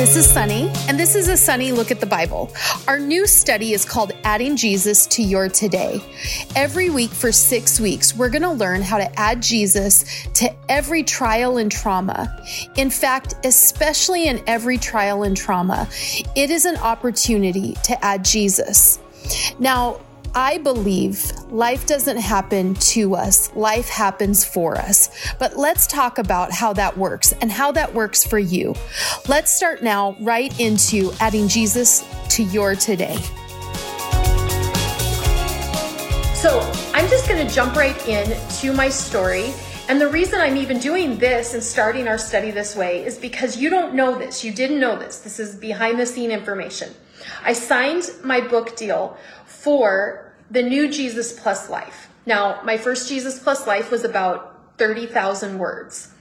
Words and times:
This 0.00 0.16
is 0.16 0.32
Sonny, 0.32 0.72
and 0.88 0.98
this 0.98 1.14
is 1.14 1.28
a 1.28 1.36
Sonny 1.36 1.72
Look 1.72 1.90
at 1.90 2.00
the 2.00 2.06
Bible. 2.06 2.50
Our 2.88 2.98
new 2.98 3.26
study 3.26 3.74
is 3.74 3.84
called 3.84 4.12
Adding 4.24 4.56
Jesus 4.56 5.06
to 5.08 5.22
Your 5.22 5.50
Today. 5.50 6.02
Every 6.56 6.88
week 6.88 7.10
for 7.10 7.30
six 7.30 7.78
weeks, 7.78 8.16
we're 8.16 8.30
going 8.30 8.40
to 8.40 8.50
learn 8.50 8.80
how 8.80 8.96
to 8.96 9.20
add 9.20 9.42
Jesus 9.42 10.26
to 10.36 10.50
every 10.70 11.02
trial 11.02 11.58
and 11.58 11.70
trauma. 11.70 12.34
In 12.78 12.88
fact, 12.88 13.34
especially 13.44 14.26
in 14.26 14.42
every 14.46 14.78
trial 14.78 15.22
and 15.22 15.36
trauma, 15.36 15.86
it 16.34 16.48
is 16.48 16.64
an 16.64 16.78
opportunity 16.78 17.74
to 17.84 18.02
add 18.02 18.24
Jesus. 18.24 18.98
Now, 19.58 20.00
I 20.34 20.58
believe 20.58 21.32
life 21.50 21.86
doesn't 21.86 22.18
happen 22.18 22.74
to 22.74 23.16
us, 23.16 23.52
life 23.56 23.88
happens 23.88 24.44
for 24.44 24.76
us. 24.76 25.10
But 25.40 25.56
let's 25.56 25.88
talk 25.88 26.18
about 26.18 26.52
how 26.52 26.72
that 26.74 26.96
works 26.96 27.32
and 27.40 27.50
how 27.50 27.72
that 27.72 27.92
works 27.92 28.24
for 28.24 28.38
you. 28.38 28.76
Let's 29.28 29.50
start 29.50 29.82
now 29.82 30.16
right 30.20 30.58
into 30.60 31.12
adding 31.18 31.48
Jesus 31.48 32.04
to 32.28 32.44
your 32.44 32.76
today. 32.76 33.16
So, 36.34 36.60
I'm 36.94 37.08
just 37.08 37.28
going 37.28 37.46
to 37.46 37.52
jump 37.52 37.74
right 37.74 38.08
in 38.08 38.38
to 38.60 38.72
my 38.72 38.88
story. 38.88 39.52
And 39.88 40.00
the 40.00 40.08
reason 40.08 40.40
I'm 40.40 40.56
even 40.56 40.78
doing 40.78 41.18
this 41.18 41.54
and 41.54 41.62
starting 41.62 42.06
our 42.06 42.18
study 42.18 42.52
this 42.52 42.76
way 42.76 43.04
is 43.04 43.18
because 43.18 43.56
you 43.56 43.68
don't 43.68 43.94
know 43.94 44.16
this. 44.16 44.44
You 44.44 44.52
didn't 44.52 44.78
know 44.78 44.96
this. 44.96 45.18
This 45.18 45.40
is 45.40 45.56
behind 45.56 45.98
the 45.98 46.06
scene 46.06 46.30
information. 46.30 46.94
I 47.44 47.52
signed 47.52 48.10
my 48.24 48.40
book 48.40 48.76
deal 48.76 49.16
for 49.60 50.32
the 50.50 50.62
new 50.62 50.90
Jesus 50.90 51.38
Plus 51.38 51.68
Life. 51.68 52.08
Now, 52.24 52.60
my 52.64 52.76
first 52.76 53.08
Jesus 53.08 53.38
Plus 53.38 53.66
Life 53.66 53.90
was 53.90 54.04
about 54.04 54.78
30,000 54.78 55.58
words. 55.58 56.12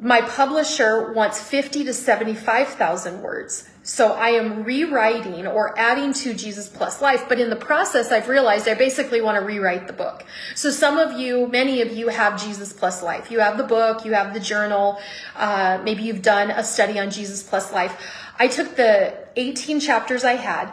My 0.00 0.20
publisher 0.22 1.12
wants 1.12 1.40
50 1.40 1.84
to 1.84 1.94
75,000 1.94 3.22
words. 3.22 3.68
So 3.84 4.12
I 4.12 4.30
am 4.30 4.64
rewriting 4.64 5.46
or 5.46 5.78
adding 5.78 6.12
to 6.14 6.34
Jesus 6.34 6.68
Plus 6.68 7.00
Life, 7.00 7.26
but 7.28 7.38
in 7.38 7.50
the 7.50 7.56
process, 7.56 8.10
I've 8.10 8.28
realized 8.28 8.66
I 8.66 8.74
basically 8.74 9.20
want 9.20 9.38
to 9.38 9.44
rewrite 9.44 9.86
the 9.86 9.92
book. 9.92 10.24
So 10.56 10.70
some 10.70 10.98
of 10.98 11.18
you, 11.18 11.46
many 11.46 11.80
of 11.82 11.92
you 11.92 12.08
have 12.08 12.42
Jesus 12.42 12.72
Plus 12.72 13.02
Life. 13.02 13.30
You 13.30 13.38
have 13.38 13.56
the 13.56 13.64
book, 13.64 14.04
you 14.04 14.14
have 14.14 14.34
the 14.34 14.40
journal, 14.40 14.98
uh, 15.36 15.80
maybe 15.84 16.02
you've 16.02 16.22
done 16.22 16.50
a 16.50 16.64
study 16.64 16.98
on 16.98 17.10
Jesus 17.10 17.44
Plus 17.44 17.72
Life. 17.72 17.96
I 18.40 18.48
took 18.48 18.74
the 18.74 19.14
18 19.36 19.78
chapters 19.78 20.24
I 20.24 20.34
had 20.34 20.72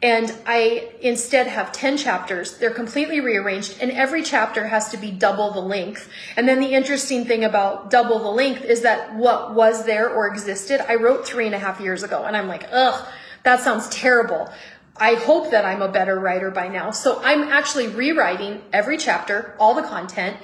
and 0.00 0.32
I 0.46 0.92
instead 1.00 1.48
have 1.48 1.72
10 1.72 1.96
chapters. 1.96 2.58
They're 2.58 2.70
completely 2.70 3.20
rearranged, 3.20 3.78
and 3.80 3.90
every 3.90 4.22
chapter 4.22 4.68
has 4.68 4.90
to 4.90 4.96
be 4.96 5.10
double 5.10 5.50
the 5.50 5.60
length. 5.60 6.08
And 6.36 6.48
then 6.48 6.60
the 6.60 6.72
interesting 6.72 7.24
thing 7.24 7.42
about 7.42 7.90
double 7.90 8.20
the 8.20 8.30
length 8.30 8.64
is 8.64 8.82
that 8.82 9.16
what 9.16 9.54
was 9.54 9.84
there 9.86 10.08
or 10.08 10.28
existed, 10.28 10.80
I 10.88 10.94
wrote 10.94 11.26
three 11.26 11.46
and 11.46 11.54
a 11.54 11.58
half 11.58 11.80
years 11.80 12.04
ago. 12.04 12.24
And 12.24 12.36
I'm 12.36 12.46
like, 12.46 12.68
ugh, 12.70 13.06
that 13.42 13.60
sounds 13.60 13.88
terrible. 13.88 14.48
I 14.96 15.14
hope 15.14 15.50
that 15.50 15.64
I'm 15.64 15.82
a 15.82 15.88
better 15.88 16.18
writer 16.18 16.50
by 16.50 16.68
now. 16.68 16.92
So 16.92 17.20
I'm 17.22 17.42
actually 17.44 17.88
rewriting 17.88 18.62
every 18.72 18.98
chapter, 18.98 19.56
all 19.58 19.74
the 19.74 19.82
content, 19.82 20.36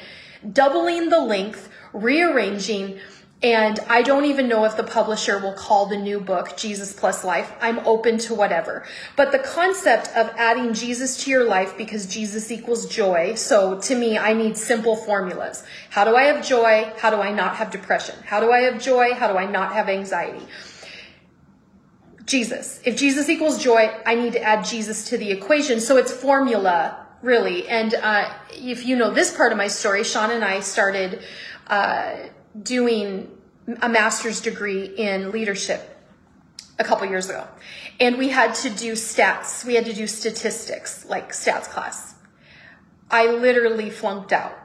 doubling 0.53 1.11
the 1.11 1.21
length, 1.21 1.69
rearranging, 1.93 2.99
and 3.45 3.79
I 3.91 4.01
don't 4.01 4.25
even 4.25 4.49
know 4.49 4.65
if 4.65 4.75
the 4.75 4.83
publisher 4.83 5.39
will 5.39 5.53
call 5.53 5.85
the 5.85 5.99
new 5.99 6.19
book 6.19 6.57
Jesus 6.57 6.95
Plus 6.95 7.25
Life. 7.25 7.53
I'm 7.61 7.79
open 7.81 8.17
to 8.21 8.35
whatever. 8.35 8.87
But 9.17 9.33
the 9.33 9.39
concept 9.39 10.09
of 10.17 10.31
adding 10.39 10.73
Jesus 10.73 11.23
to 11.25 11.31
your 11.31 11.45
life 11.45 11.77
because 11.77 12.07
Jesus 12.07 12.51
equals 12.51 12.87
joy. 12.87 13.35
So 13.35 13.79
to 13.83 13.95
me, 13.95 14.17
I 14.17 14.33
need 14.33 14.57
simple 14.57 14.97
formulas. 14.97 15.63
How 15.91 16.07
do 16.07 16.17
I 16.17 16.23
have 16.23 16.43
joy? 16.43 16.91
How 16.97 17.11
do 17.11 17.17
I 17.17 17.33
not 17.33 17.57
have 17.57 17.71
depression? 17.71 18.15
How 18.25 18.41
do 18.41 18.51
I 18.51 18.61
have 18.61 18.83
joy? 18.83 19.13
How 19.13 19.31
do 19.31 19.37
I 19.37 19.45
not 19.45 19.75
have 19.75 19.91
anxiety? 19.91 20.47
Jesus. 22.25 22.81
If 22.87 22.97
Jesus 22.97 23.29
equals 23.29 23.63
joy, 23.63 23.95
I 24.07 24.15
need 24.15 24.33
to 24.33 24.41
add 24.43 24.65
Jesus 24.65 25.11
to 25.11 25.19
the 25.19 25.31
equation. 25.31 25.81
So 25.81 25.99
it's 25.99 26.11
formula, 26.11 27.07
really. 27.21 27.69
And 27.69 27.93
uh, 27.93 28.33
if 28.55 28.87
you 28.87 28.97
know 28.97 29.11
this 29.11 29.37
part 29.37 29.53
of 29.53 29.59
my 29.59 29.69
story, 29.69 30.03
Sean 30.03 30.31
and 30.31 30.43
I 30.43 30.61
started. 30.61 31.21
Uh, 31.67 32.29
doing 32.63 33.31
a 33.81 33.89
master's 33.89 34.41
degree 34.41 34.85
in 34.85 35.31
leadership 35.31 35.91
a 36.79 36.85
couple 36.85 37.07
years 37.07 37.29
ago. 37.29 37.47
And 38.01 38.19
we 38.19 38.29
had 38.29 38.55
to 38.57 38.71
do 38.71 38.93
stats. 38.93 39.65
We 39.65 39.75
had 39.75 39.85
to 39.87 39.93
do 39.93 40.07
statistics, 40.07 41.07
like 41.07 41.33
stats 41.33 41.65
class. 41.65 42.15
I 43.11 43.27
literally 43.27 43.91
flunked 43.91 44.33
out. 44.33 44.59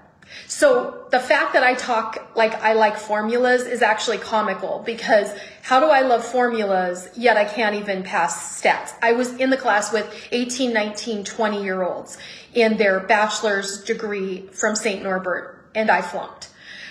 So 0.47 1.07
the 1.11 1.19
fact 1.19 1.53
that 1.53 1.63
I 1.63 1.73
talk 1.73 2.31
like 2.35 2.53
I 2.61 2.73
like 2.73 2.97
formulas 2.97 3.63
is 3.63 3.81
actually 3.81 4.19
comical 4.19 4.83
because 4.85 5.31
how 5.63 5.79
do 5.79 5.87
I 5.87 6.01
love 6.01 6.23
formulas 6.23 7.09
yet 7.15 7.35
I 7.35 7.45
can't 7.45 7.75
even 7.75 8.03
pass 8.03 8.61
stats? 8.61 8.93
I 9.01 9.13
was 9.13 9.33
in 9.35 9.49
the 9.49 9.57
class 9.57 9.91
with 9.91 10.07
18, 10.31 10.71
19, 10.71 11.23
20 11.23 11.63
year 11.63 11.81
olds 11.81 12.17
in 12.53 12.77
their 12.77 12.99
bachelor's 12.99 13.83
degree 13.83 14.47
from 14.51 14.75
St. 14.75 15.01
Norbert 15.03 15.65
and 15.73 15.89
I 15.89 16.01
flunked. 16.01 16.49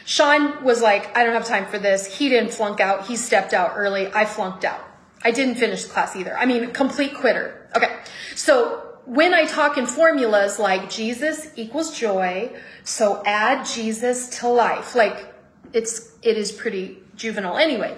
Sean 0.08 0.64
was 0.64 0.80
like, 0.80 1.14
I 1.14 1.22
don't 1.22 1.34
have 1.34 1.44
time 1.44 1.66
for 1.66 1.78
this. 1.78 2.06
He 2.06 2.30
didn't 2.30 2.50
flunk 2.50 2.80
out. 2.80 3.06
He 3.06 3.14
stepped 3.14 3.52
out 3.52 3.72
early. 3.76 4.10
I 4.14 4.24
flunked 4.24 4.64
out. 4.64 4.82
I 5.22 5.30
didn't 5.30 5.56
finish 5.56 5.84
class 5.84 6.16
either. 6.16 6.34
I 6.34 6.46
mean, 6.46 6.70
complete 6.70 7.14
quitter. 7.14 7.68
Okay. 7.76 7.94
So 8.34 8.96
when 9.04 9.34
I 9.34 9.44
talk 9.44 9.76
in 9.76 9.84
formulas 9.84 10.58
like 10.58 10.88
Jesus 10.88 11.50
equals 11.56 11.94
joy, 11.94 12.50
so 12.84 13.22
add 13.26 13.66
Jesus 13.66 14.30
to 14.40 14.48
life, 14.48 14.94
like 14.94 15.34
it's, 15.74 16.10
it 16.22 16.38
is 16.38 16.52
pretty 16.52 17.02
juvenile 17.14 17.58
anyway. 17.58 17.94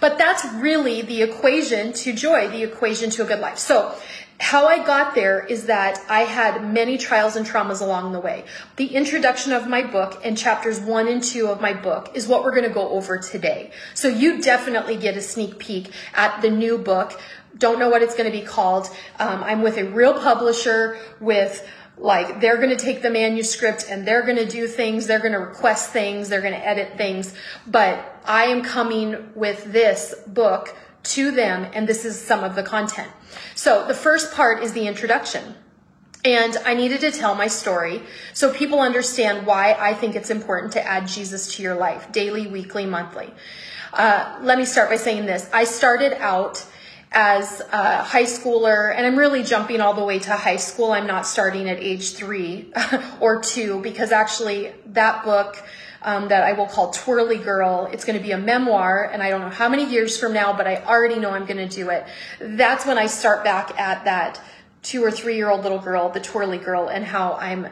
But 0.00 0.18
that's 0.18 0.44
really 0.54 1.02
the 1.02 1.22
equation 1.22 1.92
to 1.92 2.12
joy, 2.12 2.48
the 2.48 2.64
equation 2.64 3.08
to 3.10 3.22
a 3.22 3.24
good 3.24 3.38
life. 3.38 3.58
So 3.58 3.94
how 4.42 4.66
I 4.66 4.84
got 4.84 5.14
there 5.14 5.46
is 5.46 5.66
that 5.66 6.04
I 6.08 6.22
had 6.22 6.64
many 6.64 6.98
trials 6.98 7.36
and 7.36 7.46
traumas 7.46 7.80
along 7.80 8.10
the 8.10 8.18
way. 8.18 8.44
The 8.74 8.86
introduction 8.86 9.52
of 9.52 9.68
my 9.68 9.84
book 9.84 10.20
and 10.24 10.36
chapters 10.36 10.80
one 10.80 11.06
and 11.06 11.22
two 11.22 11.46
of 11.46 11.60
my 11.60 11.72
book 11.72 12.10
is 12.14 12.26
what 12.26 12.42
we're 12.42 12.50
going 12.50 12.66
to 12.66 12.74
go 12.74 12.88
over 12.88 13.18
today. 13.18 13.70
So 13.94 14.08
you 14.08 14.42
definitely 14.42 14.96
get 14.96 15.16
a 15.16 15.22
sneak 15.22 15.60
peek 15.60 15.92
at 16.12 16.42
the 16.42 16.50
new 16.50 16.76
book. 16.76 17.20
Don't 17.56 17.78
know 17.78 17.88
what 17.88 18.02
it's 18.02 18.16
going 18.16 18.30
to 18.30 18.36
be 18.36 18.44
called. 18.44 18.88
Um, 19.20 19.44
I'm 19.44 19.62
with 19.62 19.78
a 19.78 19.84
real 19.84 20.12
publisher 20.12 20.98
with 21.20 21.64
like 21.96 22.40
they're 22.40 22.56
going 22.56 22.76
to 22.76 22.84
take 22.84 23.00
the 23.00 23.10
manuscript 23.10 23.84
and 23.88 24.04
they're 24.04 24.22
going 24.22 24.38
to 24.38 24.46
do 24.46 24.66
things 24.66 25.06
they're 25.06 25.20
going 25.20 25.32
to 25.32 25.38
request 25.38 25.90
things 25.90 26.30
they're 26.30 26.40
going 26.40 26.54
to 26.54 26.66
edit 26.66 26.96
things 26.96 27.34
but 27.66 28.18
i 28.24 28.44
am 28.44 28.62
coming 28.62 29.30
with 29.34 29.62
this 29.70 30.14
book 30.26 30.74
to 31.02 31.30
them, 31.32 31.68
and 31.72 31.88
this 31.88 32.04
is 32.04 32.20
some 32.20 32.44
of 32.44 32.54
the 32.54 32.62
content. 32.62 33.10
So 33.54 33.86
the 33.86 33.94
first 33.94 34.34
part 34.34 34.62
is 34.62 34.72
the 34.72 34.86
introduction. 34.86 35.54
And 36.24 36.56
I 36.64 36.74
needed 36.74 37.00
to 37.00 37.10
tell 37.10 37.34
my 37.34 37.48
story 37.48 38.02
so 38.32 38.52
people 38.52 38.80
understand 38.80 39.44
why 39.44 39.76
I 39.78 39.92
think 39.92 40.14
it's 40.14 40.30
important 40.30 40.72
to 40.74 40.86
add 40.86 41.08
Jesus 41.08 41.56
to 41.56 41.62
your 41.62 41.74
life 41.74 42.12
daily, 42.12 42.46
weekly, 42.46 42.86
monthly. 42.86 43.32
Uh, 43.92 44.38
let 44.42 44.56
me 44.56 44.64
start 44.64 44.88
by 44.88 44.96
saying 44.96 45.26
this. 45.26 45.50
I 45.52 45.64
started 45.64 46.12
out 46.22 46.64
as 47.10 47.60
a 47.72 48.02
high 48.02 48.24
schooler, 48.24 48.94
and 48.96 49.04
I'm 49.04 49.16
really 49.16 49.42
jumping 49.42 49.80
all 49.80 49.94
the 49.94 50.04
way 50.04 50.18
to 50.20 50.32
high 50.32 50.56
school. 50.56 50.92
I'm 50.92 51.06
not 51.06 51.26
starting 51.26 51.68
at 51.68 51.78
age 51.78 52.14
three 52.14 52.72
or 53.20 53.40
two 53.42 53.80
because 53.82 54.12
actually 54.12 54.72
that 54.86 55.24
book 55.24 55.62
um, 56.04 56.28
that 56.28 56.42
I 56.44 56.52
will 56.52 56.66
call 56.66 56.90
Twirly 56.90 57.38
Girl. 57.38 57.88
It's 57.92 58.04
going 58.04 58.18
to 58.18 58.22
be 58.22 58.32
a 58.32 58.38
memoir, 58.38 59.10
and 59.12 59.22
I 59.22 59.30
don't 59.30 59.40
know 59.40 59.50
how 59.50 59.68
many 59.68 59.84
years 59.84 60.18
from 60.18 60.32
now, 60.32 60.52
but 60.52 60.66
I 60.66 60.76
already 60.84 61.18
know 61.18 61.30
I'm 61.30 61.46
going 61.46 61.68
to 61.68 61.68
do 61.68 61.90
it. 61.90 62.06
That's 62.40 62.86
when 62.86 62.98
I 62.98 63.06
start 63.06 63.44
back 63.44 63.78
at 63.78 64.04
that 64.04 64.40
two 64.82 65.04
or 65.04 65.10
three 65.10 65.36
year 65.36 65.48
old 65.48 65.62
little 65.62 65.78
girl, 65.78 66.08
the 66.10 66.20
Twirly 66.20 66.58
Girl, 66.58 66.88
and 66.88 67.04
how 67.04 67.34
I'm 67.34 67.68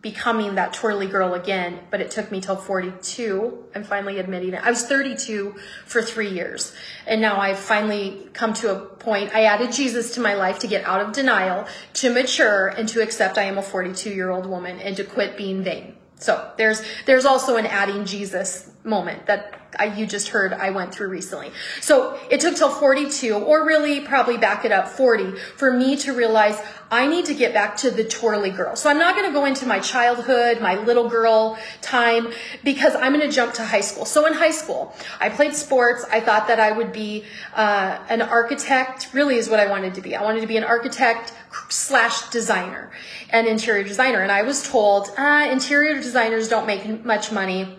becoming 0.00 0.54
that 0.54 0.72
twirly 0.72 1.06
girl 1.06 1.34
again, 1.34 1.80
but 1.90 2.00
it 2.00 2.10
took 2.10 2.30
me 2.30 2.40
till 2.40 2.56
42. 2.56 3.64
I'm 3.74 3.82
finally 3.82 4.18
admitting 4.18 4.54
it. 4.54 4.64
I 4.64 4.70
was 4.70 4.86
32 4.86 5.56
for 5.86 6.02
three 6.02 6.30
years. 6.30 6.72
And 7.06 7.20
now 7.20 7.40
I've 7.40 7.58
finally 7.58 8.28
come 8.32 8.54
to 8.54 8.72
a 8.72 8.78
point. 8.78 9.34
I 9.34 9.44
added 9.44 9.72
Jesus 9.72 10.14
to 10.14 10.20
my 10.20 10.34
life 10.34 10.60
to 10.60 10.68
get 10.68 10.84
out 10.84 11.00
of 11.00 11.12
denial, 11.12 11.66
to 11.94 12.12
mature, 12.12 12.68
and 12.68 12.88
to 12.90 13.02
accept 13.02 13.38
I 13.38 13.44
am 13.44 13.58
a 13.58 13.62
42 13.62 14.10
year 14.10 14.30
old 14.30 14.46
woman 14.46 14.78
and 14.78 14.96
to 14.96 15.04
quit 15.04 15.36
being 15.36 15.64
vain. 15.64 15.97
So 16.18 16.50
there's 16.56 16.82
there's 17.06 17.24
also 17.24 17.56
an 17.56 17.66
adding 17.66 18.04
Jesus 18.04 18.70
moment 18.84 19.26
that 19.26 19.57
I, 19.78 19.86
you 19.94 20.06
just 20.06 20.28
heard 20.28 20.52
I 20.52 20.70
went 20.70 20.94
through 20.94 21.08
recently. 21.08 21.52
So 21.80 22.18
it 22.30 22.40
took 22.40 22.56
till 22.56 22.70
42, 22.70 23.34
or 23.34 23.66
really 23.66 24.00
probably 24.00 24.38
back 24.38 24.64
it 24.64 24.72
up 24.72 24.88
40, 24.88 25.32
for 25.56 25.72
me 25.72 25.96
to 25.96 26.12
realize 26.14 26.60
I 26.90 27.06
need 27.06 27.26
to 27.26 27.34
get 27.34 27.52
back 27.52 27.76
to 27.78 27.90
the 27.90 28.04
twirly 28.04 28.50
girl. 28.50 28.76
So 28.76 28.88
I'm 28.88 28.98
not 28.98 29.14
going 29.14 29.26
to 29.26 29.32
go 29.32 29.44
into 29.44 29.66
my 29.66 29.78
childhood, 29.78 30.62
my 30.62 30.76
little 30.76 31.08
girl 31.08 31.58
time, 31.82 32.32
because 32.64 32.94
I'm 32.94 33.12
going 33.12 33.28
to 33.28 33.34
jump 33.34 33.52
to 33.54 33.64
high 33.64 33.82
school. 33.82 34.06
So 34.06 34.26
in 34.26 34.32
high 34.32 34.52
school, 34.52 34.94
I 35.20 35.28
played 35.28 35.54
sports. 35.54 36.04
I 36.10 36.20
thought 36.20 36.48
that 36.48 36.58
I 36.58 36.72
would 36.72 36.92
be 36.92 37.24
uh, 37.54 37.98
an 38.08 38.22
architect. 38.22 39.10
Really, 39.12 39.36
is 39.36 39.50
what 39.50 39.60
I 39.60 39.66
wanted 39.66 39.94
to 39.94 40.00
be. 40.00 40.16
I 40.16 40.22
wanted 40.22 40.40
to 40.40 40.46
be 40.46 40.56
an 40.56 40.64
architect 40.64 41.34
slash 41.68 42.30
designer, 42.30 42.90
an 43.30 43.46
interior 43.46 43.84
designer. 43.84 44.22
And 44.22 44.32
I 44.32 44.42
was 44.42 44.66
told 44.66 45.10
uh, 45.18 45.46
interior 45.50 45.94
designers 45.94 46.48
don't 46.48 46.66
make 46.66 47.04
much 47.04 47.30
money 47.30 47.76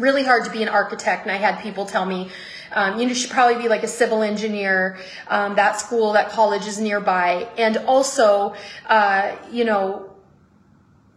really 0.00 0.24
hard 0.24 0.44
to 0.44 0.50
be 0.50 0.62
an 0.62 0.68
architect 0.68 1.20
and 1.26 1.32
i 1.32 1.36
had 1.36 1.60
people 1.62 1.84
tell 1.86 2.06
me 2.06 2.30
Um, 2.72 3.00
you 3.00 3.14
should 3.14 3.30
probably 3.30 3.60
be 3.60 3.68
like 3.68 3.82
a 3.82 3.88
civil 3.88 4.22
engineer. 4.22 4.98
Um, 5.28 5.56
that 5.56 5.80
school, 5.80 6.12
that 6.12 6.30
college 6.30 6.66
is 6.66 6.78
nearby. 6.78 7.48
And 7.58 7.76
also, 7.78 8.54
uh, 8.88 9.34
you 9.50 9.64
know, 9.64 9.82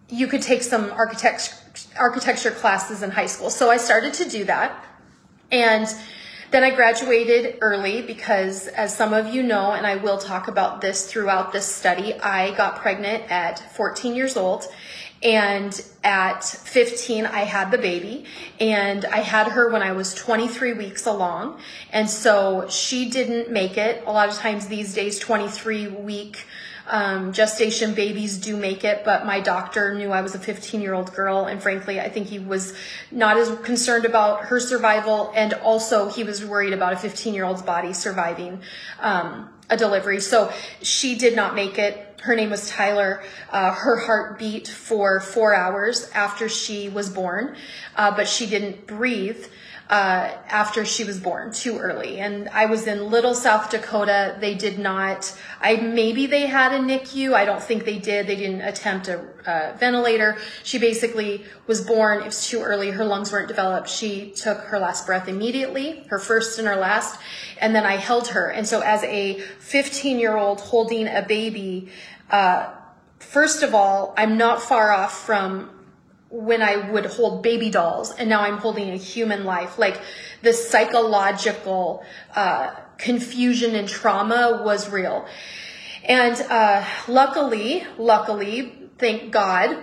you 0.10 0.28
could 0.28 0.42
take 0.42 0.64
some 0.64 0.92
architect, 0.92 1.42
architecture 1.98 2.52
classes 2.52 3.04
in 3.04 3.12
high 3.12 3.28
school. 3.28 3.50
So 3.50 3.70
I 3.70 3.78
started 3.78 4.14
to 4.16 4.26
do 4.38 4.46
that. 4.46 4.70
And 5.52 5.88
then 6.54 6.64
I 6.64 6.70
graduated 6.70 7.58
early 7.62 8.04
because, 8.04 8.68
as 8.68 8.96
some 8.96 9.12
of 9.12 9.34
you 9.34 9.42
know, 9.42 9.72
and 9.72 9.88
I 9.88 9.96
will 9.96 10.20
talk 10.20 10.48
about 10.48 10.82
this 10.82 11.12
throughout 11.12 11.52
this 11.52 11.66
study, 11.66 12.14
I 12.20 12.52
got 12.56 12.76
pregnant 12.76 13.24
at 13.32 13.58
14 13.74 14.14
years 14.14 14.38
old. 14.38 14.68
And 15.24 15.84
at 16.04 16.44
15, 16.44 17.26
I 17.26 17.40
had 17.40 17.72
the 17.72 17.80
baby 17.80 18.26
and 18.60 19.04
I 19.06 19.22
had 19.22 19.48
her 19.48 19.72
when 19.72 19.82
I 19.82 19.94
was 19.94 20.14
23 20.14 20.74
weeks 20.74 21.08
along. 21.08 21.60
And 21.92 22.08
so 22.08 22.68
she 22.70 23.10
didn't 23.10 23.50
make 23.50 23.76
it. 23.76 24.04
A 24.06 24.12
lot 24.12 24.30
of 24.30 24.36
times 24.36 24.68
these 24.68 24.94
days, 24.94 25.18
23 25.18 25.88
week 25.88 26.46
um, 26.88 27.32
gestation 27.32 27.94
babies 27.94 28.38
do 28.38 28.58
make 28.58 28.84
it, 28.84 29.04
but 29.06 29.26
my 29.26 29.40
doctor 29.40 29.94
knew 29.94 30.12
I 30.12 30.22
was 30.22 30.36
a 30.36 30.40
15 30.40 30.82
year 30.82 30.94
old 30.94 31.14
girl, 31.14 31.46
and 31.46 31.62
frankly, 31.62 32.00
I 32.00 32.10
think 32.10 32.28
he 32.28 32.40
was 32.40 32.74
not 33.12 33.38
as 33.38 33.56
concerned 33.60 34.06
about 34.06 34.46
her 34.46 34.60
survival, 34.60 35.32
and 35.36 35.54
also 35.54 36.10
he 36.10 36.24
was 36.24 36.44
worried 36.44 36.74
about 36.74 36.94
a 36.94 36.98
15 36.98 37.34
year 37.34 37.46
old's 37.46 37.62
body 37.62 37.94
surviving 37.94 38.62
um, 39.00 39.50
a 39.70 39.78
delivery. 39.78 40.20
So 40.20 40.52
she 40.82 41.16
did 41.16 41.36
not 41.36 41.56
make 41.56 41.80
it. 41.80 42.20
Her 42.22 42.36
name 42.36 42.50
was 42.52 42.70
Tyler. 42.70 43.24
Uh, 43.50 43.74
her 43.74 43.98
heart 43.98 44.40
beat 44.40 44.68
for 44.68 45.20
four 45.20 45.56
hours 45.56 46.10
after 46.14 46.50
she 46.50 46.90
was 46.90 47.10
born, 47.10 47.56
uh, 47.96 48.16
but 48.16 48.28
she 48.28 48.46
didn't 48.46 48.88
breathe 48.88 49.46
uh, 49.90 50.32
after 50.48 50.86
she 50.86 51.04
was 51.04 51.20
born 51.20 51.52
too 51.52 51.78
early. 51.78 52.20
And 52.20 52.48
I 52.50 52.66
was 52.66 52.88
in 52.88 53.10
Little 53.10 53.36
South 53.36 53.70
Dakota. 53.70 54.38
They 54.40 54.56
did 54.56 54.80
not, 54.80 55.38
I 55.62 55.76
maybe 55.76 56.26
they 56.26 56.46
had 56.46 56.72
a 56.72 56.80
NICU. 56.80 57.34
I 57.34 57.46
don't 57.46 57.62
think 57.62 57.84
they 57.84 58.00
did. 58.00 58.26
They 58.26 58.38
didn't 58.38 58.62
attempt 58.62 59.10
a, 59.10 59.20
a 59.46 59.78
ventilator. 59.78 60.38
She 60.64 60.80
basically 60.80 61.44
was 61.68 61.82
born. 61.82 62.22
It 62.22 62.26
was 62.26 62.48
too 62.48 62.62
early. 62.62 62.92
Her 62.92 63.04
lungs 63.04 63.32
weren't 63.32 63.50
developed. 63.50 63.90
She 63.90 64.32
took 64.32 64.60
her 64.60 64.80
last 64.80 65.06
breath 65.06 65.28
immediately, 65.28 66.06
her 66.10 66.20
first 66.20 66.58
and 66.60 66.68
her 66.68 66.78
last. 66.78 67.20
And 67.60 67.76
then 67.76 67.86
I 67.86 67.98
held 67.98 68.30
her. 68.30 68.50
And 68.50 68.66
so 68.66 68.80
as 68.82 69.04
a 69.04 69.40
15 69.60 70.18
year 70.18 70.38
old 70.38 70.62
holding 70.62 71.08
a 71.08 71.22
baby, 71.28 71.90
uh, 72.32 72.70
first 73.20 73.64
of 73.64 73.76
all, 73.76 74.14
I'm 74.18 74.38
not 74.38 74.62
far 74.62 74.92
off 74.92 75.26
from 75.26 75.70
when 76.34 76.64
I 76.64 76.78
would 76.90 77.06
hold 77.06 77.44
baby 77.44 77.70
dolls 77.70 78.12
and 78.12 78.28
now 78.28 78.42
I'm 78.42 78.58
holding 78.58 78.90
a 78.90 78.98
human 78.98 79.46
life. 79.46 79.78
Like 79.78 80.02
the 80.42 80.52
psychological 80.52 82.04
uh, 82.36 82.72
confusion 82.98 83.76
and 83.76 83.88
trauma 83.88 84.64
was 84.66 84.90
real. 84.90 85.28
And 86.04 86.36
uh, 86.50 86.84
luckily, 87.08 87.86
luckily, 88.00 88.74
thank 88.98 89.32
God, 89.32 89.78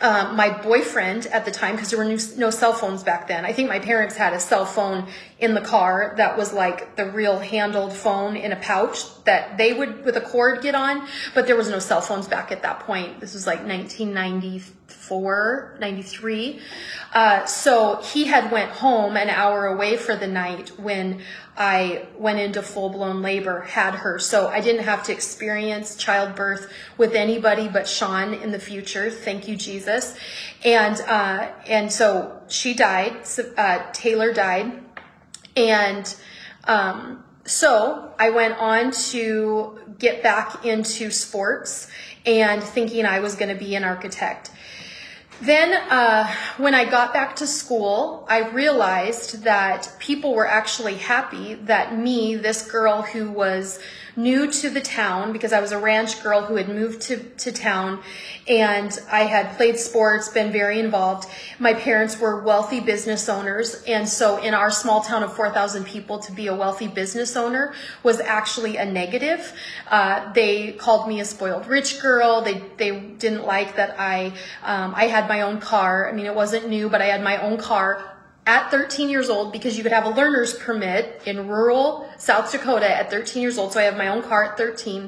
um, 0.00 0.34
my 0.34 0.50
boyfriend 0.50 1.26
at 1.28 1.44
the 1.44 1.52
time, 1.52 1.76
because 1.76 1.90
there 1.90 1.98
were 1.98 2.04
no, 2.04 2.18
no, 2.36 2.50
cell 2.50 2.72
phones 2.72 3.04
back 3.04 3.28
then. 3.28 3.44
I 3.44 3.52
think 3.52 3.68
my 3.68 3.78
parents 3.78 4.16
had 4.16 4.32
a 4.32 4.40
cell 4.40 4.66
phone 4.66 5.08
in 5.40 5.54
the 5.54 5.60
car 5.60 6.14
that 6.16 6.36
was 6.36 6.52
like 6.52 6.96
the 6.96 7.08
real 7.10 7.38
handled 7.38 7.92
phone 7.92 8.36
in 8.36 8.50
a 8.50 8.56
pouch 8.56 9.04
that 9.24 9.56
they 9.56 9.72
would, 9.72 10.04
with 10.04 10.16
a 10.16 10.20
cord, 10.20 10.62
get 10.62 10.74
on. 10.74 11.06
But 11.34 11.46
there 11.46 11.54
was 11.54 11.68
no 11.68 11.78
cell 11.78 12.00
phones 12.00 12.26
back 12.26 12.50
at 12.50 12.62
that 12.62 12.80
point. 12.80 13.20
This 13.20 13.34
was 13.34 13.46
like 13.46 13.60
1994, 13.60 15.76
93. 15.78 16.60
Uh, 17.14 17.46
so 17.46 18.00
he 18.02 18.24
had 18.24 18.50
went 18.50 18.70
home 18.70 19.16
an 19.16 19.30
hour 19.30 19.66
away 19.66 19.96
for 19.96 20.16
the 20.16 20.26
night 20.26 20.70
when 20.78 21.22
I 21.56 22.08
went 22.16 22.40
into 22.40 22.60
full 22.62 22.90
blown 22.90 23.22
labor, 23.22 23.60
had 23.60 23.94
her. 23.94 24.18
So 24.18 24.48
I 24.48 24.60
didn't 24.60 24.84
have 24.84 25.04
to 25.04 25.12
experience 25.12 25.94
childbirth 25.96 26.72
with 26.96 27.14
anybody 27.14 27.68
but 27.68 27.86
Sean 27.88 28.34
in 28.34 28.50
the 28.50 28.58
future. 28.58 29.08
Thank 29.10 29.46
you, 29.46 29.54
Jesus. 29.56 30.16
And, 30.64 31.00
uh, 31.02 31.52
and 31.66 31.92
so 31.92 32.40
she 32.48 32.74
died. 32.74 33.24
Uh, 33.56 33.84
Taylor 33.92 34.32
died. 34.32 34.82
And, 35.58 36.14
um, 36.64 37.24
so 37.44 38.14
I 38.18 38.30
went 38.30 38.58
on 38.58 38.92
to 39.10 39.78
get 39.98 40.22
back 40.22 40.64
into 40.64 41.10
sports 41.10 41.90
and 42.24 42.62
thinking 42.62 43.04
I 43.04 43.20
was 43.20 43.34
going 43.34 43.48
to 43.48 43.58
be 43.58 43.74
an 43.74 43.82
architect. 43.82 44.50
Then, 45.40 45.72
uh, 45.72 46.32
when 46.58 46.74
I 46.74 46.84
got 46.84 47.12
back 47.12 47.36
to 47.36 47.46
school, 47.46 48.26
I 48.28 48.48
realized 48.48 49.44
that 49.44 49.92
people 49.98 50.34
were 50.34 50.46
actually 50.46 50.96
happy 50.96 51.54
that 51.54 51.96
me, 51.96 52.36
this 52.36 52.68
girl 52.70 53.02
who 53.02 53.30
was 53.30 53.78
new 54.18 54.50
to 54.50 54.68
the 54.68 54.80
town 54.80 55.32
because 55.32 55.52
I 55.52 55.60
was 55.60 55.70
a 55.70 55.78
ranch 55.78 56.24
girl 56.24 56.42
who 56.42 56.56
had 56.56 56.68
moved 56.68 57.02
to, 57.02 57.18
to 57.18 57.52
town 57.52 58.02
and 58.48 58.98
I 59.10 59.20
had 59.20 59.56
played 59.56 59.78
sports, 59.78 60.28
been 60.28 60.50
very 60.50 60.80
involved. 60.80 61.28
My 61.60 61.72
parents 61.72 62.18
were 62.18 62.42
wealthy 62.42 62.80
business 62.80 63.28
owners. 63.28 63.84
And 63.86 64.08
so 64.08 64.42
in 64.42 64.54
our 64.54 64.72
small 64.72 65.02
town 65.02 65.22
of 65.22 65.36
4,000 65.36 65.84
people, 65.84 66.18
to 66.18 66.32
be 66.32 66.48
a 66.48 66.54
wealthy 66.54 66.88
business 66.88 67.36
owner 67.36 67.74
was 68.02 68.18
actually 68.18 68.76
a 68.76 68.84
negative. 68.84 69.52
Uh, 69.86 70.32
they 70.32 70.72
called 70.72 71.08
me 71.08 71.20
a 71.20 71.24
spoiled 71.24 71.68
rich 71.68 72.02
girl. 72.02 72.42
They, 72.42 72.60
they 72.76 72.98
didn't 72.98 73.44
like 73.44 73.76
that 73.76 73.94
I, 74.00 74.32
um, 74.64 74.94
I 74.96 75.04
had 75.04 75.28
my 75.28 75.42
own 75.42 75.60
car. 75.60 76.08
I 76.08 76.12
mean, 76.12 76.26
it 76.26 76.34
wasn't 76.34 76.68
new, 76.68 76.88
but 76.88 77.00
I 77.00 77.06
had 77.06 77.22
my 77.22 77.40
own 77.40 77.56
car 77.56 78.17
at 78.48 78.70
13 78.70 79.10
years 79.10 79.28
old 79.28 79.52
because 79.52 79.76
you 79.76 79.82
could 79.82 79.92
have 79.92 80.06
a 80.06 80.08
learner's 80.08 80.54
permit 80.54 81.20
in 81.26 81.48
rural 81.48 82.08
South 82.16 82.50
Dakota 82.50 82.90
at 82.90 83.10
13 83.10 83.42
years 83.42 83.58
old. 83.58 83.74
So 83.74 83.78
I 83.78 83.82
have 83.82 83.98
my 83.98 84.08
own 84.08 84.22
car 84.22 84.44
at 84.44 84.56
13. 84.56 85.04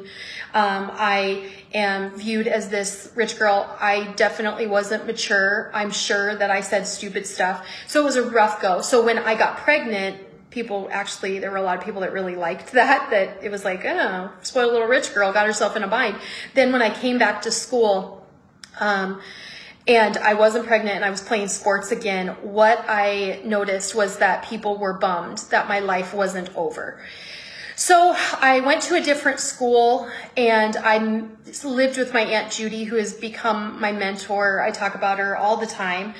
Um, 0.52 0.90
I 0.92 1.50
am 1.72 2.10
viewed 2.18 2.46
as 2.46 2.68
this 2.68 3.10
rich 3.14 3.38
girl. 3.38 3.74
I 3.80 4.12
definitely 4.16 4.66
wasn't 4.66 5.06
mature. 5.06 5.70
I'm 5.72 5.90
sure 5.90 6.36
that 6.36 6.50
I 6.50 6.60
said 6.60 6.86
stupid 6.86 7.26
stuff. 7.26 7.66
So 7.86 8.02
it 8.02 8.04
was 8.04 8.16
a 8.16 8.28
rough 8.30 8.60
go. 8.60 8.82
So 8.82 9.02
when 9.02 9.16
I 9.16 9.34
got 9.36 9.56
pregnant, 9.56 10.18
people 10.50 10.90
actually, 10.92 11.38
there 11.38 11.50
were 11.50 11.56
a 11.56 11.62
lot 11.62 11.78
of 11.78 11.84
people 11.84 12.02
that 12.02 12.12
really 12.12 12.36
liked 12.36 12.72
that, 12.72 13.08
that 13.08 13.42
it 13.42 13.50
was 13.50 13.64
like, 13.64 13.86
oh, 13.86 14.30
spoiled 14.42 14.70
little 14.70 14.86
rich 14.86 15.14
girl 15.14 15.32
got 15.32 15.46
herself 15.46 15.76
in 15.76 15.82
a 15.82 15.88
bind. 15.88 16.16
Then 16.52 16.72
when 16.72 16.82
I 16.82 16.90
came 16.90 17.16
back 17.16 17.40
to 17.42 17.50
school, 17.50 18.26
um, 18.80 19.22
and 19.86 20.16
I 20.18 20.34
wasn't 20.34 20.66
pregnant 20.66 20.96
and 20.96 21.04
I 21.04 21.10
was 21.10 21.20
playing 21.20 21.48
sports 21.48 21.90
again, 21.90 22.28
what 22.42 22.84
I 22.88 23.40
noticed 23.44 23.94
was 23.94 24.18
that 24.18 24.44
people 24.44 24.76
were 24.78 24.92
bummed 24.92 25.38
that 25.50 25.68
my 25.68 25.80
life 25.80 26.12
wasn't 26.12 26.54
over. 26.56 27.00
So 27.80 28.14
I 28.38 28.60
went 28.60 28.82
to 28.82 28.96
a 28.96 29.00
different 29.00 29.40
school 29.40 30.06
and 30.36 30.76
I 30.76 30.98
lived 31.64 31.96
with 31.96 32.12
my 32.12 32.20
Aunt 32.20 32.52
Judy, 32.52 32.84
who 32.84 32.96
has 32.96 33.14
become 33.14 33.80
my 33.80 33.90
mentor. 33.90 34.60
I 34.60 34.70
talk 34.70 34.94
about 34.94 35.18
her 35.18 35.34
all 35.34 35.56
the 35.56 35.66
time. 35.66 36.12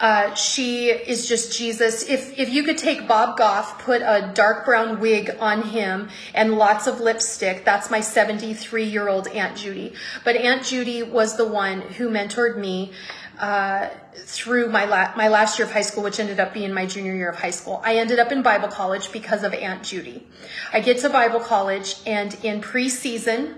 Uh, 0.00 0.32
she 0.32 0.88
is 0.88 1.28
just 1.28 1.56
Jesus. 1.56 2.08
If, 2.08 2.38
if 2.38 2.48
you 2.48 2.62
could 2.62 2.78
take 2.78 3.06
Bob 3.06 3.36
Goff, 3.36 3.78
put 3.84 4.00
a 4.00 4.32
dark 4.32 4.64
brown 4.64 5.00
wig 5.00 5.36
on 5.38 5.60
him 5.60 6.08
and 6.34 6.54
lots 6.54 6.86
of 6.86 6.98
lipstick, 6.98 7.66
that's 7.66 7.90
my 7.90 8.00
73 8.00 8.84
year 8.84 9.10
old 9.10 9.28
Aunt 9.28 9.54
Judy. 9.54 9.92
But 10.24 10.36
Aunt 10.36 10.64
Judy 10.64 11.02
was 11.02 11.36
the 11.36 11.46
one 11.46 11.82
who 11.82 12.08
mentored 12.08 12.56
me 12.56 12.90
uh, 13.38 13.88
through 14.14 14.68
my 14.70 14.84
la- 14.84 15.12
my 15.16 15.28
last 15.28 15.58
year 15.58 15.66
of 15.66 15.72
high 15.72 15.82
school, 15.82 16.02
which 16.02 16.20
ended 16.20 16.38
up 16.38 16.52
being 16.52 16.72
my 16.72 16.86
junior 16.86 17.14
year 17.14 17.30
of 17.30 17.38
high 17.38 17.50
school. 17.50 17.80
I 17.84 17.96
ended 17.96 18.18
up 18.18 18.32
in 18.32 18.42
Bible 18.42 18.68
college 18.68 19.12
because 19.12 19.42
of 19.42 19.52
Aunt 19.54 19.82
Judy. 19.82 20.26
I 20.72 20.80
get 20.80 20.98
to 20.98 21.08
Bible 21.08 21.40
college, 21.40 21.96
and 22.06 22.36
in 22.44 22.60
preseason 22.60 23.56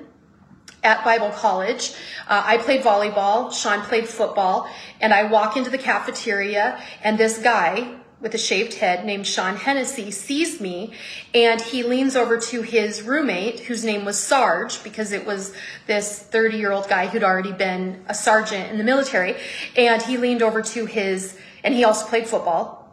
at 0.83 1.03
Bible 1.05 1.31
college, 1.31 1.95
uh, 2.29 2.43
I 2.45 2.59
played 2.59 2.83
volleyball. 2.83 3.53
Sean 3.53 3.81
played 3.81 4.09
football, 4.09 4.69
and 5.01 5.13
I 5.13 5.25
walk 5.25 5.57
into 5.57 5.71
the 5.71 5.79
cafeteria, 5.79 6.81
and 7.03 7.19
this 7.19 7.39
guy 7.39 7.97
with 8.21 8.35
a 8.35 8.39
shaved 8.39 8.75
head 8.75 9.05
named 9.05 9.27
Sean 9.27 9.57
Hennessy 9.57 10.11
sees 10.11 10.61
me 10.61 10.93
and 11.35 11.61
he 11.61 11.83
leans 11.83 12.17
over 12.17 12.39
to 12.39 12.63
his 12.63 13.03
roommate, 13.03 13.61
whose 13.61 13.85
name 13.85 14.05
was 14.05 14.19
Sarge, 14.19 14.83
because 14.83 15.13
it 15.13 15.27
was 15.27 15.55
this 15.87 16.19
30 16.19 16.57
year 16.57 16.73
old 16.73 16.89
guy 16.89 17.07
who'd 17.07 17.25
already 17.25 17.53
been 17.53 18.05
a 18.09 18.15
sergeant 18.15 18.71
in 18.71 18.79
the 18.79 18.85
military. 18.85 19.37
And 19.77 20.01
he 20.03 20.17
leaned 20.17 20.43
over 20.43 20.63
to 20.63 20.87
his, 20.87 21.37
and 21.63 21.75
he 21.75 21.85
also 21.85 22.07
played 22.07 22.27
football 22.27 22.84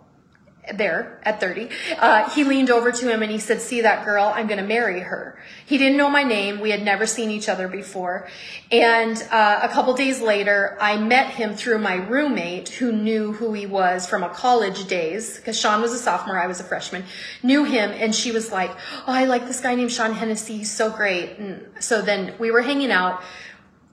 there 0.76 1.20
at 1.24 1.40
30, 1.40 1.70
uh, 1.98 2.30
he 2.30 2.44
leaned 2.44 2.70
over 2.70 2.92
to 2.92 3.10
him 3.10 3.24
and 3.24 3.32
he 3.32 3.40
said, 3.40 3.62
see 3.62 3.82
that 3.82 4.06
girl, 4.06 4.32
I'm 4.34 4.48
going 4.48 4.60
to 4.60 4.66
marry 4.66 5.00
her. 5.00 5.40
He 5.66 5.78
didn't 5.78 5.98
know 5.98 6.10
my 6.10 6.24
name. 6.24 6.60
We 6.60 6.70
had 6.70 6.84
never 6.84 7.08
seen 7.08 7.32
each 7.32 7.50
other 7.50 7.68
before. 7.68 8.28
And 8.72 9.22
uh, 9.32 9.60
a 9.64 9.70
couple 9.70 9.94
days 9.96 10.22
later, 10.22 10.78
I 10.80 10.98
met 10.98 11.32
him 11.32 11.56
through 11.56 11.80
my 11.80 11.96
roommate 11.96 12.70
who 12.70 12.92
knew 12.92 13.34
who 13.34 13.54
he 13.54 13.66
was 13.66 14.08
from 14.08 14.24
a 14.24 14.30
college 14.30 14.86
days, 14.86 15.38
because 15.38 15.60
Sean 15.60 15.82
was 15.82 15.94
a 15.94 15.98
sophomore, 15.98 16.40
I 16.40 16.48
was 16.48 16.60
a 16.60 16.64
freshman, 16.64 17.06
knew 17.42 17.64
him. 17.64 17.92
And 17.92 18.14
she 18.14 18.32
was 18.32 18.52
like, 18.52 18.72
oh, 19.08 19.14
I 19.14 19.26
like 19.26 19.48
this 19.48 19.62
guy 19.62 19.74
named 19.76 19.92
Sean 19.92 20.14
Hennessy. 20.14 20.58
He's 20.58 20.72
so 20.72 20.92
great. 20.92 21.38
And 21.38 21.66
so 21.80 22.02
then 22.02 22.36
we 22.38 22.52
were 22.52 22.62
hanging 22.62 22.92
out. 22.92 23.24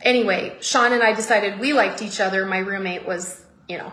Anyway, 0.02 0.56
Sean 0.60 0.92
and 0.92 1.02
I 1.02 1.14
decided 1.14 1.58
we 1.58 1.72
liked 1.72 2.02
each 2.02 2.20
other. 2.20 2.44
My 2.44 2.58
roommate 2.58 3.06
was, 3.06 3.42
you 3.68 3.78
know, 3.78 3.92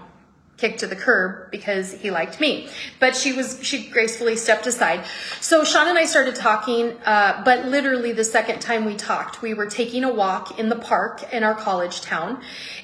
kicked 0.58 0.80
to 0.80 0.88
the 0.88 0.96
curb 0.96 1.52
because 1.52 1.94
he 1.94 2.12
liked 2.12 2.40
me. 2.40 2.70
But 3.00 3.16
she 3.16 3.34
was, 3.34 3.60
she 3.62 3.88
gracefully 3.88 4.38
stepped 4.38 4.66
aside. 4.68 5.06
So 5.42 5.64
Sean 5.64 5.88
and 5.88 5.98
I 5.98 6.06
started 6.06 6.36
talking, 6.36 6.92
uh, 7.06 7.42
but 7.44 7.66
literally 7.66 8.14
the 8.14 8.24
second 8.24 8.60
time 8.60 8.86
we 8.86 8.96
talked, 8.96 9.42
we 9.42 9.54
were 9.54 9.66
taking 9.68 10.04
a 10.04 10.14
walk 10.14 10.58
in 10.58 10.70
the 10.70 10.78
park 10.78 11.34
in 11.34 11.44
our 11.44 11.56
college 11.56 12.02
town. 12.02 12.42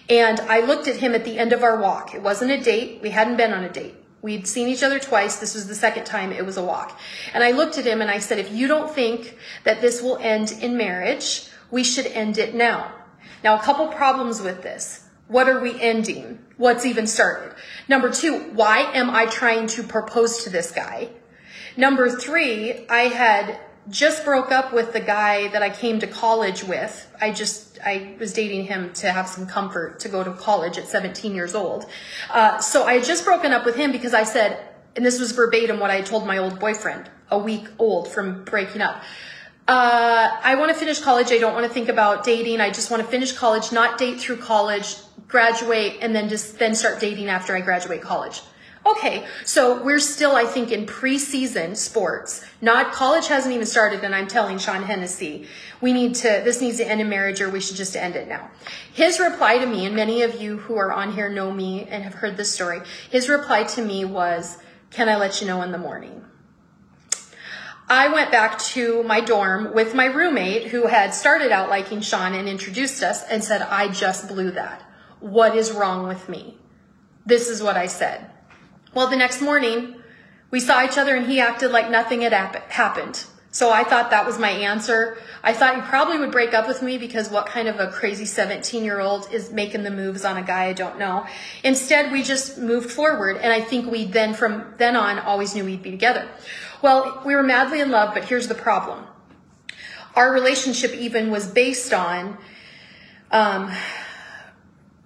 And 0.09 0.39
I 0.41 0.59
looked 0.59 0.87
at 0.87 0.97
him 0.97 1.15
at 1.15 1.23
the 1.23 1.39
end 1.39 1.53
of 1.53 1.63
our 1.63 1.79
walk. 1.79 2.13
It 2.13 2.21
wasn't 2.21 2.51
a 2.51 2.59
date. 2.59 3.01
We 3.01 3.11
hadn't 3.11 3.37
been 3.37 3.53
on 3.53 3.63
a 3.63 3.69
date. 3.69 3.95
We'd 4.21 4.47
seen 4.47 4.67
each 4.67 4.83
other 4.83 4.99
twice. 4.99 5.37
This 5.37 5.55
was 5.55 5.67
the 5.67 5.75
second 5.75 6.03
time 6.05 6.31
it 6.31 6.45
was 6.45 6.57
a 6.57 6.63
walk. 6.63 6.99
And 7.33 7.43
I 7.43 7.51
looked 7.51 7.77
at 7.77 7.85
him 7.85 8.01
and 8.01 8.11
I 8.11 8.19
said, 8.19 8.37
if 8.37 8.51
you 8.51 8.67
don't 8.67 8.93
think 8.93 9.37
that 9.63 9.81
this 9.81 10.01
will 10.01 10.17
end 10.17 10.51
in 10.61 10.77
marriage, 10.77 11.47
we 11.71 11.83
should 11.83 12.05
end 12.07 12.37
it 12.37 12.53
now. 12.53 12.93
Now, 13.43 13.57
a 13.57 13.61
couple 13.63 13.87
problems 13.87 14.41
with 14.41 14.61
this. 14.61 15.00
What 15.31 15.47
are 15.47 15.61
we 15.61 15.79
ending? 15.79 16.39
What's 16.57 16.85
even 16.85 17.07
started? 17.07 17.55
Number 17.87 18.11
two, 18.11 18.37
why 18.51 18.79
am 18.79 19.09
I 19.09 19.27
trying 19.27 19.67
to 19.67 19.81
propose 19.81 20.43
to 20.43 20.49
this 20.49 20.71
guy? 20.71 21.07
Number 21.77 22.09
three, 22.09 22.85
I 22.89 23.03
had 23.03 23.57
just 23.87 24.25
broke 24.25 24.51
up 24.51 24.73
with 24.73 24.91
the 24.91 24.99
guy 24.99 25.47
that 25.47 25.63
I 25.63 25.69
came 25.69 25.99
to 25.99 26.07
college 26.07 26.65
with. 26.65 27.09
I 27.21 27.31
just, 27.31 27.79
I 27.81 28.17
was 28.19 28.33
dating 28.33 28.65
him 28.65 28.91
to 28.95 29.09
have 29.09 29.29
some 29.29 29.47
comfort 29.47 30.01
to 30.01 30.09
go 30.09 30.21
to 30.21 30.33
college 30.33 30.77
at 30.77 30.89
17 30.89 31.33
years 31.33 31.55
old. 31.55 31.85
Uh, 32.29 32.57
so 32.57 32.83
I 32.83 32.95
had 32.95 33.05
just 33.05 33.23
broken 33.23 33.53
up 33.53 33.65
with 33.65 33.77
him 33.77 33.93
because 33.93 34.13
I 34.13 34.23
said, 34.23 34.61
and 34.97 35.05
this 35.05 35.17
was 35.17 35.31
verbatim 35.31 35.79
what 35.79 35.91
I 35.91 36.01
told 36.01 36.27
my 36.27 36.39
old 36.39 36.59
boyfriend, 36.59 37.09
a 37.29 37.37
week 37.37 37.69
old 37.79 38.09
from 38.09 38.43
breaking 38.43 38.81
up. 38.81 39.01
Uh, 39.65 40.37
I 40.43 40.55
want 40.55 40.69
to 40.71 40.77
finish 40.77 40.99
college. 40.99 41.31
I 41.31 41.37
don't 41.37 41.53
want 41.53 41.65
to 41.65 41.73
think 41.73 41.87
about 41.87 42.25
dating. 42.25 42.59
I 42.59 42.71
just 42.71 42.91
want 42.91 43.01
to 43.01 43.07
finish 43.07 43.31
college, 43.31 43.71
not 43.71 43.97
date 43.97 44.19
through 44.19 44.37
college, 44.37 44.97
graduate, 45.31 45.97
and 46.01 46.13
then 46.13 46.29
just 46.29 46.59
then 46.59 46.75
start 46.75 46.99
dating 46.99 47.29
after 47.29 47.55
I 47.55 47.61
graduate 47.61 48.01
college. 48.01 48.41
Okay, 48.83 49.25
so 49.45 49.81
we're 49.83 49.99
still, 49.99 50.35
I 50.35 50.45
think, 50.45 50.71
in 50.71 50.87
preseason 50.87 51.77
sports. 51.77 52.43
Not 52.61 52.91
college 52.91 53.27
hasn't 53.27 53.53
even 53.53 53.67
started, 53.67 54.03
and 54.03 54.15
I'm 54.15 54.27
telling 54.27 54.57
Sean 54.57 54.81
Hennessy, 54.81 55.47
we 55.81 55.93
need 55.93 56.15
to. 56.15 56.41
This 56.43 56.61
needs 56.61 56.77
to 56.77 56.87
end 56.87 56.99
in 56.99 57.07
marriage, 57.07 57.41
or 57.41 57.49
we 57.49 57.61
should 57.61 57.77
just 57.77 57.95
end 57.95 58.15
it 58.15 58.27
now. 58.27 58.49
His 58.93 59.19
reply 59.19 59.59
to 59.59 59.67
me, 59.67 59.85
and 59.85 59.95
many 59.95 60.23
of 60.23 60.41
you 60.41 60.57
who 60.57 60.77
are 60.77 60.91
on 60.91 61.13
here 61.13 61.29
know 61.29 61.51
me 61.51 61.87
and 61.89 62.03
have 62.03 62.15
heard 62.15 62.37
this 62.37 62.51
story. 62.51 62.81
His 63.09 63.29
reply 63.29 63.63
to 63.63 63.83
me 63.83 64.03
was, 64.03 64.57
"Can 64.89 65.09
I 65.09 65.15
let 65.15 65.41
you 65.41 65.47
know 65.47 65.61
in 65.61 65.71
the 65.71 65.77
morning?" 65.77 66.25
I 67.87 68.07
went 68.07 68.31
back 68.31 68.57
to 68.59 69.03
my 69.03 69.19
dorm 69.19 69.73
with 69.73 69.93
my 69.93 70.05
roommate 70.05 70.67
who 70.67 70.87
had 70.87 71.13
started 71.13 71.51
out 71.51 71.69
liking 71.69 71.99
Sean 71.99 72.33
and 72.33 72.47
introduced 72.47 73.03
us 73.03 73.21
and 73.29 73.43
said, 73.43 73.61
I 73.63 73.89
just 73.89 74.29
blew 74.29 74.49
that. 74.51 74.81
What 75.21 75.55
is 75.55 75.71
wrong 75.71 76.07
with 76.07 76.27
me? 76.27 76.57
This 77.25 77.47
is 77.47 77.63
what 77.63 77.77
I 77.77 77.87
said. 77.87 78.29
Well, 78.93 79.07
the 79.07 79.15
next 79.15 79.41
morning, 79.41 79.95
we 80.49 80.59
saw 80.59 80.83
each 80.83 80.97
other 80.97 81.15
and 81.15 81.27
he 81.27 81.39
acted 81.39 81.71
like 81.71 81.89
nothing 81.89 82.21
had 82.21 82.33
happened. 82.33 83.23
So 83.53 83.69
I 83.69 83.83
thought 83.83 84.11
that 84.11 84.25
was 84.25 84.39
my 84.39 84.49
answer. 84.49 85.17
I 85.43 85.53
thought 85.53 85.75
he 85.75 85.81
probably 85.81 86.17
would 86.17 86.31
break 86.31 86.53
up 86.53 86.67
with 86.67 86.81
me 86.81 86.97
because 86.97 87.29
what 87.29 87.45
kind 87.45 87.67
of 87.67 87.79
a 87.79 87.87
crazy 87.87 88.25
17 88.25 88.83
year 88.83 88.99
old 88.99 89.31
is 89.31 89.51
making 89.51 89.83
the 89.83 89.91
moves 89.91 90.23
on 90.23 90.37
a 90.37 90.41
guy 90.41 90.65
I 90.65 90.73
don't 90.73 90.97
know. 90.97 91.25
Instead, 91.63 92.11
we 92.11 92.23
just 92.23 92.57
moved 92.57 92.89
forward. 92.89 93.37
And 93.37 93.51
I 93.51 93.59
think 93.61 93.91
we 93.91 94.05
then 94.05 94.33
from 94.33 94.73
then 94.77 94.95
on 94.95 95.19
always 95.19 95.53
knew 95.53 95.65
we'd 95.65 95.83
be 95.83 95.91
together. 95.91 96.27
Well, 96.81 97.21
we 97.25 97.35
were 97.35 97.43
madly 97.43 97.81
in 97.81 97.91
love, 97.91 98.13
but 98.13 98.25
here's 98.25 98.47
the 98.47 98.55
problem. 98.55 99.05
Our 100.15 100.33
relationship 100.33 100.93
even 100.93 101.29
was 101.29 101.47
based 101.47 101.93
on 101.93 102.37
um, 103.31 103.71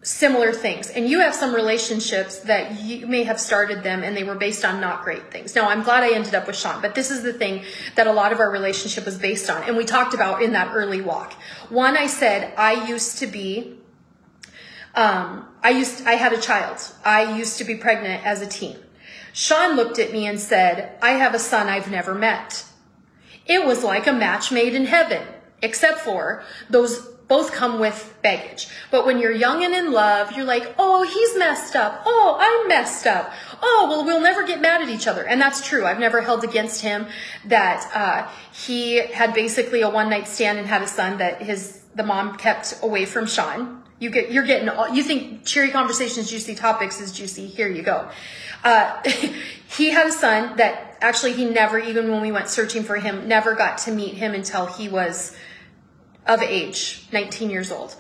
similar 0.06 0.54
things. 0.54 0.92
And 0.92 1.10
you 1.10 1.20
have 1.20 1.34
some 1.34 1.54
relationships 1.54 2.38
that 2.42 2.80
you 2.80 3.08
may 3.08 3.24
have 3.24 3.40
started 3.40 3.82
them 3.82 4.04
and 4.04 4.16
they 4.16 4.24
were 4.24 4.36
based 4.36 4.64
on 4.64 4.80
not 4.80 5.04
great 5.04 5.32
things. 5.32 5.56
Now, 5.56 5.68
I'm 5.68 5.82
glad 5.82 6.04
I 6.04 6.14
ended 6.14 6.36
up 6.36 6.46
with 6.46 6.56
Sean, 6.56 6.80
but 6.80 6.94
this 6.94 7.10
is 7.10 7.24
the 7.24 7.34
thing 7.34 7.64
that 7.96 8.06
a 8.06 8.12
lot 8.12 8.32
of 8.32 8.40
our 8.40 8.52
relationship 8.52 9.04
was 9.04 9.18
based 9.18 9.50
on. 9.50 9.64
And 9.64 9.76
we 9.76 9.84
talked 9.84 10.14
about 10.14 10.44
in 10.44 10.52
that 10.54 10.76
early 10.76 11.02
walk. 11.02 11.34
One, 11.70 11.98
I 11.98 12.06
said, 12.06 12.54
I 12.56 12.88
used 12.88 13.18
to 13.18 13.28
be, 13.28 13.80
um, 14.94 15.48
I 15.64 15.72
used, 15.72 16.06
I 16.06 16.14
had 16.14 16.34
a 16.34 16.40
child. 16.40 16.78
I 17.04 17.36
used 17.36 17.58
to 17.58 17.64
be 17.64 17.74
pregnant 17.74 18.24
as 18.28 18.44
a 18.44 18.48
teen. 18.48 18.78
Sean 19.34 19.76
looked 19.76 19.98
at 19.98 20.14
me 20.14 20.28
and 20.28 20.40
said, 20.40 21.00
I 21.02 21.14
have 21.14 21.34
a 21.34 21.40
son 21.40 21.68
I've 21.68 21.90
never 21.90 22.14
met. 22.14 22.64
It 23.48 23.66
was 23.66 23.84
like 23.84 24.06
a 24.06 24.14
match 24.14 24.52
made 24.52 24.76
in 24.76 24.86
heaven, 24.86 25.24
except 25.64 25.98
for 25.98 26.44
those 26.70 27.15
both 27.28 27.52
come 27.52 27.80
with 27.80 28.16
baggage. 28.22 28.68
But 28.92 29.06
when 29.06 29.20
you're 29.20 29.32
young 29.32 29.64
and 29.64 29.74
in 29.74 29.92
love, 29.92 30.32
you're 30.34 30.46
like, 30.46 30.76
oh, 30.78 31.04
he's 31.04 31.38
messed 31.38 31.76
up. 31.76 32.04
Oh, 32.06 32.38
I'm 32.40 32.68
messed 32.68 33.08
up. 33.08 33.34
Oh, 33.62 33.88
well, 33.90 34.06
we'll 34.06 34.22
never 34.22 34.46
get 34.46 34.62
mad 34.62 34.82
at 34.82 34.90
each 34.90 35.08
other. 35.08 35.26
And 35.26 35.42
that's 35.42 35.66
true. 35.68 35.86
I've 35.86 36.00
never 36.00 36.22
held 36.22 36.44
against 36.44 36.82
him 36.82 37.08
that 37.46 37.90
uh, 37.94 38.30
he 38.54 38.98
had 38.98 39.34
basically 39.34 39.82
a 39.82 39.90
one 39.90 40.10
night 40.10 40.28
stand 40.28 40.60
and 40.60 40.68
had 40.68 40.82
a 40.82 40.88
son 40.88 41.18
that 41.18 41.42
his 41.42 41.82
the 41.96 42.04
mom 42.04 42.36
kept 42.38 42.76
away 42.84 43.06
from 43.06 43.26
Sean. 43.26 43.82
You 44.00 44.10
get, 44.10 44.32
you're 44.32 44.46
getting 44.46 44.68
all, 44.68 44.90
you 44.90 45.02
think 45.02 45.46
cheery 45.46 45.70
conversations, 45.70 46.30
juicy 46.30 46.54
topics 46.54 47.00
is 47.00 47.14
juicy. 47.14 47.48
Here 47.48 47.70
you 47.70 47.82
go. 47.82 48.10
Uh, 48.64 49.02
he 49.70 49.90
had 49.92 50.08
a 50.08 50.12
son 50.12 50.58
that 50.58 50.98
actually 51.00 51.34
he 51.34 51.46
never, 51.46 51.80
even 51.80 52.12
when 52.12 52.22
we 52.22 52.32
went 52.32 52.50
searching 52.50 52.84
for 52.84 52.98
him, 52.98 53.28
never 53.28 53.56
got 53.56 53.78
to 53.80 53.92
meet 53.92 54.16
him 54.16 54.34
until 54.34 54.66
he 54.66 54.90
was 54.90 55.36
of 56.28 56.42
age, 56.42 57.06
19 57.12 57.50
years 57.50 57.72
old. 57.72 57.96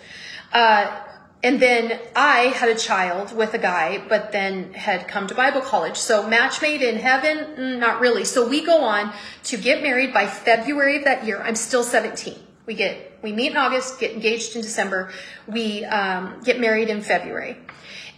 Uh, 0.51 1.01
and 1.46 1.60
then 1.60 2.00
I 2.15 2.46
had 2.48 2.70
a 2.70 2.75
child 2.75 3.36
with 3.36 3.53
a 3.53 3.60
guy, 3.60 4.03
but 4.10 4.32
then 4.32 4.74
had 4.74 5.08
come 5.08 5.27
to 5.27 5.36
Bible 5.36 5.62
college. 5.62 5.96
So 5.96 6.27
match 6.27 6.60
made 6.60 6.82
in 6.82 6.96
heaven, 6.96 7.38
mm, 7.38 7.77
not 7.77 8.00
really. 8.00 8.25
So 8.25 8.48
we 8.50 8.65
go 8.65 8.84
on 8.84 9.13
to 9.44 9.58
get 9.58 9.84
married 9.84 10.12
by 10.12 10.25
February 10.25 10.98
of 10.98 11.03
that 11.03 11.24
year. 11.24 11.39
I'm 11.44 11.55
still 11.55 11.84
17. 11.84 12.36
We 12.65 12.74
get, 12.74 13.20
we 13.22 13.32
meet 13.32 13.51
in 13.51 13.58
August, 13.58 14.00
get 14.00 14.12
engaged 14.12 14.55
in 14.55 14.63
December. 14.63 15.12
We 15.46 15.86
um, 15.86 16.41
get 16.44 16.60
married 16.60 16.89
in 16.89 17.01
February. 17.01 17.58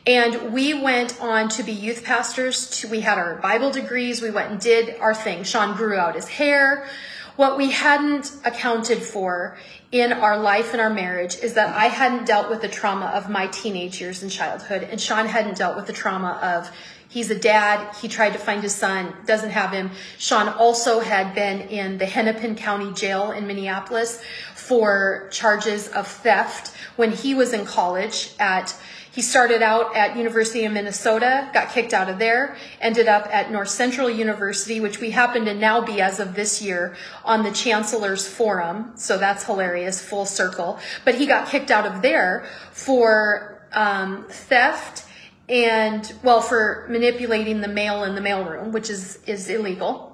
And 0.05 0.53
we 0.53 0.73
went 0.73 1.21
on 1.21 1.49
to 1.49 1.63
be 1.63 1.73
youth 1.73 2.05
pastors. 2.05 2.69
To, 2.79 2.87
we 2.87 3.01
had 3.01 3.17
our 3.17 3.35
Bible 3.35 3.71
degrees. 3.71 4.21
We 4.21 4.31
went 4.31 4.51
and 4.51 4.59
did 4.59 4.97
our 5.01 5.13
thing. 5.13 5.43
Sean 5.43 5.75
grew 5.75 5.97
out 5.97 6.15
his 6.15 6.29
hair. 6.29 6.87
What 7.35 7.57
we 7.57 7.71
hadn't 7.71 8.31
accounted 8.45 9.03
for 9.03 9.57
in 9.91 10.11
our 10.11 10.37
life 10.37 10.73
and 10.73 10.81
our 10.81 10.89
marriage 10.89 11.37
is 11.37 11.53
that 11.53 11.73
I 11.75 11.85
hadn't 11.85 12.25
dealt 12.25 12.49
with 12.49 12.61
the 12.61 12.67
trauma 12.67 13.05
of 13.07 13.29
my 13.29 13.47
teenage 13.47 14.01
years 14.01 14.21
and 14.21 14.31
childhood, 14.31 14.83
and 14.83 14.99
Sean 14.99 15.27
hadn't 15.27 15.57
dealt 15.57 15.75
with 15.75 15.87
the 15.87 15.93
trauma 15.93 16.39
of 16.41 16.71
he's 17.09 17.29
a 17.29 17.39
dad. 17.39 17.95
He 17.95 18.07
tried 18.07 18.33
to 18.33 18.39
find 18.39 18.61
his 18.61 18.75
son, 18.75 19.13
doesn't 19.25 19.51
have 19.51 19.71
him. 19.71 19.91
Sean 20.17 20.49
also 20.49 20.99
had 20.99 21.33
been 21.33 21.61
in 21.61 21.97
the 21.97 22.05
Hennepin 22.05 22.55
County 22.55 22.91
Jail 22.93 23.31
in 23.31 23.47
Minneapolis 23.47 24.21
for 24.55 25.29
charges 25.31 25.87
of 25.89 26.07
theft 26.07 26.75
when 26.95 27.11
he 27.11 27.33
was 27.33 27.53
in 27.53 27.65
college 27.65 28.33
at 28.39 28.75
he 29.17 29.23
started 29.23 29.63
out 29.63 29.95
at 29.95 30.15
University 30.15 30.63
of 30.65 30.73
Minnesota, 30.73 31.49
got 31.51 31.71
kicked 31.71 31.91
out 31.91 32.07
of 32.07 32.19
there, 32.19 32.55
ended 32.79 33.07
up 33.07 33.27
at 33.33 33.51
North 33.51 33.69
Central 33.69 34.11
University, 34.11 34.79
which 34.79 34.99
we 34.99 35.09
happen 35.09 35.43
to 35.45 35.55
now 35.55 35.81
be 35.81 36.01
as 36.01 36.19
of 36.19 36.35
this 36.35 36.61
year 36.61 36.95
on 37.25 37.41
the 37.41 37.49
Chancellor's 37.49 38.27
Forum. 38.27 38.91
So 38.93 39.17
that's 39.17 39.43
hilarious, 39.43 39.99
full 39.99 40.27
circle. 40.27 40.77
But 41.03 41.15
he 41.15 41.25
got 41.25 41.47
kicked 41.47 41.71
out 41.71 41.87
of 41.87 42.03
there 42.03 42.45
for 42.71 43.59
um, 43.73 44.27
theft 44.29 45.06
and 45.49 46.13
well 46.23 46.41
for 46.41 46.85
manipulating 46.89 47.61
the 47.61 47.67
mail 47.67 48.03
in 48.03 48.15
the 48.15 48.21
mailroom, 48.21 48.71
which 48.71 48.89
is 48.89 49.19
is 49.25 49.49
illegal 49.49 50.07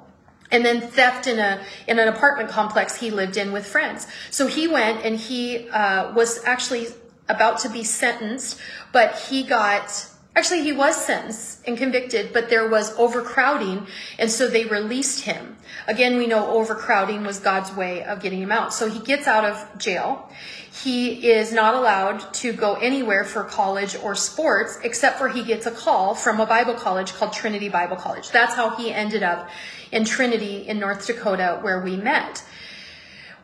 and 0.53 0.63
then 0.63 0.79
theft 0.79 1.27
in 1.27 1.39
a 1.39 1.61
in 1.87 1.99
an 1.99 2.07
apartment 2.07 2.49
complex 2.49 2.95
he 2.95 3.11
lived 3.11 3.35
in 3.35 3.51
with 3.51 3.65
friends. 3.65 4.07
So 4.29 4.47
he 4.47 4.67
went 4.67 5.03
and 5.03 5.17
he 5.17 5.67
uh, 5.69 6.13
was 6.13 6.43
actually 6.45 6.87
about 7.27 7.59
to 7.59 7.69
be 7.69 7.83
sentenced, 7.83 8.59
but 8.91 9.15
he 9.15 9.43
got 9.43 10.07
Actually, 10.35 10.63
he 10.63 10.71
was 10.71 10.95
sentenced 11.05 11.59
and 11.67 11.77
convicted, 11.77 12.33
but 12.33 12.49
there 12.49 12.67
was 12.67 12.97
overcrowding, 12.97 13.85
and 14.17 14.31
so 14.31 14.47
they 14.47 14.65
released 14.65 15.25
him. 15.25 15.55
Again, 15.87 16.17
we 16.17 16.25
know 16.25 16.49
overcrowding 16.51 17.23
was 17.23 17.39
God's 17.39 17.71
way 17.75 18.03
of 18.03 18.19
getting 18.19 18.41
him 18.41 18.51
out. 18.51 18.73
So 18.73 18.89
he 18.89 18.99
gets 18.99 19.27
out 19.27 19.45
of 19.45 19.77
jail. 19.77 20.27
He 20.83 21.29
is 21.29 21.53
not 21.53 21.75
allowed 21.75 22.33
to 22.35 22.51
go 22.51 22.73
anywhere 22.75 23.23
for 23.23 23.43
college 23.43 23.95
or 23.95 24.15
sports, 24.15 24.79
except 24.83 25.19
for 25.19 25.29
he 25.29 25.43
gets 25.43 25.67
a 25.67 25.71
call 25.71 26.15
from 26.15 26.39
a 26.39 26.47
Bible 26.47 26.73
college 26.73 27.13
called 27.13 27.31
Trinity 27.31 27.69
Bible 27.69 27.95
College. 27.95 28.31
That's 28.31 28.55
how 28.55 28.75
he 28.75 28.91
ended 28.91 29.21
up 29.21 29.49
in 29.91 30.03
Trinity 30.03 30.67
in 30.67 30.79
North 30.79 31.05
Dakota, 31.05 31.59
where 31.61 31.79
we 31.79 31.95
met. 31.95 32.43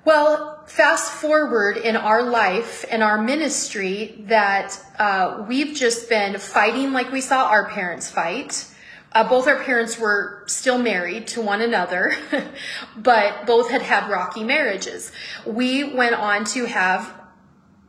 Well, 0.06 0.59
fast 0.70 1.12
forward 1.12 1.78
in 1.78 1.98
our 1.98 2.22
life 2.22 2.86
and 2.92 3.02
our 3.02 3.20
ministry 3.20 4.16
that 4.28 4.80
uh, 5.00 5.44
we've 5.48 5.76
just 5.76 6.08
been 6.08 6.38
fighting 6.38 6.94
like 6.94 7.12
we 7.12 7.22
saw 7.22 7.48
our 7.48 7.68
parents 7.70 8.10
fight. 8.10 8.68
Uh, 9.12 9.28
both 9.28 9.48
our 9.48 9.64
parents 9.64 9.98
were 9.98 10.44
still 10.46 10.78
married 10.78 11.26
to 11.26 11.42
one 11.42 11.62
another, 11.62 12.14
but 12.96 13.48
both 13.48 13.72
had 13.72 13.82
had 13.82 14.08
rocky 14.12 14.44
marriages. 14.44 15.12
We 15.44 15.96
went 15.96 16.14
on 16.14 16.46
to 16.46 16.66
have 16.66 17.16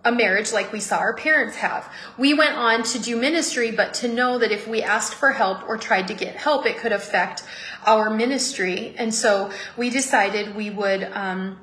a 0.02 0.10
marriage 0.10 0.50
like 0.50 0.72
we 0.72 0.80
saw 0.80 0.96
our 0.96 1.12
parents 1.14 1.56
have. 1.56 1.92
We 2.16 2.32
went 2.32 2.56
on 2.56 2.82
to 2.84 2.98
do 2.98 3.20
ministry, 3.20 3.72
but 3.72 3.92
to 3.94 4.08
know 4.08 4.38
that 4.38 4.52
if 4.52 4.66
we 4.66 4.82
asked 4.82 5.12
for 5.12 5.32
help 5.32 5.68
or 5.68 5.76
tried 5.76 6.08
to 6.08 6.14
get 6.14 6.34
help, 6.34 6.64
it 6.64 6.78
could 6.78 6.92
affect 6.92 7.44
our 7.84 8.08
ministry. 8.08 8.94
And 8.96 9.12
so 9.12 9.50
we 9.76 9.90
decided 9.90 10.56
we 10.56 10.70
would 10.70 11.04
um, 11.12 11.58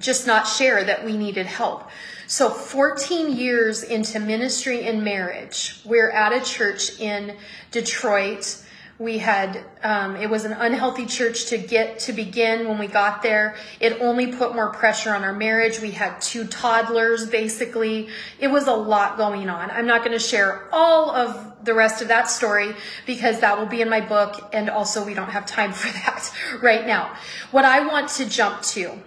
just 0.00 0.26
not 0.26 0.46
share 0.46 0.84
that 0.84 1.04
we 1.04 1.16
needed 1.16 1.46
help. 1.46 1.88
So 2.26 2.50
14 2.50 3.36
years 3.36 3.82
into 3.82 4.20
ministry 4.20 4.86
and 4.86 5.02
marriage, 5.02 5.80
we're 5.84 6.10
at 6.10 6.32
a 6.32 6.44
church 6.44 7.00
in 7.00 7.34
Detroit. 7.70 8.62
We 8.98 9.16
had 9.16 9.64
um, 9.82 10.16
it 10.16 10.28
was 10.28 10.44
an 10.44 10.52
unhealthy 10.52 11.06
church 11.06 11.46
to 11.46 11.56
get 11.56 12.00
to 12.00 12.12
begin 12.12 12.68
when 12.68 12.78
we 12.78 12.86
got 12.86 13.22
there. 13.22 13.56
It 13.80 14.02
only 14.02 14.26
put 14.26 14.54
more 14.54 14.70
pressure 14.70 15.14
on 15.14 15.22
our 15.22 15.32
marriage. 15.32 15.80
We 15.80 15.92
had 15.92 16.20
two 16.20 16.46
toddlers 16.46 17.30
basically. 17.30 18.08
It 18.38 18.48
was 18.48 18.66
a 18.66 18.74
lot 18.74 19.16
going 19.16 19.48
on. 19.48 19.70
I'm 19.70 19.86
not 19.86 20.00
going 20.00 20.12
to 20.12 20.18
share 20.18 20.68
all 20.70 21.10
of 21.10 21.64
the 21.64 21.72
rest 21.72 22.02
of 22.02 22.08
that 22.08 22.28
story 22.28 22.74
because 23.06 23.40
that 23.40 23.58
will 23.58 23.66
be 23.66 23.80
in 23.80 23.88
my 23.88 24.00
book 24.00 24.50
and 24.52 24.68
also 24.68 25.04
we 25.04 25.14
don't 25.14 25.30
have 25.30 25.46
time 25.46 25.72
for 25.80 25.90
that 25.92 26.30
right 26.60 26.86
now. 26.86 27.16
What 27.52 27.64
i 27.64 27.86
want 27.86 28.10
to 28.10 28.28
jump 28.28 28.60
to 28.62 29.00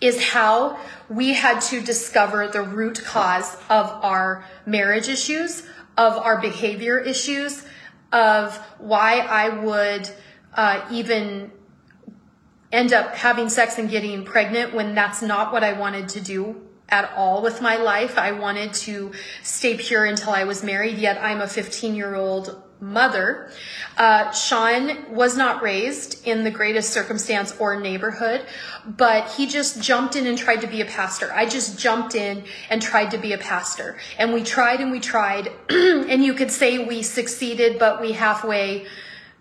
is 0.00 0.22
how 0.22 0.78
we 1.08 1.34
had 1.34 1.60
to 1.60 1.80
discover 1.80 2.46
the 2.48 2.62
root 2.62 3.02
cause 3.04 3.56
of 3.68 3.86
our 4.02 4.44
marriage 4.64 5.08
issues 5.08 5.64
of 5.98 6.16
our 6.16 6.40
behavior 6.40 6.98
issues 6.98 7.64
of 8.12 8.56
why 8.78 9.18
I 9.18 9.48
would 9.48 10.08
uh, 10.54 10.86
even 10.90 11.50
end 12.70 12.92
up 12.92 13.14
having 13.16 13.48
sex 13.48 13.78
and 13.78 13.90
getting 13.90 14.24
pregnant 14.24 14.72
when 14.72 14.94
that's 14.94 15.20
not 15.20 15.52
what 15.52 15.64
I 15.64 15.72
wanted 15.72 16.08
to 16.10 16.20
do 16.20 16.62
at 16.88 17.12
all 17.16 17.42
with 17.42 17.60
my 17.60 17.76
life. 17.76 18.16
I 18.16 18.32
wanted 18.32 18.72
to 18.74 19.12
stay 19.42 19.76
pure 19.76 20.04
until 20.04 20.32
I 20.32 20.44
was 20.44 20.62
married, 20.62 20.98
yet 20.98 21.18
I'm 21.18 21.40
a 21.40 21.48
15 21.48 21.94
year 21.94 22.14
old 22.14 22.62
mother. 22.80 23.50
Uh, 23.96 24.30
Sean 24.30 25.12
was 25.14 25.36
not 25.36 25.62
raised 25.62 26.26
in 26.26 26.44
the 26.44 26.50
greatest 26.50 26.92
circumstance 26.92 27.54
or 27.58 27.80
neighborhood, 27.80 28.46
but 28.86 29.28
he 29.32 29.46
just 29.46 29.82
jumped 29.82 30.16
in 30.16 30.26
and 30.26 30.38
tried 30.38 30.60
to 30.60 30.66
be 30.66 30.80
a 30.80 30.84
pastor. 30.84 31.32
I 31.32 31.46
just 31.46 31.78
jumped 31.78 32.14
in 32.14 32.44
and 32.70 32.80
tried 32.80 33.10
to 33.10 33.18
be 33.18 33.32
a 33.32 33.38
pastor. 33.38 33.98
And 34.18 34.32
we 34.32 34.42
tried 34.42 34.80
and 34.80 34.90
we 34.90 35.00
tried. 35.00 35.50
and 35.68 36.24
you 36.24 36.34
could 36.34 36.50
say 36.50 36.78
we 36.84 37.02
succeeded, 37.02 37.78
but 37.78 38.00
we 38.00 38.12
halfway 38.12 38.86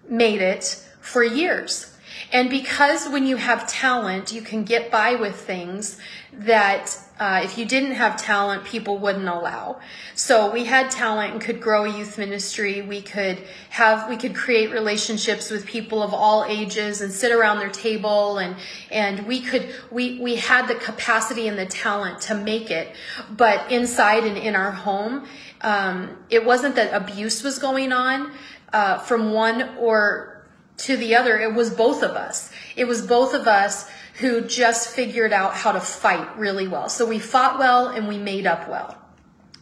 made 0.09 0.41
it 0.41 0.83
for 1.01 1.23
years. 1.23 1.86
And 2.31 2.49
because 2.49 3.07
when 3.07 3.25
you 3.25 3.37
have 3.37 3.67
talent, 3.67 4.33
you 4.33 4.41
can 4.41 4.63
get 4.63 4.91
by 4.91 5.15
with 5.15 5.35
things 5.35 5.97
that 6.33 6.99
uh, 7.19 7.41
if 7.43 7.57
you 7.57 7.65
didn't 7.65 7.93
have 7.93 8.15
talent, 8.15 8.63
people 8.63 8.99
wouldn't 8.99 9.27
allow. 9.27 9.79
So 10.13 10.51
we 10.51 10.65
had 10.65 10.91
talent 10.91 11.33
and 11.33 11.41
could 11.41 11.59
grow 11.59 11.85
a 11.85 11.97
youth 11.97 12.17
ministry. 12.17 12.81
We 12.81 13.01
could 13.01 13.39
have, 13.69 14.07
we 14.07 14.17
could 14.17 14.35
create 14.35 14.71
relationships 14.71 15.49
with 15.49 15.65
people 15.65 16.03
of 16.03 16.13
all 16.13 16.45
ages 16.45 17.01
and 17.01 17.11
sit 17.11 17.31
around 17.31 17.57
their 17.59 17.71
table 17.71 18.37
and, 18.37 18.55
and 18.91 19.25
we 19.25 19.41
could, 19.41 19.73
we, 19.89 20.19
we 20.19 20.35
had 20.35 20.67
the 20.67 20.75
capacity 20.75 21.47
and 21.47 21.57
the 21.57 21.65
talent 21.65 22.21
to 22.23 22.35
make 22.35 22.69
it. 22.69 22.95
But 23.31 23.71
inside 23.71 24.23
and 24.23 24.37
in 24.37 24.55
our 24.55 24.71
home, 24.71 25.27
um, 25.61 26.17
it 26.29 26.45
wasn't 26.45 26.75
that 26.75 26.93
abuse 26.93 27.41
was 27.41 27.57
going 27.57 27.91
on, 27.91 28.31
uh, 28.73 28.99
from 28.99 29.31
one 29.31 29.75
or 29.79 30.36
to 30.77 30.97
the 30.97 31.15
other. 31.15 31.37
It 31.39 31.53
was 31.53 31.69
both 31.69 32.03
of 32.03 32.11
us. 32.11 32.51
It 32.75 32.85
was 32.85 33.05
both 33.05 33.33
of 33.33 33.47
us 33.47 33.89
who 34.19 34.41
just 34.41 34.89
figured 34.89 35.33
out 35.33 35.53
how 35.53 35.71
to 35.71 35.79
fight 35.79 36.37
really 36.37 36.67
well. 36.67 36.89
So 36.89 37.05
we 37.05 37.19
fought 37.19 37.59
well 37.59 37.87
and 37.87 38.07
we 38.07 38.17
made 38.17 38.47
up 38.47 38.67
well. 38.67 38.97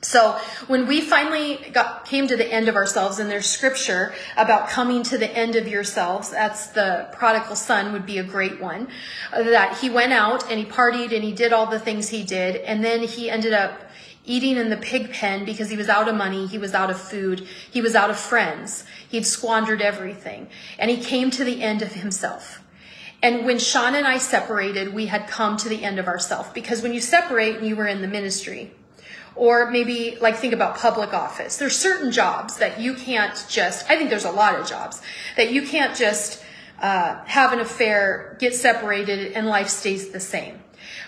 So 0.01 0.37
when 0.67 0.85
we 0.85 1.01
finally 1.01 1.57
got, 1.73 2.05
came 2.05 2.27
to 2.27 2.37
the 2.37 2.45
end 2.45 2.69
of 2.69 2.75
ourselves, 2.75 3.17
and 3.17 3.27
there's 3.29 3.47
scripture 3.47 4.13
about 4.37 4.69
coming 4.69 5.01
to 5.03 5.17
the 5.17 5.29
end 5.35 5.55
of 5.55 5.67
yourselves, 5.67 6.29
that's 6.29 6.67
the 6.67 7.09
prodigal 7.11 7.55
son 7.55 7.91
would 7.91 8.05
be 8.05 8.19
a 8.19 8.23
great 8.23 8.61
one, 8.61 8.87
that 9.31 9.79
he 9.79 9.89
went 9.89 10.13
out 10.13 10.49
and 10.51 10.59
he 10.59 10.65
partied 10.65 11.11
and 11.11 11.23
he 11.23 11.31
did 11.31 11.51
all 11.51 11.65
the 11.65 11.79
things 11.79 12.09
he 12.09 12.23
did, 12.23 12.57
and 12.57 12.83
then 12.83 13.01
he 13.01 13.31
ended 13.31 13.53
up 13.53 13.81
eating 14.25 14.57
in 14.57 14.69
the 14.69 14.77
pig 14.77 15.11
pen 15.11 15.43
because 15.43 15.71
he 15.71 15.77
was 15.77 15.89
out 15.89 16.07
of 16.07 16.15
money, 16.15 16.45
he 16.45 16.59
was 16.59 16.75
out 16.75 16.91
of 16.91 16.99
food, 16.99 17.47
he 17.71 17.81
was 17.81 17.95
out 17.95 18.11
of 18.11 18.17
friends, 18.17 18.83
he'd 19.15 19.25
squandered 19.25 19.81
everything, 19.81 20.47
and 20.77 20.91
he 20.91 20.97
came 20.97 21.31
to 21.31 21.43
the 21.43 21.63
end 21.63 21.81
of 21.81 21.93
himself. 21.93 22.61
And 23.23 23.45
when 23.45 23.59
Sean 23.59 23.95
and 23.95 24.05
I 24.05 24.17
separated, 24.17 24.93
we 24.93 25.07
had 25.07 25.27
come 25.27 25.57
to 25.57 25.69
the 25.69 25.83
end 25.83 25.99
of 25.99 26.07
ourselves 26.07 26.49
because 26.53 26.83
when 26.83 26.93
you 26.93 26.99
separate 26.99 27.55
and 27.55 27.65
you 27.65 27.75
were 27.75 27.87
in 27.87 28.01
the 28.01 28.07
ministry, 28.07 28.71
or 29.35 29.71
maybe 29.71 30.17
like 30.21 30.35
think 30.35 30.53
about 30.53 30.77
public 30.77 31.13
office, 31.13 31.57
there's 31.57 31.75
certain 31.75 32.11
jobs 32.11 32.57
that 32.57 32.79
you 32.79 32.93
can't 32.93 33.45
just, 33.49 33.89
I 33.89 33.97
think 33.97 34.09
there's 34.09 34.25
a 34.25 34.31
lot 34.31 34.59
of 34.59 34.67
jobs 34.67 35.01
that 35.37 35.51
you 35.51 35.63
can't 35.63 35.95
just 35.95 36.43
uh, 36.81 37.23
have 37.25 37.53
an 37.53 37.59
affair, 37.59 38.37
get 38.39 38.53
separated, 38.53 39.31
and 39.31 39.47
life 39.47 39.69
stays 39.69 40.09
the 40.09 40.19
same. 40.19 40.59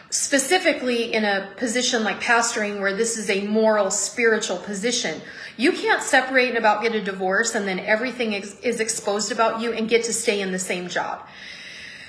Specifically, 0.09 1.13
in 1.13 1.25
a 1.25 1.49
position 1.57 2.03
like 2.03 2.21
pastoring, 2.21 2.79
where 2.79 2.95
this 2.95 3.17
is 3.17 3.29
a 3.29 3.45
moral, 3.45 3.91
spiritual 3.91 4.57
position, 4.57 5.21
you 5.57 5.73
can't 5.73 6.01
separate 6.01 6.49
and 6.49 6.57
about 6.57 6.81
get 6.81 6.95
a 6.95 7.01
divorce 7.03 7.55
and 7.55 7.67
then 7.67 7.79
everything 7.79 8.31
is 8.31 8.79
exposed 8.79 9.31
about 9.31 9.59
you 9.59 9.73
and 9.73 9.89
get 9.89 10.05
to 10.05 10.13
stay 10.13 10.39
in 10.39 10.51
the 10.51 10.59
same 10.59 10.87
job. 10.87 11.27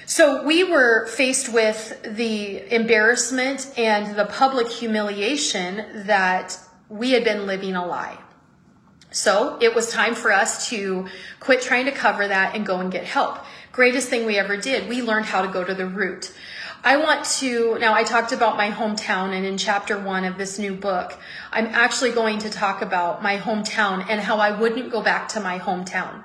So 0.06 0.44
we 0.44 0.64
were 0.64 1.06
faced 1.08 1.52
with 1.52 2.00
the 2.02 2.72
embarrassment 2.74 3.70
and 3.76 4.16
the 4.16 4.26
public 4.26 4.68
humiliation 4.68 6.06
that 6.06 6.56
we 6.88 7.10
had 7.10 7.24
been 7.24 7.46
living 7.46 7.74
a 7.74 7.84
lie. 7.84 8.16
So 9.10 9.58
it 9.60 9.74
was 9.74 9.90
time 9.90 10.14
for 10.14 10.32
us 10.32 10.68
to 10.68 11.08
quit 11.40 11.62
trying 11.62 11.86
to 11.86 11.92
cover 11.92 12.28
that 12.28 12.54
and 12.54 12.64
go 12.64 12.78
and 12.78 12.92
get 12.92 13.04
help. 13.04 13.38
Greatest 13.72 14.08
thing 14.08 14.24
we 14.24 14.38
ever 14.38 14.56
did. 14.56 14.88
We 14.88 15.02
learned 15.02 15.26
how 15.26 15.42
to 15.42 15.48
go 15.48 15.64
to 15.64 15.74
the 15.74 15.86
root. 15.86 16.32
I 16.84 16.96
want 16.96 17.24
to, 17.38 17.76
now 17.80 17.92
I 17.92 18.04
talked 18.04 18.32
about 18.32 18.56
my 18.56 18.70
hometown 18.70 19.32
and 19.34 19.44
in 19.44 19.58
chapter 19.58 19.98
one 19.98 20.24
of 20.24 20.38
this 20.38 20.58
new 20.58 20.74
book, 20.74 21.18
I'm 21.50 21.66
actually 21.66 22.12
going 22.12 22.38
to 22.40 22.50
talk 22.50 22.82
about 22.82 23.22
my 23.22 23.36
hometown 23.36 24.06
and 24.08 24.20
how 24.20 24.38
I 24.38 24.58
wouldn't 24.58 24.92
go 24.92 25.02
back 25.02 25.28
to 25.30 25.40
my 25.40 25.58
hometown 25.58 26.22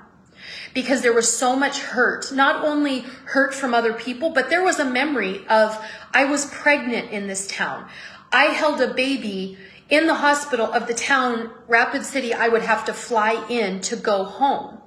because 0.72 1.02
there 1.02 1.12
was 1.12 1.30
so 1.30 1.56
much 1.56 1.80
hurt, 1.80 2.32
not 2.32 2.64
only 2.64 3.00
hurt 3.26 3.54
from 3.54 3.74
other 3.74 3.92
people, 3.92 4.30
but 4.30 4.48
there 4.48 4.62
was 4.62 4.78
a 4.78 4.84
memory 4.84 5.46
of 5.48 5.76
I 6.12 6.24
was 6.24 6.46
pregnant 6.46 7.10
in 7.10 7.26
this 7.26 7.46
town. 7.46 7.88
I 8.32 8.46
held 8.46 8.80
a 8.80 8.94
baby 8.94 9.58
in 9.90 10.06
the 10.06 10.14
hospital 10.14 10.72
of 10.72 10.86
the 10.86 10.94
town, 10.94 11.50
Rapid 11.68 12.04
City, 12.04 12.32
I 12.32 12.48
would 12.48 12.62
have 12.62 12.84
to 12.86 12.92
fly 12.92 13.44
in 13.48 13.80
to 13.82 13.96
go 13.96 14.24
home. 14.24 14.78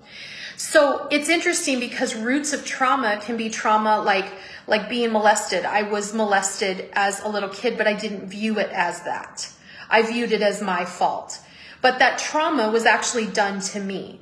So 0.57 1.07
it's 1.11 1.29
interesting 1.29 1.79
because 1.79 2.15
roots 2.15 2.51
of 2.51 2.65
trauma 2.65 3.19
can 3.21 3.37
be 3.37 3.49
trauma 3.49 4.01
like, 4.01 4.31
like 4.67 4.89
being 4.89 5.11
molested. 5.11 5.65
I 5.65 5.83
was 5.83 6.13
molested 6.13 6.89
as 6.93 7.21
a 7.23 7.27
little 7.27 7.49
kid, 7.49 7.77
but 7.77 7.87
I 7.87 7.93
didn't 7.93 8.27
view 8.27 8.59
it 8.59 8.69
as 8.71 9.01
that. 9.03 9.51
I 9.89 10.01
viewed 10.01 10.31
it 10.31 10.41
as 10.41 10.61
my 10.61 10.85
fault. 10.85 11.39
But 11.81 11.99
that 11.99 12.19
trauma 12.19 12.69
was 12.69 12.85
actually 12.85 13.27
done 13.27 13.61
to 13.61 13.79
me 13.79 14.19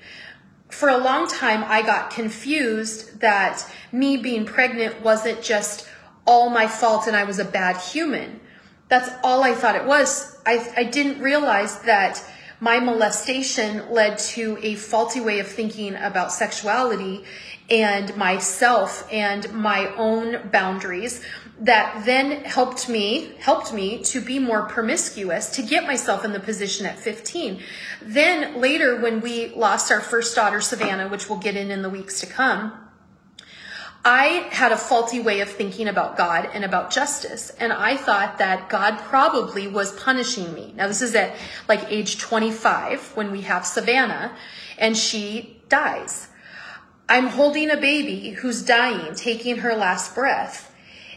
for 0.70 0.90
a 0.90 0.98
long 0.98 1.28
time, 1.28 1.64
I 1.66 1.82
got 1.82 2.10
confused 2.10 3.22
that 3.22 3.66
me 3.92 4.18
being 4.18 4.46
pregnant 4.46 5.02
wasn't 5.02 5.42
just 5.42 5.88
all 6.28 6.50
my 6.50 6.68
fault 6.68 7.08
and 7.08 7.16
I 7.16 7.24
was 7.24 7.40
a 7.40 7.46
bad 7.46 7.78
human. 7.78 8.42
That's 8.90 9.10
all 9.24 9.44
I 9.44 9.54
thought 9.54 9.76
it 9.76 9.86
was. 9.86 10.38
I, 10.46 10.68
I 10.76 10.84
didn't 10.84 11.22
realize 11.22 11.80
that 11.84 12.24
my 12.60 12.80
molestation 12.80 13.90
led 13.92 14.18
to 14.18 14.58
a 14.62 14.76
faulty 14.76 15.22
way 15.22 15.40
of 15.40 15.48
thinking 15.48 15.96
about 15.96 16.32
sexuality 16.32 17.24
and 17.70 18.16
myself 18.16 19.08
and 19.12 19.52
my 19.54 19.88
own 19.96 20.50
boundaries 20.50 21.24
that 21.60 22.06
then 22.06 22.44
helped 22.44 22.88
me 22.90 23.34
helped 23.40 23.74
me 23.74 24.04
to 24.04 24.22
be 24.22 24.38
more 24.38 24.64
promiscuous 24.64 25.50
to 25.50 25.64
get 25.64 25.88
myself 25.88 26.24
in 26.24 26.32
the 26.32 26.40
position 26.40 26.86
at 26.86 27.00
15 27.00 27.62
then 28.02 28.60
later 28.60 29.02
when 29.02 29.22
we 29.22 29.48
lost 29.56 29.92
our 29.92 30.02
first 30.02 30.36
daughter 30.36 30.62
savannah 30.62 31.08
which 31.08 31.30
we'll 31.30 31.40
get 31.40 31.56
in 31.56 31.72
in 31.72 31.82
the 31.82 31.90
weeks 31.90 32.20
to 32.20 32.28
come 32.28 32.74
I 34.08 34.48
had 34.52 34.72
a 34.72 34.78
faulty 34.78 35.20
way 35.20 35.42
of 35.42 35.50
thinking 35.50 35.88
about 35.88 36.16
God 36.16 36.48
and 36.54 36.64
about 36.64 36.92
justice. 36.92 37.50
And 37.50 37.74
I 37.74 37.98
thought 37.98 38.38
that 38.38 38.70
God 38.70 39.00
probably 39.00 39.68
was 39.68 40.00
punishing 40.00 40.54
me. 40.54 40.74
Now, 40.76 40.88
this 40.88 41.02
is 41.02 41.16
at 41.16 41.36
like 41.68 41.92
age 41.92 42.20
25 42.20 43.16
when 43.16 43.32
we 43.32 43.42
have 43.42 43.66
Savannah 43.66 44.38
and 44.78 44.96
she 44.96 45.60
dies. 45.70 46.28
I'm 47.08 47.28
holding 47.28 47.70
a 47.70 47.78
baby 47.78 48.32
who's 48.32 48.64
dying, 48.64 49.14
taking 49.14 49.58
her 49.58 49.76
last 49.76 50.16
breath. 50.16 50.74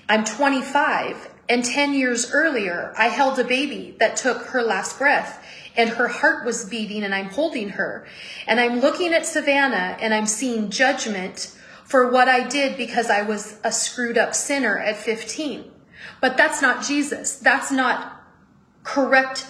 I'm 0.09 0.25
25 0.25 1.31
and 1.49 1.65
10 1.65 1.95
years 1.95 2.31
earlier, 2.31 2.93
I 2.97 3.09
held 3.09 3.39
a 3.39 3.45
baby 3.45 3.97
that 3.99 4.17
took 4.17 4.43
her 4.49 4.63
last 4.63 4.99
breath 4.99 5.43
and 5.77 5.91
her 5.91 6.09
heart 6.09 6.45
was 6.45 6.67
beating 6.67 7.05
and 7.05 7.15
I'm 7.15 7.31
holding 7.31 7.71
her 7.71 8.07
and 8.47 8.61
I'm 8.61 8.81
looking 8.81 9.15
at 9.15 9.25
Savannah 9.25 9.97
and 10.01 10.13
I'm 10.13 10.27
seeing 10.27 10.69
judgment 10.69 11.57
for 11.85 12.11
what 12.11 12.29
I 12.29 12.47
did 12.47 12.77
because 12.77 13.09
I 13.09 13.23
was 13.23 13.59
a 13.65 13.73
screwed 13.73 14.19
up 14.19 14.35
sinner 14.35 14.79
at 14.79 14.97
15. 14.97 15.71
But 16.21 16.37
that's 16.37 16.61
not 16.61 16.85
Jesus. 16.85 17.37
That's 17.37 17.71
not 17.71 18.23
correct 18.83 19.47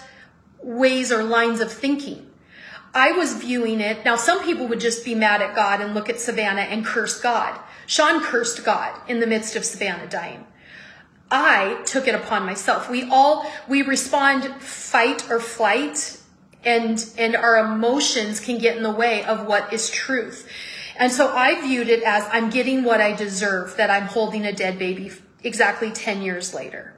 ways 0.63 1.11
or 1.11 1.23
lines 1.23 1.59
of 1.59 1.71
thinking. 1.71 2.28
I 2.93 3.11
was 3.11 3.35
viewing 3.35 3.81
it. 3.81 4.03
Now, 4.03 4.15
some 4.15 4.43
people 4.43 4.67
would 4.67 4.79
just 4.79 5.05
be 5.05 5.13
mad 5.15 5.41
at 5.41 5.55
God 5.55 5.81
and 5.81 5.93
look 5.93 6.09
at 6.09 6.19
Savannah 6.19 6.61
and 6.61 6.85
curse 6.85 7.19
God. 7.21 7.59
Sean 7.85 8.21
cursed 8.21 8.65
God 8.65 8.99
in 9.07 9.19
the 9.19 9.27
midst 9.27 9.55
of 9.55 9.65
Savannah 9.65 10.07
dying. 10.07 10.45
I 11.31 11.81
took 11.85 12.07
it 12.07 12.15
upon 12.15 12.45
myself. 12.45 12.89
We 12.89 13.07
all, 13.09 13.49
we 13.67 13.83
respond 13.83 14.61
fight 14.61 15.29
or 15.29 15.39
flight 15.39 16.19
and, 16.63 17.05
and 17.17 17.35
our 17.35 17.57
emotions 17.57 18.39
can 18.39 18.57
get 18.57 18.75
in 18.75 18.83
the 18.83 18.91
way 18.91 19.23
of 19.23 19.45
what 19.45 19.71
is 19.71 19.89
truth. 19.89 20.49
And 20.97 21.11
so 21.11 21.33
I 21.33 21.61
viewed 21.61 21.87
it 21.87 22.03
as 22.03 22.27
I'm 22.31 22.49
getting 22.49 22.83
what 22.83 22.99
I 22.99 23.13
deserve, 23.15 23.77
that 23.77 23.89
I'm 23.89 24.07
holding 24.07 24.45
a 24.45 24.51
dead 24.51 24.77
baby 24.77 25.11
exactly 25.43 25.91
10 25.91 26.21
years 26.21 26.53
later. 26.53 26.93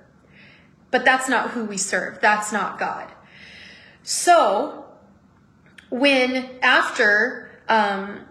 But 0.90 1.06
that's 1.06 1.30
not 1.30 1.52
who 1.52 1.66
we 1.66 1.78
serve. 1.78 2.20
That's 2.20 2.52
not 2.52 2.80
God. 2.80 3.12
So 4.04 4.86
when 5.92 6.50
after 6.62 7.52
um, 7.68 8.22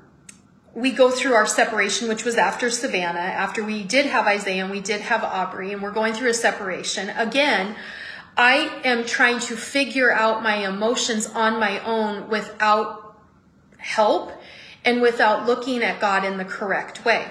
we 0.75 0.91
go 0.91 1.11
through 1.11 1.35
our 1.35 1.47
separation, 1.47 2.09
which 2.09 2.25
was 2.25 2.37
after 2.37 2.71
Savannah, 2.71 3.19
after 3.19 3.63
we 3.63 3.85
did 3.85 4.07
have 4.07 4.27
Isaiah 4.27 4.63
and 4.63 4.71
we 4.71 4.81
did 4.81 5.03
have 5.03 5.23
Aubrey, 5.23 5.73
and 5.73 5.83
we're 5.83 5.93
going 5.93 6.15
through 6.15 6.31
a 6.31 6.35
separation, 6.35 7.11
again, 7.11 7.77
I 8.37 8.81
am 8.85 9.05
trying 9.05 9.41
to 9.41 9.57
figure 9.57 10.11
out 10.11 10.43
my 10.43 10.67
emotions 10.67 11.27
on 11.27 11.61
my 11.61 11.81
own 11.85 12.31
without 12.31 13.19
help 13.77 14.33
and 14.85 15.03
without 15.03 15.47
looking 15.47 15.83
at 15.83 16.01
God 16.01 16.25
in 16.25 16.39
the 16.39 16.45
correct 16.45 17.05
way. 17.05 17.31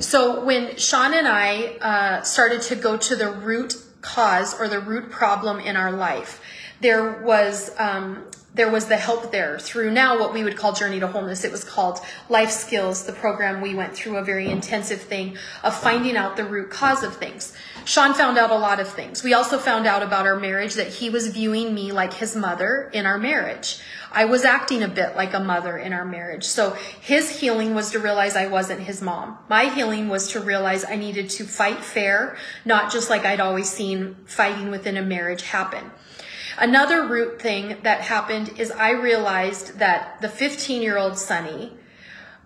So 0.00 0.44
when 0.44 0.76
Sean 0.76 1.14
and 1.14 1.28
I 1.28 1.76
uh, 1.80 2.22
started 2.22 2.62
to 2.62 2.74
go 2.74 2.96
to 2.96 3.14
the 3.14 3.30
root 3.30 3.76
cause 4.00 4.58
or 4.58 4.66
the 4.66 4.80
root 4.80 5.10
problem 5.10 5.60
in 5.60 5.76
our 5.76 5.92
life, 5.92 6.40
there 6.80 7.22
was 7.22 7.70
um, 7.78 8.24
there 8.54 8.70
was 8.70 8.86
the 8.86 8.96
help 8.96 9.30
there 9.30 9.58
through 9.58 9.90
now 9.92 10.18
what 10.18 10.34
we 10.34 10.42
would 10.42 10.56
call 10.56 10.72
Journey 10.72 10.98
to 11.00 11.06
Wholeness. 11.06 11.44
It 11.44 11.52
was 11.52 11.62
called 11.62 12.00
Life 12.28 12.50
Skills, 12.50 13.04
the 13.04 13.12
program 13.12 13.60
we 13.60 13.74
went 13.74 13.94
through 13.94 14.16
a 14.16 14.24
very 14.24 14.50
intensive 14.50 15.00
thing 15.00 15.36
of 15.62 15.76
finding 15.76 16.16
out 16.16 16.36
the 16.36 16.44
root 16.44 16.70
cause 16.70 17.04
of 17.04 17.16
things. 17.16 17.54
Sean 17.84 18.12
found 18.12 18.38
out 18.38 18.50
a 18.50 18.56
lot 18.56 18.80
of 18.80 18.88
things. 18.88 19.22
We 19.22 19.34
also 19.34 19.56
found 19.56 19.86
out 19.86 20.02
about 20.02 20.26
our 20.26 20.38
marriage 20.38 20.74
that 20.74 20.88
he 20.88 21.10
was 21.10 21.28
viewing 21.28 21.74
me 21.74 21.92
like 21.92 22.14
his 22.14 22.34
mother 22.34 22.90
in 22.92 23.06
our 23.06 23.18
marriage. 23.18 23.80
I 24.12 24.24
was 24.24 24.44
acting 24.44 24.82
a 24.82 24.88
bit 24.88 25.14
like 25.14 25.32
a 25.32 25.40
mother 25.40 25.78
in 25.78 25.92
our 25.92 26.04
marriage. 26.04 26.44
So 26.44 26.70
his 27.00 27.40
healing 27.40 27.74
was 27.74 27.92
to 27.92 28.00
realize 28.00 28.34
I 28.34 28.48
wasn't 28.48 28.80
his 28.80 29.00
mom. 29.00 29.38
My 29.48 29.66
healing 29.66 30.08
was 30.08 30.32
to 30.32 30.40
realize 30.40 30.84
I 30.84 30.96
needed 30.96 31.30
to 31.30 31.44
fight 31.44 31.84
fair, 31.84 32.36
not 32.64 32.90
just 32.90 33.08
like 33.08 33.24
I'd 33.24 33.40
always 33.40 33.70
seen 33.70 34.16
fighting 34.24 34.70
within 34.70 34.96
a 34.96 35.02
marriage 35.02 35.42
happen. 35.42 35.92
Another 36.58 37.06
root 37.06 37.40
thing 37.40 37.76
that 37.82 38.00
happened 38.02 38.58
is 38.58 38.70
I 38.70 38.90
realized 38.90 39.78
that 39.78 40.20
the 40.20 40.28
15 40.28 40.82
year 40.82 40.98
old 40.98 41.18
Sonny 41.18 41.72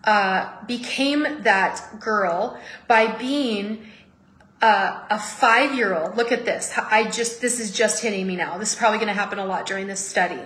uh, 0.04 0.64
became 0.66 1.42
that 1.42 2.00
girl 2.00 2.60
by 2.86 3.06
being 3.06 3.86
uh, 4.60 5.02
a 5.10 5.18
five 5.18 5.74
year 5.74 5.96
old. 5.96 6.16
Look 6.16 6.32
at 6.32 6.44
this. 6.44 6.72
I 6.76 7.10
just, 7.10 7.40
this 7.40 7.60
is 7.60 7.70
just 7.70 8.02
hitting 8.02 8.26
me 8.26 8.36
now. 8.36 8.58
This 8.58 8.72
is 8.72 8.78
probably 8.78 8.98
going 8.98 9.08
to 9.08 9.14
happen 9.14 9.38
a 9.38 9.46
lot 9.46 9.66
during 9.66 9.86
this 9.86 10.06
study. 10.06 10.40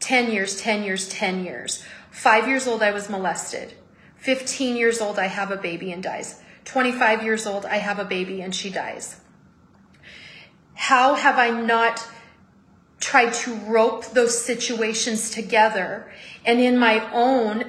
10 0.00 0.32
years, 0.32 0.60
10 0.60 0.82
years, 0.82 1.08
10 1.08 1.44
years. 1.44 1.84
Five 2.10 2.48
years 2.48 2.66
old, 2.66 2.82
I 2.82 2.92
was 2.92 3.08
molested. 3.08 3.74
15 4.16 4.76
years 4.76 5.00
old, 5.00 5.18
I 5.18 5.26
have 5.26 5.50
a 5.50 5.56
baby 5.56 5.92
and 5.92 6.02
dies. 6.02 6.40
25 6.64 7.22
years 7.22 7.46
old, 7.46 7.64
I 7.64 7.76
have 7.76 7.98
a 7.98 8.04
baby 8.04 8.40
and 8.40 8.54
she 8.54 8.70
dies. 8.70 9.20
How 10.74 11.14
have 11.14 11.38
I 11.38 11.50
not 11.50 12.06
tried 13.02 13.32
to 13.32 13.54
rope 13.66 14.06
those 14.12 14.42
situations 14.42 15.28
together 15.28 16.10
and 16.46 16.60
in 16.60 16.78
my 16.78 17.12
own 17.12 17.64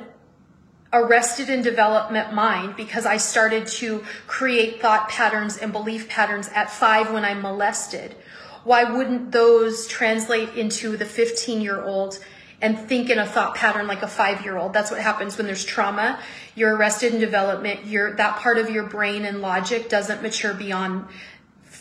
arrested 0.94 1.50
in 1.50 1.64
development 1.64 2.34
mind 2.34 2.76
because 2.76 3.06
I 3.06 3.18
started 3.18 3.66
to 3.80 4.04
create 4.28 4.80
thought 4.80 5.10
patterns 5.10 5.58
and 5.58 5.74
belief 5.74 6.08
patterns 6.08 6.50
at 6.54 6.70
five 6.70 7.12
when 7.12 7.26
I'm 7.26 7.42
molested. 7.42 8.16
Why 8.64 8.84
wouldn't 8.84 9.32
those 9.32 9.88
translate 9.88 10.50
into 10.50 10.96
the 10.96 11.06
15 11.06 11.62
year 11.62 11.84
old 11.84 12.24
and 12.62 12.78
think 12.80 13.10
in 13.10 13.18
a 13.18 13.26
thought 13.26 13.56
pattern 13.56 13.88
like 13.88 14.04
a 14.04 14.08
five 14.08 14.44
year 14.44 14.56
old? 14.56 14.72
That's 14.72 14.92
what 14.92 15.02
happens 15.02 15.36
when 15.36 15.48
there's 15.48 15.66
trauma. 15.66 16.20
You're 16.54 16.76
arrested 16.76 17.16
in 17.16 17.20
development. 17.20 17.88
Your 17.88 18.16
that 18.18 18.38
part 18.38 18.60
of 18.60 18.70
your 18.70 18.84
brain 18.84 19.26
and 19.26 19.42
logic 19.42 19.90
doesn't 19.90 20.22
mature 20.22 20.54
beyond 20.54 21.08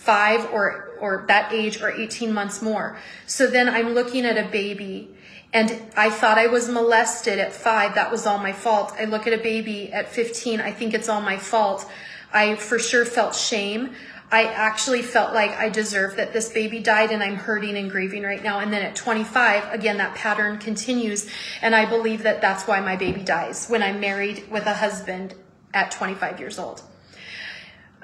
five 0.03 0.51
or 0.53 0.91
or 1.01 1.25
that 1.29 1.53
age 1.53 1.81
or 1.81 1.91
18 1.91 2.33
months 2.33 2.63
more. 2.63 2.97
So 3.27 3.47
then 3.47 3.69
I'm 3.69 3.91
looking 3.95 4.25
at 4.25 4.39
a 4.39 4.49
baby 4.49 5.09
and 5.53 5.83
I 5.97 6.11
thought 6.11 6.39
I 6.39 6.47
was 6.47 6.69
molested 6.69 7.39
at 7.39 7.53
five. 7.53 7.95
That 7.95 8.11
was 8.11 8.27
all 8.27 8.39
my 8.39 8.53
fault. 8.53 8.95
I 8.99 9.05
look 9.05 9.27
at 9.27 9.33
a 9.33 9.43
baby 9.43 9.93
at 9.93 10.09
15. 10.09 10.61
I 10.61 10.73
think 10.73 10.95
it's 10.95 11.09
all 11.09 11.21
my 11.21 11.37
fault. 11.37 11.89
I 12.33 12.55
for 12.55 12.79
sure 12.79 13.05
felt 13.05 13.35
shame. 13.35 13.95
I 14.31 14.45
actually 14.45 15.03
felt 15.03 15.35
like 15.35 15.51
I 15.51 15.69
deserved 15.69 16.17
that 16.17 16.33
this 16.33 16.49
baby 16.49 16.79
died 16.79 17.11
and 17.11 17.23
I'm 17.23 17.37
hurting 17.37 17.77
and 17.77 17.91
grieving 17.91 18.23
right 18.23 18.43
now. 18.43 18.61
And 18.61 18.73
then 18.73 18.83
at 18.83 18.97
25, 18.97 19.73
again, 19.73 19.99
that 19.99 20.15
pattern 20.15 20.59
continues. 20.59 21.29
And 21.61 21.77
I 21.77 21.85
believe 21.85 22.23
that 22.23 22.41
that's 22.41 22.67
why 22.67 22.81
my 22.81 22.97
baby 22.97 23.23
dies 23.23 23.67
when 23.69 23.83
I'm 23.83 24.01
married 24.01 24.51
with 24.51 24.65
a 24.67 24.75
husband 24.75 25.35
at 25.75 25.91
25 25.91 26.41
years 26.41 26.59
old. 26.59 26.83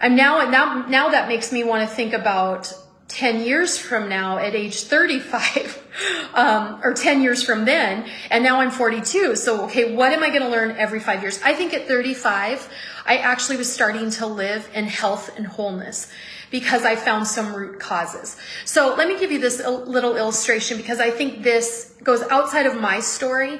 I'm 0.00 0.14
now, 0.14 0.48
now, 0.48 0.86
now 0.86 1.08
that 1.08 1.28
makes 1.28 1.50
me 1.52 1.64
want 1.64 1.88
to 1.88 1.94
think 1.94 2.12
about 2.12 2.72
10 3.08 3.40
years 3.40 3.78
from 3.78 4.08
now 4.08 4.38
at 4.38 4.54
age 4.54 4.82
35 4.82 6.30
um, 6.34 6.78
or 6.84 6.92
10 6.92 7.22
years 7.22 7.42
from 7.42 7.64
then 7.64 8.06
and 8.30 8.44
now 8.44 8.60
i'm 8.60 8.70
42 8.70 9.34
so 9.34 9.64
okay 9.64 9.94
what 9.94 10.12
am 10.12 10.22
i 10.22 10.28
going 10.28 10.42
to 10.42 10.48
learn 10.48 10.76
every 10.76 11.00
five 11.00 11.22
years? 11.22 11.40
I 11.42 11.54
think 11.54 11.72
at 11.72 11.88
35 11.88 12.68
i 13.06 13.16
actually 13.16 13.56
was 13.56 13.72
starting 13.72 14.10
to 14.10 14.26
live 14.26 14.68
in 14.74 14.84
health 14.84 15.36
and 15.36 15.46
wholeness 15.46 16.12
because 16.50 16.84
i 16.84 16.96
found 16.96 17.26
some 17.26 17.54
root 17.54 17.80
causes. 17.80 18.36
So 18.66 18.94
let 18.94 19.08
me 19.08 19.18
give 19.18 19.32
you 19.32 19.40
this 19.40 19.58
little 19.66 20.16
illustration 20.16 20.76
because 20.76 21.00
i 21.00 21.10
think 21.10 21.42
this 21.42 21.94
goes 22.02 22.22
outside 22.30 22.66
of 22.66 22.78
my 22.78 23.00
story 23.00 23.58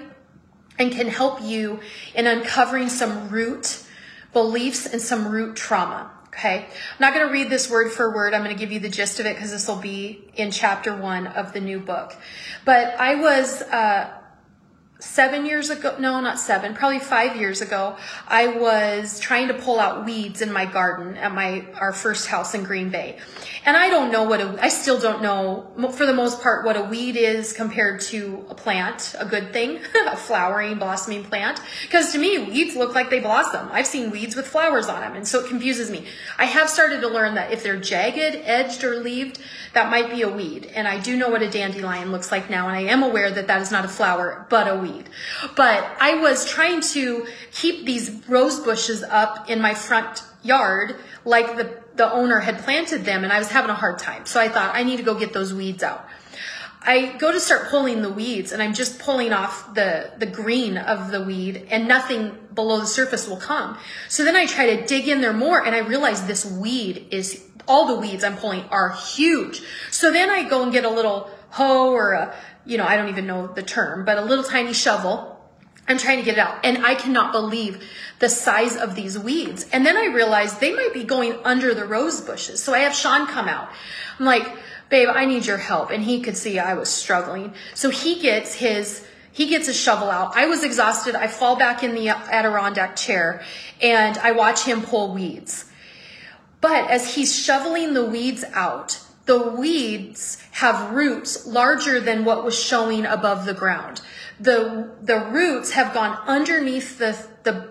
and 0.79 0.93
can 0.93 1.09
help 1.09 1.41
you 1.43 1.81
in 2.15 2.27
uncovering 2.27 2.91
some 2.91 3.31
root 3.31 3.83
beliefs 4.35 4.87
and 4.87 5.01
some 5.01 5.27
root 5.27 5.57
trauma 5.57 6.11
Okay, 6.29 6.67
I'm 6.67 7.01
not 7.01 7.15
going 7.15 7.27
to 7.27 7.33
read 7.33 7.49
this 7.49 7.71
word 7.71 7.91
for 7.91 8.15
word. 8.15 8.35
I'm 8.35 8.45
going 8.45 8.55
to 8.55 8.59
give 8.59 8.71
you 8.71 8.81
the 8.81 8.91
gist 8.91 9.19
of 9.19 9.27
it 9.27 9.35
because 9.35 9.51
this 9.51 9.67
will 9.67 9.77
be 9.77 10.23
in 10.37 10.51
chapter 10.51 10.95
one 10.95 11.27
of 11.27 11.55
the 11.55 11.61
new 11.61 11.81
book. 11.81 12.15
But 12.67 13.01
I 13.01 13.15
was 13.15 13.63
uh, 13.63 14.13
seven 15.01 15.47
years 15.47 15.71
ago, 15.71 15.97
no, 16.01 16.21
not 16.21 16.41
seven, 16.41 16.75
probably 16.75 16.99
five 16.99 17.37
years 17.37 17.61
ago, 17.61 17.97
I 18.27 18.49
was 18.49 19.21
trying 19.21 19.49
to 19.49 19.55
pull 19.55 19.79
out 19.79 20.05
weeds 20.05 20.43
in 20.43 20.53
my 20.53 20.65
garden 20.65 21.17
at 21.17 21.33
my, 21.33 21.67
our 21.75 21.93
first 21.93 22.27
house 22.27 22.55
in 22.55 22.65
Green 22.65 22.91
Bay. 22.91 23.19
And 23.65 23.77
I 23.77 23.91
don't 23.91 24.11
know 24.11 24.25
what 24.25 24.41
a, 24.41 24.59
I 24.61 24.69
still 24.69 24.99
don't 24.99 25.23
know 25.23 25.71
for 25.93 26.05
the 26.05 26.15
most 26.15 26.43
part 26.43 26.65
what 26.65 26.77
a 26.77 26.83
weed 26.83 27.17
is 27.17 27.53
compared 27.53 28.01
to 28.03 28.45
a 28.49 28.55
plant, 28.55 29.15
a 29.19 29.25
good 29.25 29.53
thing, 29.53 29.79
a 30.07 30.17
flowering, 30.17 30.79
blossoming 30.79 31.23
plant. 31.23 31.61
Because 31.83 32.13
to 32.13 32.19
me, 32.19 32.39
weeds 32.39 32.75
look 32.75 32.95
like 32.95 33.09
they 33.09 33.21
blossom. 33.21 33.69
I've 33.71 33.87
seen 33.87 34.11
weeds 34.11 34.35
with 34.35 34.49
flowers 34.49 34.89
on 34.89 35.01
them. 35.01 35.15
And 35.15 35.29
so 35.29 35.41
it 35.41 35.49
confuses 35.49 35.91
me. 35.91 36.07
I 36.39 36.47
have 36.47 36.69
started 36.69 37.03
to 37.03 37.09
learn 37.09 37.35
that 37.35 37.53
if 37.53 37.63
they're 37.63 37.79
jagged, 37.79 38.19
edged, 38.45 38.83
or 38.83 39.01
leaved, 39.01 39.39
that 39.75 39.91
might 39.91 40.11
be 40.11 40.23
a 40.23 40.29
weed. 40.29 40.67
And 40.75 40.89
I 40.89 40.99
do 40.99 41.17
know 41.17 41.29
what 41.29 41.43
a 41.43 41.51
dandelion 41.51 42.11
looks 42.11 42.33
like 42.33 42.51
now. 42.51 42.67
And 42.67 42.77
I 42.77 42.91
am 42.91 43.03
aware 43.05 43.31
that 43.31 43.47
that 43.47 43.63
is 43.63 43.71
not 43.71 43.85
a 43.85 43.89
flower, 43.89 44.47
but 44.49 44.67
a 44.67 44.77
weed 44.77 44.88
weed. 44.91 45.09
But 45.57 45.89
I 46.01 46.15
was 46.15 46.49
trying 46.49 46.81
to 46.93 47.27
keep 47.53 47.85
these 47.85 48.11
rose 48.29 48.61
bushes 48.61 49.03
up 49.03 49.49
in 49.51 49.61
my 49.61 49.75
front 49.75 50.23
yard 50.43 50.97
like 51.25 51.57
the, 51.57 51.83
the 51.97 52.11
owner 52.13 52.41
had 52.41 52.59
planted 52.59 53.05
them 53.05 53.25
and 53.25 53.33
I 53.33 53.39
was 53.39 53.49
having 53.49 53.71
a 53.71 53.75
hard 53.75 53.99
time. 53.99 54.27
So 54.27 54.41
I 54.41 54.49
thought 54.49 54.75
I 54.75 54.83
need 54.83 54.97
to 54.97 55.03
go 55.03 55.15
get 55.15 55.33
those 55.33 55.53
weeds 55.53 55.83
out. 55.83 56.09
I 56.81 57.17
go 57.19 57.33
to 57.33 57.41
start 57.41 57.69
pulling 57.69 58.03
the 58.03 58.11
weeds 58.11 58.53
and 58.53 58.63
I'm 58.63 58.73
just 58.73 58.99
pulling 58.99 59.33
off 59.33 59.75
the, 59.75 60.13
the 60.19 60.27
green 60.27 60.79
of 60.79 61.11
the 61.11 61.23
weed 61.23 61.67
and 61.71 61.89
nothing 61.89 62.39
below 62.55 62.81
the 62.81 62.87
surface 62.87 63.29
will 63.29 63.37
come. 63.37 63.77
So 64.09 64.25
then 64.25 64.37
I 64.37 64.47
try 64.47 64.77
to 64.77 64.87
dig 64.87 65.09
in 65.09 65.21
there 65.21 65.33
more 65.33 65.65
and 65.65 65.75
I 65.75 65.81
realize 65.81 66.27
this 66.27 66.47
weed 66.47 67.09
is, 67.11 67.45
all 67.67 67.87
the 67.87 68.01
weeds 68.01 68.25
I'm 68.25 68.37
pulling 68.37 68.63
are 68.71 68.91
huge. 68.91 69.61
So 69.91 70.11
then 70.11 70.31
I 70.31 70.49
go 70.49 70.63
and 70.63 70.73
get 70.73 70.85
a 70.85 70.91
little 70.91 71.31
hoe 71.51 71.91
or 71.93 72.13
a, 72.13 72.35
you 72.69 72.77
know, 72.77 72.85
I 72.85 72.97
don't 72.97 73.09
even 73.09 73.27
know 73.27 73.47
the 73.47 73.63
term, 73.63 74.05
but 74.05 74.19
a 74.19 74.21
little 74.21 74.45
tiny 74.45 74.75
shovel. 74.75 75.41
I'm 75.89 75.97
trying 75.97 76.19
to 76.19 76.23
get 76.23 76.35
it 76.35 76.39
out. 76.39 76.59
And 76.63 76.85
I 76.85 76.95
cannot 76.95 77.33
believe 77.33 77.83
the 78.19 78.29
size 78.29 78.77
of 78.77 78.95
these 78.95 79.19
weeds. 79.19 79.67
And 79.73 79.87
then 79.87 79.97
I 79.97 80.15
realized 80.15 80.61
they 80.61 80.75
might 80.75 80.93
be 80.93 81.03
going 81.03 81.39
under 81.45 81.73
the 81.73 81.87
rose 81.87 82.21
bushes. 82.21 82.63
So 82.63 82.75
I 82.75 82.81
have 82.81 82.95
Sean 82.95 83.27
come 83.27 83.49
out. 83.49 83.71
I'm 84.19 84.27
like, 84.27 84.55
babe, 84.91 85.09
I 85.11 85.25
need 85.25 85.47
your 85.47 85.57
help. 85.57 85.91
And 85.91 86.03
he 86.05 86.21
could 86.21 86.37
see 86.37 86.59
I 86.59 86.75
was 86.75 86.91
struggling. 86.91 87.55
So 87.73 87.89
he 87.89 88.21
gets 88.21 88.53
his, 88.53 89.03
he 89.33 89.47
gets 89.47 89.69
a 89.69 89.73
shovel 89.73 90.11
out. 90.11 90.37
I 90.37 90.45
was 90.47 90.63
exhausted. 90.63 91.15
I 91.15 91.27
fall 91.27 91.57
back 91.57 91.83
in 91.83 91.95
the 91.95 92.11
Adirondack 92.11 92.97
chair 92.97 93.43
and 93.81 94.19
I 94.19 94.33
watch 94.33 94.65
him 94.65 94.83
pull 94.83 95.15
weeds. 95.15 95.65
But 96.61 96.91
as 96.91 97.15
he's 97.15 97.35
shoveling 97.35 97.95
the 97.95 98.05
weeds 98.05 98.45
out, 98.53 99.01
the 99.29 99.51
weeds 99.51 100.43
have 100.53 100.93
roots 100.93 101.47
larger 101.47 102.01
than 102.01 102.25
what 102.25 102.47
was 102.47 102.59
showing 102.59 103.05
above 103.05 103.45
the 103.45 103.53
ground. 103.53 104.01
The, 104.41 104.91
the 105.03 105.21
roots 105.21 105.73
have 105.73 105.93
gone 105.93 106.19
underneath 106.27 106.97
the, 106.97 107.15
the 107.43 107.69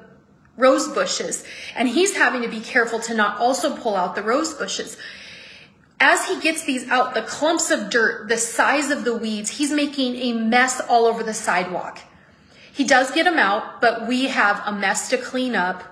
rose 0.56 0.88
bushes, 0.88 1.44
and 1.76 1.90
he's 1.90 2.16
having 2.16 2.44
to 2.44 2.48
be 2.48 2.60
careful 2.60 3.00
to 3.00 3.16
not 3.16 3.40
also 3.40 3.76
pull 3.76 3.96
out 3.96 4.14
the 4.14 4.22
rose 4.22 4.54
bushes. 4.54 4.98
As 6.00 6.28
he 6.28 6.40
gets 6.40 6.64
these 6.64 6.88
out, 6.90 7.16
the 7.16 7.24
clumps 7.24 7.72
of 7.72 7.90
dirt, 7.90 8.30
the 8.30 8.38
size 8.38 8.92
of 8.92 9.04
the 9.04 9.18
weeds, 9.18 9.50
he's 9.50 9.72
making 9.72 10.16
a 10.16 10.34
mess 10.34 10.80
all 10.88 11.06
over 11.06 11.24
the 11.24 11.34
sidewalk. 11.34 12.00
He 12.72 12.84
does 12.84 13.10
get 13.10 13.24
them 13.24 13.40
out, 13.40 13.82
but 13.82 14.08
we 14.08 14.28
have 14.28 14.62
a 14.68 14.72
mess 14.72 15.10
to 15.10 15.18
clean 15.18 15.56
up. 15.56 15.84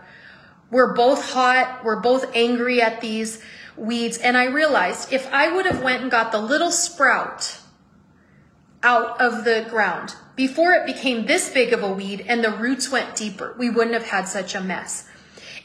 We're 0.70 0.94
both 0.94 1.32
hot. 1.32 1.84
We're 1.84 2.02
both 2.02 2.36
angry 2.36 2.84
at 2.84 3.02
these 3.02 3.42
weeds. 3.78 4.18
And 4.18 4.38
I 4.38 4.46
realized 4.46 5.12
if 5.12 5.32
I 5.32 5.54
would 5.54 5.66
have 5.66 5.82
went 5.82 6.02
and 6.02 6.12
got 6.12 6.32
the 6.32 6.40
little 6.40 6.72
sprout 6.72 7.60
out 8.84 9.20
of 9.20 9.44
the 9.46 9.66
ground 9.70 10.16
before 10.36 10.74
it 10.74 10.86
became 10.86 11.26
this 11.26 11.50
big 11.50 11.74
of 11.74 11.82
a 11.82 11.92
weed 11.92 12.26
and 12.28 12.44
the 12.44 12.52
roots 12.52 12.92
went 12.92 13.16
deeper, 13.16 13.56
we 13.58 13.70
wouldn't 13.70 13.94
have 13.94 14.08
had 14.08 14.28
such 14.28 14.54
a 14.54 14.62
mess. 14.62 15.08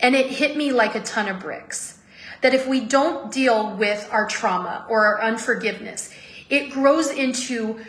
And 0.01 0.15
it 0.15 0.27
hit 0.31 0.57
me 0.57 0.73
like 0.73 0.95
a 0.95 1.03
ton 1.03 1.29
of 1.29 1.41
bricks 1.41 1.99
that 2.41 2.55
if 2.55 2.67
we 2.67 2.81
don't 2.81 3.31
deal 3.31 3.77
with 3.77 4.09
our 4.11 4.27
trauma 4.27 4.87
or 4.89 5.05
our 5.05 5.23
unforgiveness, 5.23 6.11
it 6.49 6.71
grows 6.71 7.11
into 7.11 7.81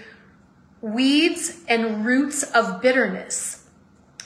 weeds 0.82 1.64
and 1.68 2.06
roots 2.06 2.44
of 2.44 2.82
bitterness. 2.82 3.66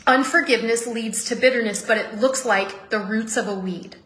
Unforgiveness 0.07 0.87
leads 0.87 1.25
to 1.25 1.35
bitterness, 1.35 1.85
but 1.85 1.97
it 1.97 2.19
looks 2.19 2.45
like 2.45 2.89
the 2.89 2.99
roots 2.99 3.37
of 3.37 3.47
a 3.47 3.55
weed. 3.55 3.97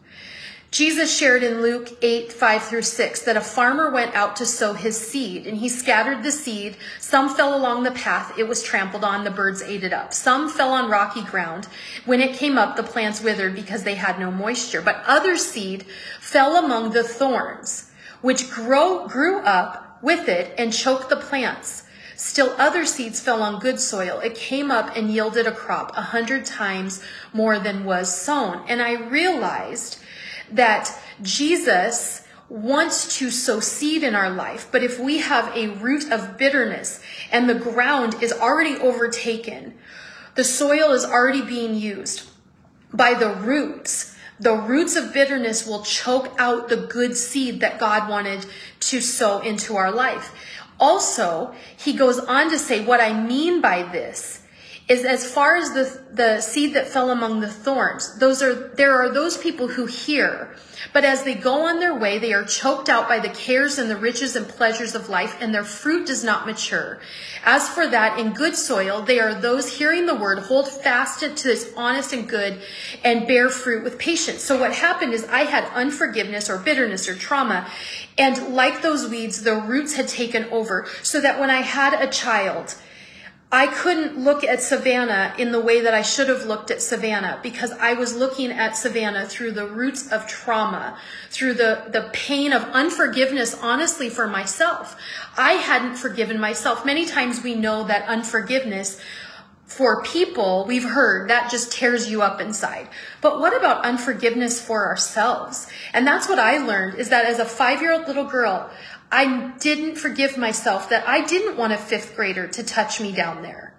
Jesus 0.70 1.16
shared 1.16 1.42
in 1.42 1.62
Luke 1.62 1.90
8, 2.00 2.32
5 2.32 2.62
through 2.62 2.82
6 2.82 3.22
that 3.22 3.36
a 3.36 3.40
farmer 3.40 3.90
went 3.90 4.14
out 4.14 4.36
to 4.36 4.46
sow 4.46 4.72
his 4.72 4.96
seed 4.96 5.44
and 5.44 5.56
he 5.56 5.68
scattered 5.68 6.22
the 6.22 6.30
seed. 6.30 6.76
Some 7.00 7.34
fell 7.34 7.56
along 7.56 7.82
the 7.82 7.90
path. 7.90 8.38
It 8.38 8.46
was 8.46 8.62
trampled 8.62 9.02
on. 9.02 9.24
The 9.24 9.32
birds 9.32 9.62
ate 9.62 9.82
it 9.82 9.92
up. 9.92 10.14
Some 10.14 10.48
fell 10.48 10.72
on 10.72 10.88
rocky 10.88 11.24
ground. 11.24 11.66
When 12.04 12.20
it 12.20 12.36
came 12.36 12.56
up, 12.56 12.76
the 12.76 12.84
plants 12.84 13.20
withered 13.20 13.56
because 13.56 13.82
they 13.82 13.96
had 13.96 14.20
no 14.20 14.30
moisture. 14.30 14.80
But 14.80 15.02
other 15.08 15.36
seed 15.36 15.86
fell 16.20 16.56
among 16.56 16.90
the 16.92 17.02
thorns, 17.02 17.90
which 18.20 18.48
grow, 18.48 19.08
grew 19.08 19.40
up 19.40 19.98
with 20.02 20.28
it 20.28 20.54
and 20.56 20.72
choked 20.72 21.08
the 21.08 21.16
plants. 21.16 21.82
Still 22.14 22.54
other 22.58 22.84
seeds 22.84 23.18
fell 23.18 23.42
on 23.42 23.58
good 23.58 23.80
soil. 23.80 24.20
It 24.20 24.36
came 24.36 24.70
up 24.70 24.94
and 24.94 25.10
yielded 25.10 25.48
a 25.48 25.52
crop 25.52 25.96
a 25.96 26.02
hundred 26.02 26.44
times 26.44 27.02
more 27.32 27.58
than 27.58 27.84
was 27.84 28.14
sown. 28.14 28.62
And 28.68 28.80
I 28.80 28.92
realized 28.92 29.98
that 30.52 30.90
Jesus 31.22 32.26
wants 32.48 33.18
to 33.18 33.30
sow 33.30 33.60
seed 33.60 34.02
in 34.02 34.14
our 34.14 34.30
life, 34.30 34.68
but 34.72 34.82
if 34.82 34.98
we 34.98 35.18
have 35.18 35.56
a 35.56 35.68
root 35.68 36.10
of 36.10 36.36
bitterness 36.36 37.00
and 37.30 37.48
the 37.48 37.54
ground 37.54 38.20
is 38.20 38.32
already 38.32 38.76
overtaken, 38.76 39.72
the 40.34 40.44
soil 40.44 40.92
is 40.92 41.04
already 41.04 41.42
being 41.42 41.74
used 41.74 42.28
by 42.92 43.14
the 43.14 43.30
roots. 43.30 44.16
The 44.40 44.54
roots 44.54 44.96
of 44.96 45.12
bitterness 45.12 45.66
will 45.66 45.82
choke 45.82 46.34
out 46.38 46.68
the 46.68 46.76
good 46.76 47.16
seed 47.16 47.60
that 47.60 47.78
God 47.78 48.08
wanted 48.08 48.46
to 48.80 49.00
sow 49.00 49.40
into 49.40 49.76
our 49.76 49.92
life. 49.92 50.34
Also, 50.80 51.54
he 51.76 51.92
goes 51.92 52.18
on 52.18 52.50
to 52.50 52.58
say, 52.58 52.84
what 52.84 53.00
I 53.00 53.12
mean 53.12 53.60
by 53.60 53.82
this 53.84 54.39
is 54.90 55.04
as 55.04 55.24
far 55.24 55.54
as 55.54 55.70
the, 55.70 56.02
the 56.12 56.40
seed 56.40 56.74
that 56.74 56.88
fell 56.88 57.10
among 57.10 57.38
the 57.38 57.48
thorns, 57.48 58.18
those 58.18 58.42
are, 58.42 58.70
there 58.74 59.00
are 59.00 59.14
those 59.14 59.38
people 59.38 59.68
who 59.68 59.86
hear, 59.86 60.52
but 60.92 61.04
as 61.04 61.22
they 61.22 61.36
go 61.36 61.68
on 61.68 61.78
their 61.78 61.94
way, 61.94 62.18
they 62.18 62.32
are 62.32 62.42
choked 62.42 62.88
out 62.88 63.08
by 63.08 63.20
the 63.20 63.28
cares 63.28 63.78
and 63.78 63.88
the 63.88 63.96
riches 63.96 64.34
and 64.34 64.48
pleasures 64.48 64.96
of 64.96 65.08
life, 65.08 65.36
and 65.40 65.54
their 65.54 65.62
fruit 65.62 66.08
does 66.08 66.24
not 66.24 66.44
mature. 66.44 66.98
As 67.44 67.68
for 67.68 67.86
that, 67.86 68.18
in 68.18 68.32
good 68.32 68.56
soil, 68.56 69.00
they 69.00 69.20
are 69.20 69.32
those 69.32 69.78
hearing 69.78 70.06
the 70.06 70.14
word, 70.16 70.40
hold 70.40 70.68
fast 70.68 71.20
to 71.20 71.28
this 71.28 71.72
honest 71.76 72.12
and 72.12 72.28
good, 72.28 72.60
and 73.04 73.28
bear 73.28 73.48
fruit 73.48 73.84
with 73.84 73.96
patience. 73.96 74.42
So 74.42 74.58
what 74.58 74.74
happened 74.74 75.14
is 75.14 75.24
I 75.26 75.44
had 75.44 75.66
unforgiveness 75.72 76.50
or 76.50 76.58
bitterness 76.58 77.08
or 77.08 77.14
trauma, 77.14 77.70
and 78.18 78.56
like 78.56 78.82
those 78.82 79.08
weeds, 79.08 79.44
the 79.44 79.54
roots 79.54 79.94
had 79.94 80.08
taken 80.08 80.46
over, 80.46 80.88
so 81.04 81.20
that 81.20 81.38
when 81.38 81.50
I 81.50 81.60
had 81.60 81.94
a 82.02 82.10
child, 82.10 82.74
I 83.52 83.66
couldn't 83.66 84.16
look 84.16 84.44
at 84.44 84.62
Savannah 84.62 85.34
in 85.36 85.50
the 85.50 85.60
way 85.60 85.80
that 85.80 85.92
I 85.92 86.02
should 86.02 86.28
have 86.28 86.46
looked 86.46 86.70
at 86.70 86.80
Savannah 86.80 87.40
because 87.42 87.72
I 87.72 87.94
was 87.94 88.14
looking 88.14 88.52
at 88.52 88.76
Savannah 88.76 89.26
through 89.26 89.52
the 89.52 89.66
roots 89.66 90.10
of 90.12 90.28
trauma, 90.28 90.96
through 91.30 91.54
the, 91.54 91.82
the 91.88 92.10
pain 92.12 92.52
of 92.52 92.62
unforgiveness, 92.62 93.58
honestly, 93.60 94.08
for 94.08 94.28
myself. 94.28 94.96
I 95.36 95.54
hadn't 95.54 95.96
forgiven 95.96 96.38
myself. 96.38 96.86
Many 96.86 97.06
times 97.06 97.42
we 97.42 97.56
know 97.56 97.82
that 97.84 98.08
unforgiveness 98.08 99.00
for 99.70 100.02
people, 100.02 100.64
we've 100.66 100.84
heard 100.84 101.30
that 101.30 101.50
just 101.50 101.72
tears 101.72 102.10
you 102.10 102.22
up 102.22 102.40
inside. 102.40 102.88
But 103.20 103.40
what 103.40 103.56
about 103.56 103.84
unforgiveness 103.84 104.60
for 104.60 104.86
ourselves? 104.86 105.68
And 105.92 106.06
that's 106.06 106.28
what 106.28 106.40
I 106.40 106.58
learned 106.58 106.98
is 106.98 107.08
that 107.10 107.24
as 107.24 107.38
a 107.38 107.44
five 107.44 107.80
year 107.80 107.92
old 107.92 108.08
little 108.08 108.24
girl, 108.24 108.68
I 109.12 109.52
didn't 109.58 109.96
forgive 109.96 110.38
myself 110.38 110.88
that 110.90 111.08
I 111.08 111.24
didn't 111.24 111.56
want 111.56 111.72
a 111.72 111.76
fifth 111.76 112.14
grader 112.14 112.46
to 112.48 112.62
touch 112.62 113.00
me 113.00 113.12
down 113.12 113.42
there. 113.42 113.74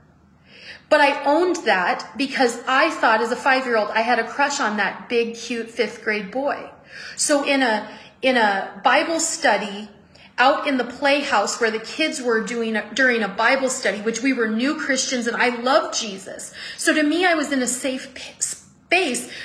But 0.89 0.99
I 0.99 1.23
owned 1.23 1.55
that 1.65 2.17
because 2.17 2.61
I 2.67 2.89
thought 2.89 3.21
as 3.21 3.31
a 3.31 3.35
five 3.37 3.65
year 3.65 3.77
old 3.77 3.89
I 3.91 4.01
had 4.01 4.19
a 4.19 4.27
crush 4.27 4.59
on 4.59 4.77
that 4.77 5.07
big, 5.07 5.35
cute 5.35 5.69
fifth 5.69 6.03
grade 6.03 6.31
boy. 6.31 6.69
So 7.15 7.45
in 7.45 7.63
a, 7.63 7.89
in 8.21 8.35
a 8.35 8.81
Bible 8.83 9.21
study 9.21 9.89
out 10.37 10.67
in 10.67 10.77
the 10.77 10.83
playhouse 10.83 11.61
where 11.61 11.71
the 11.71 11.79
kids 11.79 12.21
were 12.21 12.43
doing 12.43 12.77
during 12.93 13.23
a 13.23 13.27
Bible 13.29 13.69
study, 13.69 14.01
which 14.01 14.21
we 14.21 14.33
were 14.33 14.49
new 14.49 14.75
Christians 14.75 15.27
and 15.27 15.37
I 15.37 15.61
loved 15.61 15.97
Jesus. 15.97 16.53
So 16.77 16.93
to 16.93 17.03
me, 17.03 17.25
I 17.25 17.35
was 17.35 17.53
in 17.53 17.61
a 17.61 17.67
safe 17.67 18.09
space. 18.17 18.60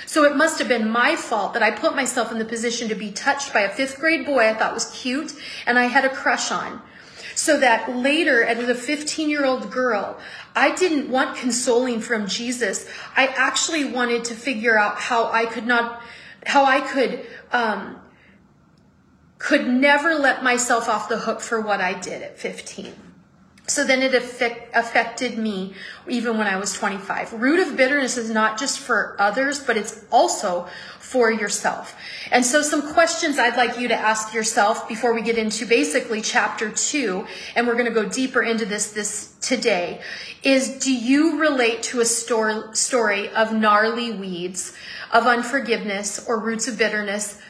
So 0.06 0.24
it 0.24 0.35
must 0.35 0.59
have 0.59 0.68
been 0.68 0.88
my 0.88 1.14
fault 1.14 1.52
that 1.54 1.62
I 1.62 1.70
put 1.70 1.94
myself 1.94 2.32
in 2.32 2.38
the 2.38 2.44
position 2.44 2.88
to 2.88 2.94
be 2.94 3.12
touched 3.12 3.52
by 3.52 3.61
a 3.61 3.68
fifth 3.68 4.00
grade 4.00 4.24
boy 4.24 4.48
I 4.48 4.54
thought 4.54 4.72
was 4.72 4.90
cute 4.90 5.35
and 5.66 5.78
I 5.78 5.85
had 5.85 6.04
a 6.04 6.09
crush 6.09 6.50
on. 6.50 6.80
So 7.35 7.61
that 7.61 7.94
later, 7.94 8.42
as 8.42 8.66
a 8.66 8.74
15 8.74 9.28
year 9.28 9.44
old 9.44 9.70
girl, 9.70 10.18
I 10.54 10.74
didn't 10.74 11.11
want 11.11 11.37
consoling 11.37 12.00
from 12.00 12.26
Jesus. 12.26 12.88
I 13.14 13.26
actually 13.26 13.85
wanted 13.85 14.24
to 14.24 14.35
figure 14.35 14.78
out 14.78 14.98
how 14.98 15.30
I 15.30 15.44
could 15.44 15.66
not, 15.66 16.00
how 16.46 16.64
I 16.64 16.80
could, 16.80 17.26
um, 17.52 18.00
could 19.37 19.68
never 19.68 20.14
let 20.14 20.42
myself 20.42 20.88
off 20.88 21.11
the 21.11 21.18
hook 21.18 21.42
for 21.42 21.61
what 21.61 21.82
I 21.82 21.92
did 22.00 22.22
at 22.22 22.38
15. 22.38 23.06
So 23.68 23.85
then 23.85 24.00
it 24.02 24.14
affect, 24.14 24.74
affected 24.76 25.38
me 25.38 25.74
even 26.09 26.38
when 26.38 26.46
I 26.46 26.57
was 26.57 26.72
25. 26.72 27.33
Root 27.33 27.66
of 27.66 27.76
bitterness 27.76 28.16
is 28.16 28.31
not 28.31 28.59
just 28.59 28.79
for 28.79 29.16
others, 29.18 29.59
but 29.59 29.76
it's 29.76 30.05
also 30.12 30.68
for 31.00 31.33
yourself. 31.33 31.96
And 32.31 32.46
so 32.46 32.62
some 32.62 32.92
questions 32.92 33.38
I'd 33.38 33.57
like 33.57 33.79
you 33.79 33.88
to 33.88 33.94
ask 33.94 34.33
yourself 34.33 34.88
before 34.88 35.14
we 35.14 35.22
get 35.22 35.37
into 35.37 35.66
basically 35.66 36.20
chapter 36.20 36.70
two, 36.70 37.26
and 37.57 37.66
we're 37.66 37.74
going 37.74 37.87
to 37.87 37.92
go 37.92 38.09
deeper 38.09 38.42
into 38.42 38.66
this 38.66 38.92
this 38.92 39.35
today, 39.40 40.00
is 40.44 40.79
do 40.79 40.94
you 40.94 41.40
relate 41.40 41.83
to 41.85 42.00
a 42.00 42.05
story, 42.05 42.62
story 42.72 43.29
of 43.31 43.52
gnarly 43.52 44.12
weeds, 44.12 44.76
of 45.12 45.26
unforgiveness 45.26 46.24
or 46.29 46.38
roots 46.38 46.68
of 46.68 46.79
bitterness 46.79 47.40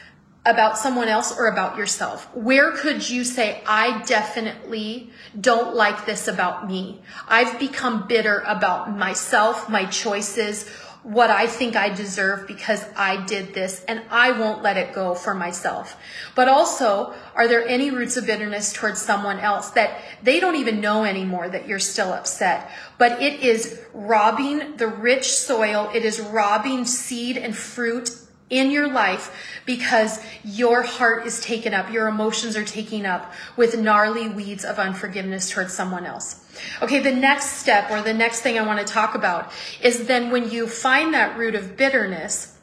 about 0.47 0.77
someone 0.77 1.09
else 1.09 1.37
or 1.37 1.47
about 1.47 1.77
yourself? 1.77 2.33
Where 2.33 2.71
could 2.71 3.07
you 3.07 3.23
say, 3.23 3.61
I 3.67 4.01
definitely 4.03 5.11
don't 5.39 5.75
like 5.75 6.05
this 6.05 6.27
about 6.27 6.67
me? 6.67 7.01
I've 7.27 7.59
become 7.59 8.07
bitter 8.07 8.43
about 8.47 8.97
myself, 8.97 9.69
my 9.69 9.85
choices, 9.85 10.69
what 11.03 11.29
I 11.29 11.47
think 11.47 11.77
I 11.77 11.87
deserve 11.87 12.47
because 12.47 12.83
I 12.97 13.25
did 13.25 13.53
this 13.53 13.83
and 13.87 14.01
I 14.09 14.31
won't 14.31 14.61
let 14.61 14.75
it 14.75 14.93
go 14.93 15.15
for 15.15 15.33
myself. 15.33 15.95
But 16.35 16.49
also, 16.49 17.13
are 17.33 17.47
there 17.47 17.65
any 17.65 17.91
roots 17.91 18.17
of 18.17 18.25
bitterness 18.25 18.73
towards 18.73 19.01
someone 19.01 19.39
else 19.39 19.69
that 19.71 20.01
they 20.21 20.41
don't 20.41 20.55
even 20.55 20.81
know 20.81 21.05
anymore 21.05 21.47
that 21.47 21.65
you're 21.65 21.79
still 21.79 22.11
upset? 22.11 22.69
But 22.97 23.21
it 23.21 23.41
is 23.41 23.79
robbing 23.93 24.75
the 24.77 24.87
rich 24.87 25.31
soil. 25.31 25.89
It 25.93 26.03
is 26.03 26.19
robbing 26.19 26.83
seed 26.83 27.37
and 27.37 27.55
fruit 27.55 28.09
in 28.49 28.71
your 28.71 28.91
life 28.91 29.61
because 29.65 30.19
your 30.43 30.81
heart 30.81 31.25
is 31.25 31.41
taken 31.41 31.73
up, 31.73 31.91
your 31.91 32.07
emotions 32.07 32.55
are 32.55 32.63
taken 32.63 33.05
up 33.05 33.33
with 33.57 33.77
gnarly 33.77 34.29
weeds 34.29 34.63
of 34.63 34.79
unforgiveness 34.79 35.49
towards 35.49 35.73
someone 35.73 36.05
else. 36.05 36.45
Okay, 36.81 36.99
the 36.99 37.13
next 37.13 37.57
step 37.57 37.91
or 37.91 38.01
the 38.01 38.13
next 38.13 38.41
thing 38.41 38.57
I 38.57 38.65
want 38.65 38.85
to 38.85 38.93
talk 38.93 39.15
about 39.15 39.51
is 39.81 40.07
then 40.07 40.31
when 40.31 40.49
you 40.49 40.67
find 40.67 41.13
that 41.13 41.37
root 41.37 41.55
of 41.55 41.75
bitterness, 41.75 42.57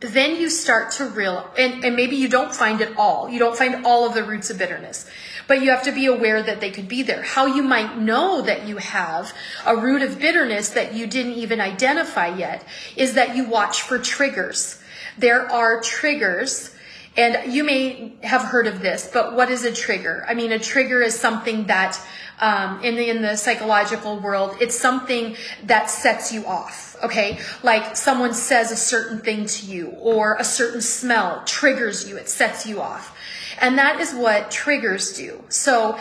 then 0.00 0.36
you 0.36 0.50
start 0.50 0.90
to 0.90 1.06
real 1.06 1.48
and, 1.56 1.84
and 1.84 1.96
maybe 1.96 2.16
you 2.16 2.28
don't 2.28 2.54
find 2.54 2.82
it 2.82 2.94
all. 2.98 3.28
You 3.30 3.38
don't 3.38 3.56
find 3.56 3.86
all 3.86 4.06
of 4.06 4.12
the 4.12 4.22
roots 4.22 4.50
of 4.50 4.58
bitterness. 4.58 5.08
But 5.46 5.62
you 5.62 5.70
have 5.70 5.84
to 5.84 5.92
be 5.92 6.06
aware 6.06 6.42
that 6.42 6.60
they 6.60 6.70
could 6.70 6.88
be 6.88 7.02
there. 7.02 7.22
How 7.22 7.46
you 7.46 7.62
might 7.62 7.98
know 7.98 8.42
that 8.42 8.66
you 8.66 8.78
have 8.78 9.32
a 9.64 9.76
root 9.76 10.02
of 10.02 10.18
bitterness 10.18 10.70
that 10.70 10.94
you 10.94 11.06
didn't 11.06 11.34
even 11.34 11.60
identify 11.60 12.28
yet 12.28 12.66
is 12.96 13.14
that 13.14 13.36
you 13.36 13.48
watch 13.48 13.82
for 13.82 13.98
triggers 13.98 14.82
there 15.18 15.50
are 15.50 15.80
triggers 15.80 16.74
And 17.16 17.52
you 17.52 17.62
may 17.62 18.12
have 18.22 18.42
heard 18.42 18.66
of 18.66 18.80
this, 18.82 19.08
but 19.12 19.34
what 19.36 19.48
is 19.48 19.64
a 19.64 19.72
trigger? 19.72 20.24
I 20.28 20.34
mean, 20.34 20.50
a 20.50 20.58
trigger 20.58 21.00
is 21.00 21.18
something 21.18 21.66
that, 21.66 22.00
um, 22.40 22.82
in 22.82 22.96
the, 22.96 23.08
in 23.08 23.22
the 23.22 23.36
psychological 23.36 24.18
world, 24.18 24.56
it's 24.60 24.76
something 24.76 25.36
that 25.64 25.90
sets 25.90 26.32
you 26.32 26.44
off. 26.44 26.96
Okay. 27.04 27.38
Like 27.62 27.96
someone 27.96 28.34
says 28.34 28.72
a 28.72 28.76
certain 28.76 29.20
thing 29.20 29.46
to 29.46 29.66
you 29.66 29.90
or 30.00 30.34
a 30.40 30.44
certain 30.44 30.80
smell 30.80 31.44
triggers 31.44 32.08
you. 32.08 32.16
It 32.16 32.28
sets 32.28 32.66
you 32.66 32.80
off. 32.80 33.16
And 33.60 33.78
that 33.78 34.00
is 34.00 34.12
what 34.12 34.50
triggers 34.50 35.16
do. 35.16 35.40
So 35.48 35.96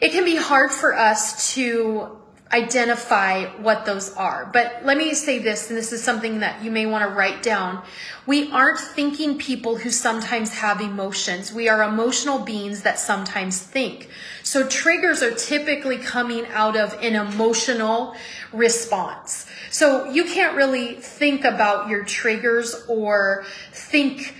it 0.00 0.12
can 0.12 0.24
be 0.24 0.36
hard 0.36 0.70
for 0.70 0.96
us 0.96 1.54
to 1.54 2.16
identify 2.52 3.44
what 3.58 3.84
those 3.84 4.12
are. 4.14 4.50
But 4.52 4.80
let 4.84 4.96
me 4.96 5.14
say 5.14 5.38
this, 5.38 5.68
and 5.68 5.78
this 5.78 5.92
is 5.92 6.02
something 6.02 6.40
that 6.40 6.64
you 6.64 6.70
may 6.70 6.84
want 6.84 7.08
to 7.08 7.14
write 7.14 7.42
down. 7.42 7.82
We 8.26 8.50
aren't 8.50 8.80
thinking 8.80 9.38
people 9.38 9.76
who 9.76 9.90
sometimes 9.90 10.54
have 10.54 10.80
emotions. 10.80 11.52
We 11.52 11.68
are 11.68 11.82
emotional 11.82 12.40
beings 12.40 12.82
that 12.82 12.98
sometimes 12.98 13.60
think. 13.62 14.08
So 14.42 14.66
triggers 14.66 15.22
are 15.22 15.34
typically 15.34 15.98
coming 15.98 16.44
out 16.46 16.76
of 16.76 16.92
an 16.94 17.14
emotional 17.14 18.16
response. 18.52 19.46
So 19.70 20.10
you 20.10 20.24
can't 20.24 20.56
really 20.56 20.94
think 20.94 21.44
about 21.44 21.88
your 21.88 22.02
triggers 22.02 22.84
or 22.88 23.44
think 23.72 24.34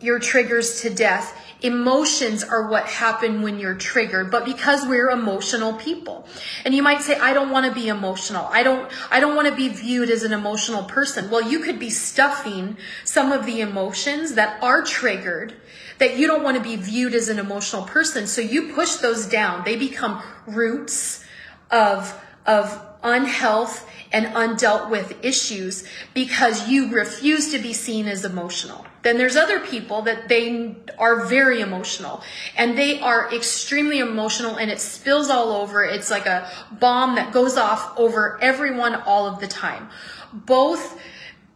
your 0.00 0.20
triggers 0.20 0.82
to 0.82 0.90
death 0.90 1.45
Emotions 1.66 2.44
are 2.44 2.68
what 2.68 2.86
happen 2.86 3.42
when 3.42 3.58
you're 3.58 3.74
triggered, 3.74 4.30
but 4.30 4.44
because 4.44 4.86
we're 4.86 5.10
emotional 5.10 5.72
people. 5.74 6.26
And 6.64 6.74
you 6.74 6.82
might 6.82 7.02
say, 7.02 7.18
I 7.18 7.32
don't 7.32 7.50
want 7.50 7.66
to 7.66 7.72
be 7.72 7.88
emotional. 7.88 8.46
I 8.52 8.62
don't, 8.62 8.88
I 9.10 9.18
don't 9.18 9.34
want 9.34 9.48
to 9.48 9.54
be 9.54 9.68
viewed 9.68 10.08
as 10.10 10.22
an 10.22 10.32
emotional 10.32 10.84
person. 10.84 11.28
Well, 11.28 11.42
you 11.42 11.58
could 11.58 11.80
be 11.80 11.90
stuffing 11.90 12.76
some 13.04 13.32
of 13.32 13.44
the 13.46 13.60
emotions 13.60 14.34
that 14.34 14.62
are 14.62 14.82
triggered 14.82 15.54
that 15.98 16.16
you 16.16 16.28
don't 16.28 16.44
want 16.44 16.56
to 16.56 16.62
be 16.62 16.76
viewed 16.76 17.14
as 17.14 17.28
an 17.28 17.38
emotional 17.40 17.82
person. 17.82 18.28
So 18.28 18.40
you 18.40 18.72
push 18.72 18.96
those 18.96 19.26
down. 19.26 19.64
They 19.64 19.76
become 19.76 20.22
roots 20.46 21.24
of, 21.70 22.14
of 22.46 22.85
unhealth 23.06 23.88
and 24.12 24.26
undealt 24.26 24.90
with 24.90 25.24
issues 25.24 25.84
because 26.14 26.68
you 26.68 26.90
refuse 26.92 27.50
to 27.52 27.58
be 27.58 27.72
seen 27.72 28.06
as 28.06 28.24
emotional. 28.24 28.86
Then 29.02 29.18
there's 29.18 29.36
other 29.36 29.60
people 29.60 30.02
that 30.02 30.28
they 30.28 30.74
are 30.98 31.26
very 31.26 31.60
emotional 31.60 32.22
and 32.56 32.76
they 32.76 33.00
are 33.00 33.32
extremely 33.32 33.98
emotional 33.98 34.56
and 34.56 34.70
it 34.70 34.80
spills 34.80 35.30
all 35.30 35.52
over. 35.52 35.84
It's 35.84 36.10
like 36.10 36.26
a 36.26 36.50
bomb 36.72 37.14
that 37.16 37.32
goes 37.32 37.56
off 37.56 37.96
over 37.98 38.38
everyone 38.42 38.94
all 38.94 39.26
of 39.26 39.40
the 39.40 39.46
time. 39.46 39.88
Both 40.32 41.00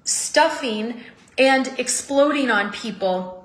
stuffing 0.05 1.03
and 1.39 1.69
exploding 1.79 2.51
on 2.51 2.73
people 2.73 3.37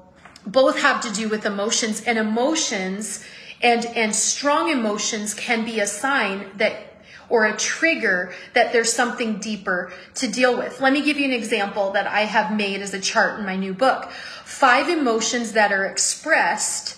both 0.46 0.82
have 0.82 1.02
to 1.02 1.12
do 1.12 1.28
with 1.30 1.46
emotions 1.46 2.02
and 2.02 2.18
emotions 2.18 3.26
and, 3.62 3.86
and 3.86 4.14
strong 4.14 4.70
emotions 4.70 5.34
can 5.34 5.66
be 5.66 5.80
a 5.80 5.88
sign 5.88 6.52
that 6.58 6.95
or 7.30 7.46
a 7.46 7.58
trigger 7.58 8.34
that 8.54 8.74
there's 8.74 8.92
something 8.92 9.40
deeper 9.40 9.92
to 10.16 10.28
deal 10.28 10.58
with. 10.58 10.82
Let 10.82 10.94
me 10.94 11.02
give 11.02 11.18
you 11.18 11.26
an 11.26 11.32
example 11.32 11.92
that 11.92 12.08
I 12.08 12.22
have 12.22 12.56
made 12.56 12.82
as 12.82 12.94
a 12.94 13.00
chart 13.00 13.40
in 13.40 13.46
my 13.46 13.56
new 13.56 13.74
book. 13.74 14.12
Five 14.12 14.90
emotions 14.90 15.54
that 15.54 15.72
are 15.72 15.86
expressed 15.86 16.98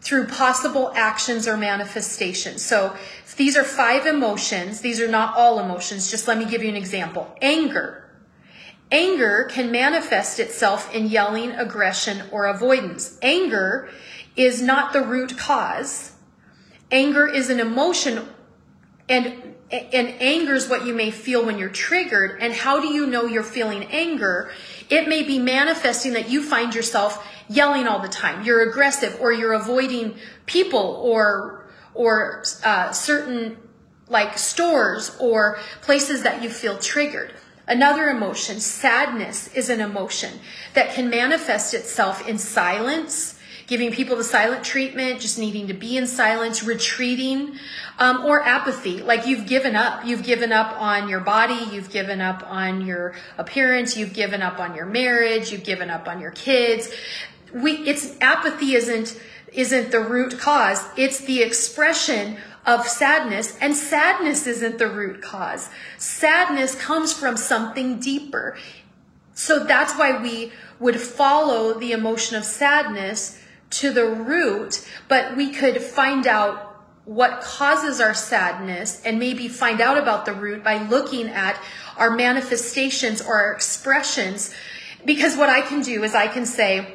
through 0.00 0.26
possible 0.26 0.92
actions 0.94 1.48
or 1.48 1.56
manifestations. 1.56 2.62
So 2.62 2.96
these 3.36 3.56
are 3.56 3.64
five 3.64 4.06
emotions. 4.06 4.80
These 4.80 5.00
are 5.00 5.08
not 5.08 5.36
all 5.36 5.58
emotions. 5.58 6.10
Just 6.10 6.28
let 6.28 6.38
me 6.38 6.44
give 6.44 6.62
you 6.62 6.68
an 6.68 6.76
example. 6.76 7.36
Anger. 7.42 8.08
Anger 8.92 9.48
can 9.50 9.72
manifest 9.72 10.38
itself 10.38 10.94
in 10.94 11.06
yelling, 11.06 11.50
aggression, 11.50 12.22
or 12.30 12.46
avoidance. 12.46 13.18
Anger 13.20 13.88
is 14.36 14.62
not 14.62 14.92
the 14.92 15.02
root 15.02 15.36
cause. 15.36 16.12
Anger 16.92 17.26
is 17.26 17.50
an 17.50 17.58
emotion 17.58 18.28
and 19.08 19.54
and 19.70 20.14
anger 20.20 20.54
is 20.54 20.68
what 20.68 20.86
you 20.86 20.94
may 20.94 21.10
feel 21.10 21.44
when 21.44 21.58
you're 21.58 21.68
triggered. 21.68 22.38
And 22.40 22.52
how 22.52 22.80
do 22.80 22.88
you 22.88 23.06
know 23.06 23.24
you're 23.24 23.42
feeling 23.42 23.84
anger? 23.90 24.50
It 24.88 25.08
may 25.08 25.24
be 25.24 25.40
manifesting 25.40 26.12
that 26.12 26.30
you 26.30 26.42
find 26.42 26.72
yourself 26.72 27.26
yelling 27.48 27.88
all 27.88 27.98
the 27.98 28.08
time. 28.08 28.44
You're 28.44 28.68
aggressive 28.68 29.18
or 29.20 29.32
you're 29.32 29.54
avoiding 29.54 30.14
people 30.46 31.00
or, 31.02 31.68
or, 31.94 32.44
uh, 32.64 32.92
certain 32.92 33.56
like 34.08 34.38
stores 34.38 35.16
or 35.18 35.58
places 35.82 36.22
that 36.22 36.44
you 36.44 36.48
feel 36.48 36.78
triggered. 36.78 37.34
Another 37.66 38.08
emotion, 38.08 38.60
sadness 38.60 39.52
is 39.52 39.68
an 39.68 39.80
emotion 39.80 40.38
that 40.74 40.94
can 40.94 41.10
manifest 41.10 41.74
itself 41.74 42.28
in 42.28 42.38
silence, 42.38 43.35
giving 43.66 43.90
people 43.90 44.16
the 44.16 44.24
silent 44.24 44.64
treatment, 44.64 45.20
just 45.20 45.38
needing 45.38 45.66
to 45.66 45.74
be 45.74 45.96
in 45.96 46.06
silence, 46.06 46.62
retreating, 46.62 47.58
um, 47.98 48.24
or 48.24 48.42
apathy, 48.42 49.02
like 49.02 49.26
you've 49.26 49.46
given 49.46 49.74
up. 49.74 50.04
You've 50.04 50.22
given 50.22 50.52
up 50.52 50.80
on 50.80 51.08
your 51.08 51.20
body, 51.20 51.58
you've 51.72 51.90
given 51.90 52.20
up 52.20 52.44
on 52.46 52.86
your 52.86 53.14
appearance, 53.38 53.96
you've 53.96 54.12
given 54.14 54.42
up 54.42 54.60
on 54.60 54.74
your 54.74 54.86
marriage, 54.86 55.50
you've 55.50 55.64
given 55.64 55.90
up 55.90 56.06
on 56.06 56.20
your 56.20 56.30
kids. 56.30 56.90
We, 57.52 57.72
it's 57.72 58.16
apathy 58.20 58.74
isn't 58.74 59.20
isn't 59.52 59.90
the 59.90 60.00
root 60.00 60.38
cause. 60.38 60.84
It's 60.96 61.20
the 61.20 61.42
expression 61.42 62.36
of 62.66 62.86
sadness, 62.86 63.56
and 63.60 63.74
sadness 63.74 64.46
isn't 64.46 64.78
the 64.78 64.88
root 64.88 65.22
cause. 65.22 65.70
Sadness 65.98 66.74
comes 66.74 67.12
from 67.12 67.36
something 67.36 67.98
deeper. 67.98 68.58
So 69.34 69.64
that's 69.64 69.94
why 69.94 70.20
we 70.20 70.52
would 70.80 71.00
follow 71.00 71.78
the 71.78 71.92
emotion 71.92 72.36
of 72.36 72.44
sadness 72.44 73.40
to 73.70 73.92
the 73.92 74.06
root, 74.06 74.86
but 75.08 75.36
we 75.36 75.50
could 75.50 75.80
find 75.82 76.26
out 76.26 76.66
what 77.04 77.40
causes 77.40 78.00
our 78.00 78.14
sadness 78.14 79.00
and 79.04 79.18
maybe 79.18 79.46
find 79.48 79.80
out 79.80 79.96
about 79.96 80.26
the 80.26 80.32
root 80.32 80.64
by 80.64 80.82
looking 80.88 81.28
at 81.28 81.60
our 81.96 82.10
manifestations 82.10 83.20
or 83.20 83.34
our 83.34 83.52
expressions. 83.52 84.52
Because 85.04 85.36
what 85.36 85.48
I 85.48 85.60
can 85.60 85.82
do 85.82 86.02
is 86.02 86.14
I 86.14 86.26
can 86.26 86.44
say, 86.44 86.94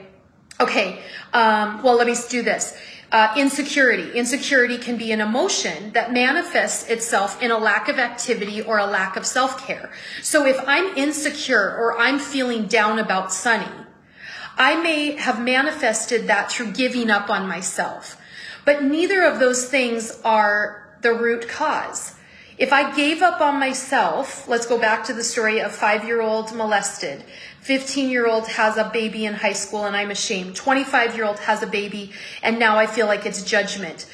okay, 0.60 1.00
um, 1.34 1.82
well, 1.82 1.96
let 1.96 2.08
me 2.08 2.16
do 2.30 2.42
this. 2.42 2.78
Uh, 3.12 3.34
insecurity. 3.38 4.12
Insecurity 4.14 4.78
can 4.78 4.98
be 4.98 5.12
an 5.12 5.20
emotion 5.22 5.92
that 5.92 6.14
manifests 6.14 6.90
itself 6.90 7.42
in 7.42 7.52
a 7.52 7.58
lack 7.58 7.90
of 7.90 8.00
activity 8.00 8.62
or 8.62 8.80
a 8.80 8.86
lack 8.86 9.18
of 9.18 9.26
self-care. 9.26 9.92
So 10.22 10.46
if 10.46 10.58
I'm 10.66 10.98
insecure 10.98 11.76
or 11.78 11.98
I'm 12.00 12.20
feeling 12.20 12.68
down 12.68 13.00
about 13.00 13.34
Sonny, 13.34 13.68
I 14.58 14.82
may 14.82 15.16
have 15.16 15.42
manifested 15.42 16.28
that 16.28 16.52
through 16.52 16.72
giving 16.72 17.10
up 17.10 17.30
on 17.30 17.48
myself. 17.48 18.18
But 18.66 18.84
neither 18.84 19.24
of 19.24 19.40
those 19.40 19.66
things 19.66 20.20
are 20.24 20.96
the 21.02 21.14
root 21.14 21.48
cause. 21.48 22.16
If 22.58 22.72
I 22.72 22.96
gave 22.96 23.24
up 23.24 23.42
on 23.42 23.60
myself, 23.60 24.48
let's 24.48 24.68
go 24.68 24.78
back 24.78 25.04
to 25.06 25.14
the 25.14 25.24
story 25.24 25.60
of 25.60 25.72
five 25.72 26.06
year 26.06 26.22
old 26.22 26.54
molested. 26.56 27.24
15 27.62 28.10
year 28.10 28.28
old 28.28 28.48
has 28.50 28.78
a 28.78 28.90
baby 28.94 29.26
in 29.26 29.34
high 29.34 29.54
school 29.54 29.86
and 29.86 29.96
I'm 29.96 30.12
ashamed. 30.12 30.56
25 30.56 31.16
year 31.16 31.26
old 31.26 31.40
has 31.40 31.64
a 31.64 31.68
baby 31.68 32.12
and 32.44 32.60
now 32.60 32.78
I 32.78 32.86
feel 32.86 33.08
like 33.08 33.26
it's 33.26 33.44
judgment. 33.44 34.06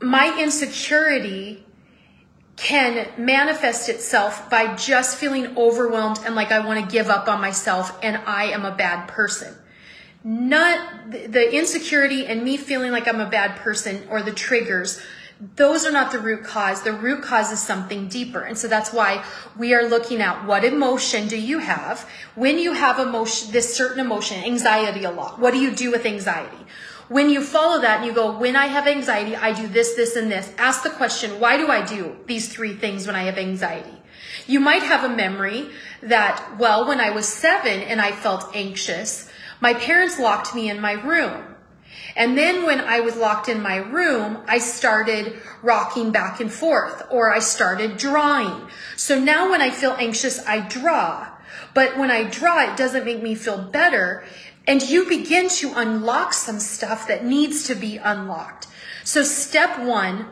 My 0.00 0.36
insecurity 0.40 1.64
can 2.62 3.08
manifest 3.18 3.88
itself 3.88 4.48
by 4.48 4.72
just 4.76 5.16
feeling 5.16 5.58
overwhelmed 5.58 6.20
and 6.24 6.36
like 6.36 6.52
I 6.52 6.64
want 6.64 6.78
to 6.78 6.86
give 6.90 7.08
up 7.08 7.26
on 7.26 7.40
myself 7.40 7.98
and 8.04 8.16
I 8.24 8.44
am 8.52 8.64
a 8.64 8.70
bad 8.70 9.08
person. 9.08 9.56
Not 10.22 11.10
the 11.10 11.52
insecurity 11.52 12.24
and 12.26 12.44
me 12.44 12.56
feeling 12.56 12.92
like 12.92 13.08
I'm 13.08 13.18
a 13.18 13.28
bad 13.28 13.56
person 13.56 14.06
or 14.08 14.22
the 14.22 14.30
triggers. 14.30 15.02
Those 15.56 15.84
are 15.84 15.90
not 15.90 16.12
the 16.12 16.20
root 16.20 16.44
cause. 16.44 16.82
The 16.82 16.92
root 16.92 17.24
cause 17.24 17.50
is 17.50 17.60
something 17.60 18.06
deeper. 18.06 18.42
And 18.42 18.56
so 18.56 18.68
that's 18.68 18.92
why 18.92 19.24
we 19.58 19.74
are 19.74 19.88
looking 19.88 20.20
at 20.20 20.46
what 20.46 20.64
emotion 20.64 21.26
do 21.26 21.36
you 21.36 21.58
have? 21.58 22.08
When 22.36 22.60
you 22.60 22.74
have 22.74 23.00
emotion, 23.00 23.50
this 23.50 23.76
certain 23.76 23.98
emotion, 23.98 24.44
anxiety 24.44 25.02
a 25.02 25.10
lot, 25.10 25.40
what 25.40 25.52
do 25.52 25.58
you 25.58 25.72
do 25.72 25.90
with 25.90 26.06
anxiety? 26.06 26.64
When 27.12 27.28
you 27.28 27.42
follow 27.42 27.82
that 27.82 27.98
and 27.98 28.06
you 28.06 28.14
go, 28.14 28.38
when 28.38 28.56
I 28.56 28.68
have 28.68 28.86
anxiety, 28.86 29.36
I 29.36 29.52
do 29.52 29.68
this, 29.68 29.94
this, 29.96 30.16
and 30.16 30.32
this. 30.32 30.50
Ask 30.56 30.82
the 30.82 30.88
question, 30.88 31.38
why 31.40 31.58
do 31.58 31.68
I 31.68 31.84
do 31.84 32.16
these 32.26 32.48
three 32.50 32.74
things 32.74 33.06
when 33.06 33.14
I 33.14 33.24
have 33.24 33.36
anxiety? 33.36 33.98
You 34.46 34.60
might 34.60 34.82
have 34.82 35.04
a 35.04 35.14
memory 35.14 35.68
that, 36.02 36.56
well, 36.58 36.88
when 36.88 37.00
I 37.00 37.10
was 37.10 37.28
seven 37.28 37.82
and 37.82 38.00
I 38.00 38.12
felt 38.12 38.56
anxious, 38.56 39.30
my 39.60 39.74
parents 39.74 40.18
locked 40.18 40.54
me 40.54 40.70
in 40.70 40.80
my 40.80 40.92
room. 40.92 41.54
And 42.16 42.36
then 42.38 42.64
when 42.64 42.80
I 42.80 43.00
was 43.00 43.16
locked 43.16 43.50
in 43.50 43.60
my 43.60 43.76
room, 43.76 44.38
I 44.48 44.56
started 44.56 45.38
rocking 45.62 46.12
back 46.12 46.40
and 46.40 46.50
forth 46.50 47.02
or 47.10 47.30
I 47.30 47.40
started 47.40 47.98
drawing. 47.98 48.68
So 48.96 49.20
now 49.20 49.50
when 49.50 49.60
I 49.60 49.68
feel 49.68 49.94
anxious, 49.98 50.42
I 50.46 50.60
draw. 50.66 51.28
But 51.74 51.98
when 51.98 52.10
I 52.10 52.24
draw, 52.24 52.70
it 52.70 52.76
doesn't 52.76 53.04
make 53.04 53.22
me 53.22 53.34
feel 53.34 53.58
better. 53.58 54.24
And 54.66 54.82
you 54.82 55.08
begin 55.08 55.48
to 55.48 55.72
unlock 55.74 56.32
some 56.32 56.60
stuff 56.60 57.08
that 57.08 57.24
needs 57.24 57.66
to 57.66 57.74
be 57.74 57.96
unlocked. 57.96 58.68
So 59.04 59.22
step 59.22 59.80
one 59.80 60.28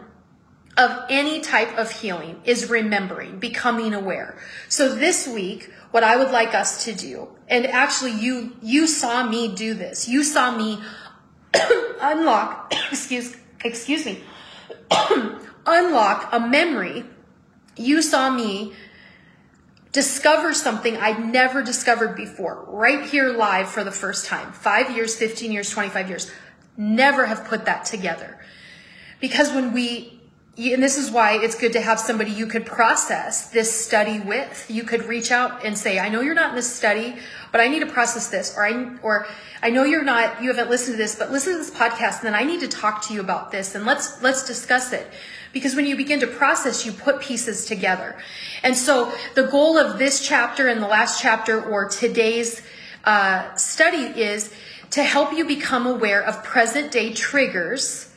of 0.77 1.05
any 1.11 1.41
type 1.41 1.77
of 1.77 1.91
healing 1.91 2.41
is 2.45 2.71
remembering, 2.71 3.39
becoming 3.39 3.93
aware. 3.93 4.39
So 4.69 4.95
this 4.95 5.27
week, 5.27 5.71
what 5.91 6.05
I 6.05 6.17
would 6.17 6.31
like 6.31 6.55
us 6.55 6.85
to 6.85 6.95
do. 6.95 7.29
And 7.49 7.67
actually 7.67 8.13
you 8.13 8.57
you 8.63 8.87
saw 8.87 9.29
me 9.29 9.55
do 9.55 9.75
this. 9.75 10.09
You 10.09 10.23
saw 10.23 10.57
me 10.57 10.81
unlock 12.01 12.73
excuse 12.93 13.37
excuse 13.65 14.07
me 14.07 14.23
unlock 15.67 16.29
a 16.33 16.41
memory. 16.41 17.05
You 17.77 18.03
saw 18.03 18.31
me 18.31 18.73
discover 19.93 20.55
something 20.55 20.97
I'd 20.97 21.25
never 21.25 21.63
discovered 21.63 22.17
before, 22.17 22.65
right 22.69 23.09
here 23.09 23.33
live 23.33 23.69
for 23.69 23.83
the 23.83 23.91
first 23.91 24.27
time. 24.27 24.53
Five 24.53 24.95
years, 24.95 25.17
15 25.17 25.51
years, 25.51 25.71
25 25.71 26.09
years. 26.09 26.31
Never 26.77 27.27
have 27.27 27.45
put 27.47 27.65
that 27.65 27.85
together. 27.85 28.39
Because 29.21 29.53
when 29.53 29.73
we 29.73 30.20
and 30.59 30.83
this 30.83 30.99
is 30.99 31.11
why 31.11 31.39
it's 31.43 31.55
good 31.55 31.73
to 31.73 31.81
have 31.81 31.99
somebody 31.99 32.33
you 32.33 32.47
could 32.47 32.67
process 32.67 33.51
this 33.51 33.73
study 33.73 34.21
with. 34.21 34.67
You 34.69 34.83
could 34.83 35.05
reach 35.05 35.31
out 35.31 35.65
and 35.65 35.79
say, 35.79 35.99
I 35.99 36.09
know 36.09 36.21
you're 36.21 36.35
not 36.35 36.51
in 36.51 36.57
this 36.57 36.73
study, 36.73 37.17
but 37.53 37.61
I 37.61 37.69
need 37.69 37.81
to 37.81 37.87
process 37.87 38.29
this. 38.29 38.57
Or 38.57 38.67
I, 38.67 38.97
or 39.03 39.27
I 39.63 39.71
know 39.71 39.85
you're 39.85 40.05
not, 40.05 40.43
you 40.43 40.49
haven't 40.53 40.69
listened 40.69 40.95
to 40.95 40.99
this, 40.99 41.15
but 41.15 41.31
listen 41.31 41.53
to 41.53 41.59
this 41.59 41.71
podcast 41.71 42.19
and 42.19 42.27
then 42.27 42.35
I 42.35 42.43
need 42.43 42.61
to 42.61 42.69
talk 42.69 43.07
to 43.07 43.15
you 43.15 43.21
about 43.21 43.51
this 43.53 43.75
and 43.75 43.87
let's, 43.87 44.21
let's 44.23 44.47
discuss 44.47 44.93
it. 44.93 45.07
Because 45.53 45.75
when 45.75 45.87
you 45.87 45.97
begin 45.97 46.21
to 46.21 46.27
process, 46.27 46.85
you 46.85 46.93
put 46.93 47.21
pieces 47.21 47.65
together. 47.65 48.17
And 48.63 48.77
so 48.77 49.13
the 49.35 49.45
goal 49.45 49.79
of 49.79 49.99
this 49.99 50.27
chapter 50.27 50.69
and 50.69 50.83
the 50.83 50.89
last 50.89 51.23
chapter 51.23 51.63
or 51.63 51.89
today's 51.89 52.63
uh, 53.05 53.55
study 53.55 54.21
is 54.21 54.53
to 54.91 55.03
help 55.03 55.33
you 55.33 55.45
become 55.47 55.87
aware 55.87 56.23
of 56.23 56.45
present 56.45 56.93
day 56.93 57.13
triggers 57.13 58.10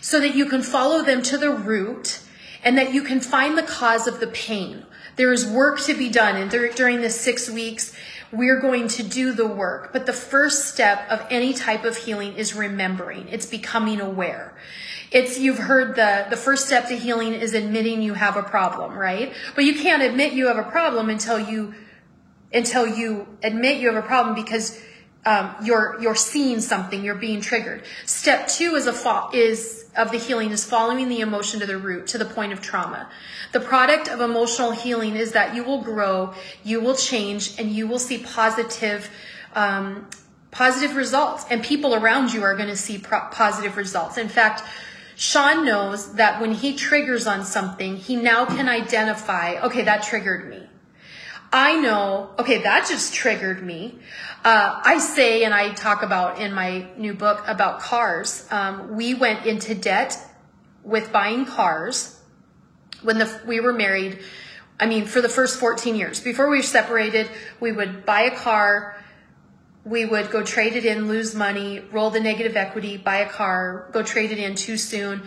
so 0.00 0.20
that 0.20 0.34
you 0.34 0.46
can 0.46 0.62
follow 0.62 1.02
them 1.02 1.22
to 1.22 1.38
the 1.38 1.50
root 1.50 2.20
and 2.62 2.76
that 2.76 2.92
you 2.92 3.02
can 3.02 3.20
find 3.20 3.56
the 3.56 3.62
cause 3.62 4.06
of 4.06 4.20
the 4.20 4.26
pain. 4.26 4.84
There 5.16 5.32
is 5.32 5.46
work 5.46 5.80
to 5.82 5.94
be 5.94 6.08
done, 6.08 6.36
and 6.36 6.50
during 6.50 7.00
the 7.00 7.10
six 7.10 7.50
weeks, 7.50 7.96
we're 8.30 8.60
going 8.60 8.88
to 8.88 9.02
do 9.02 9.32
the 9.32 9.46
work. 9.46 9.92
But 9.92 10.06
the 10.06 10.12
first 10.12 10.66
step 10.66 11.08
of 11.10 11.26
any 11.30 11.52
type 11.52 11.84
of 11.84 11.96
healing 11.96 12.34
is 12.34 12.54
remembering. 12.54 13.26
It's 13.28 13.46
becoming 13.46 14.00
aware. 14.00 14.56
It's, 15.10 15.38
you've 15.38 15.58
heard 15.58 15.96
the, 15.96 16.26
the 16.28 16.36
first 16.36 16.66
step 16.66 16.88
to 16.88 16.96
healing 16.96 17.32
is 17.32 17.54
admitting 17.54 18.02
you 18.02 18.14
have 18.14 18.36
a 18.36 18.42
problem, 18.42 18.96
right? 18.96 19.32
But 19.54 19.64
you 19.64 19.74
can't 19.74 20.02
admit 20.02 20.34
you 20.34 20.48
have 20.48 20.58
a 20.58 20.70
problem 20.70 21.08
until 21.08 21.38
you, 21.38 21.74
until 22.52 22.86
you 22.86 23.26
admit 23.42 23.80
you 23.80 23.92
have 23.92 24.02
a 24.02 24.06
problem 24.06 24.34
because 24.34 24.80
um, 25.28 25.54
you're 25.62 26.00
you're 26.00 26.14
seeing 26.14 26.60
something, 26.60 27.04
you're 27.04 27.14
being 27.14 27.42
triggered. 27.42 27.82
Step 28.06 28.48
two 28.48 28.76
is 28.76 28.86
a 28.86 28.92
fa- 28.94 29.28
is 29.34 29.90
of 29.94 30.10
the 30.10 30.16
healing 30.16 30.50
is 30.52 30.64
following 30.64 31.08
the 31.08 31.20
emotion 31.20 31.60
to 31.60 31.66
the 31.66 31.76
root, 31.76 32.06
to 32.06 32.18
the 32.18 32.24
point 32.24 32.52
of 32.52 32.62
trauma. 32.62 33.10
The 33.52 33.60
product 33.60 34.08
of 34.08 34.20
emotional 34.20 34.70
healing 34.70 35.16
is 35.16 35.32
that 35.32 35.54
you 35.54 35.64
will 35.64 35.82
grow, 35.82 36.32
you 36.64 36.80
will 36.80 36.94
change, 36.94 37.58
and 37.58 37.70
you 37.70 37.86
will 37.86 37.98
see 37.98 38.18
positive, 38.18 39.10
um, 39.54 40.08
positive 40.50 40.96
results. 40.96 41.44
And 41.50 41.62
people 41.62 41.94
around 41.94 42.32
you 42.32 42.42
are 42.42 42.56
going 42.56 42.70
to 42.70 42.76
see 42.76 42.96
pro- 42.96 43.28
positive 43.30 43.76
results. 43.76 44.16
In 44.16 44.28
fact, 44.28 44.62
Sean 45.16 45.66
knows 45.66 46.14
that 46.14 46.40
when 46.40 46.52
he 46.52 46.74
triggers 46.74 47.26
on 47.26 47.44
something, 47.44 47.96
he 47.96 48.16
now 48.16 48.46
can 48.46 48.68
identify, 48.68 49.60
okay, 49.60 49.82
that 49.82 50.04
triggered 50.04 50.48
me. 50.48 50.67
I 51.52 51.80
know, 51.80 52.30
okay, 52.38 52.62
that 52.62 52.86
just 52.88 53.14
triggered 53.14 53.62
me. 53.62 53.98
Uh, 54.44 54.80
I 54.84 54.98
say, 54.98 55.44
and 55.44 55.54
I 55.54 55.72
talk 55.72 56.02
about 56.02 56.40
in 56.40 56.52
my 56.52 56.86
new 56.96 57.14
book 57.14 57.42
about 57.46 57.80
cars, 57.80 58.46
um, 58.50 58.96
we 58.96 59.14
went 59.14 59.46
into 59.46 59.74
debt 59.74 60.18
with 60.84 61.10
buying 61.10 61.46
cars 61.46 62.20
when 63.02 63.18
the, 63.18 63.40
we 63.46 63.60
were 63.60 63.72
married. 63.72 64.18
I 64.78 64.86
mean, 64.86 65.06
for 65.06 65.22
the 65.22 65.28
first 65.28 65.58
14 65.58 65.96
years. 65.96 66.20
Before 66.20 66.48
we 66.50 66.58
were 66.58 66.62
separated, 66.62 67.28
we 67.60 67.72
would 67.72 68.04
buy 68.04 68.22
a 68.22 68.36
car, 68.36 68.96
we 69.84 70.04
would 70.04 70.30
go 70.30 70.42
trade 70.42 70.74
it 70.74 70.84
in, 70.84 71.08
lose 71.08 71.34
money, 71.34 71.80
roll 71.90 72.10
the 72.10 72.20
negative 72.20 72.56
equity, 72.56 72.98
buy 72.98 73.16
a 73.16 73.28
car, 73.28 73.88
go 73.92 74.02
trade 74.02 74.30
it 74.30 74.38
in 74.38 74.54
too 74.54 74.76
soon. 74.76 75.22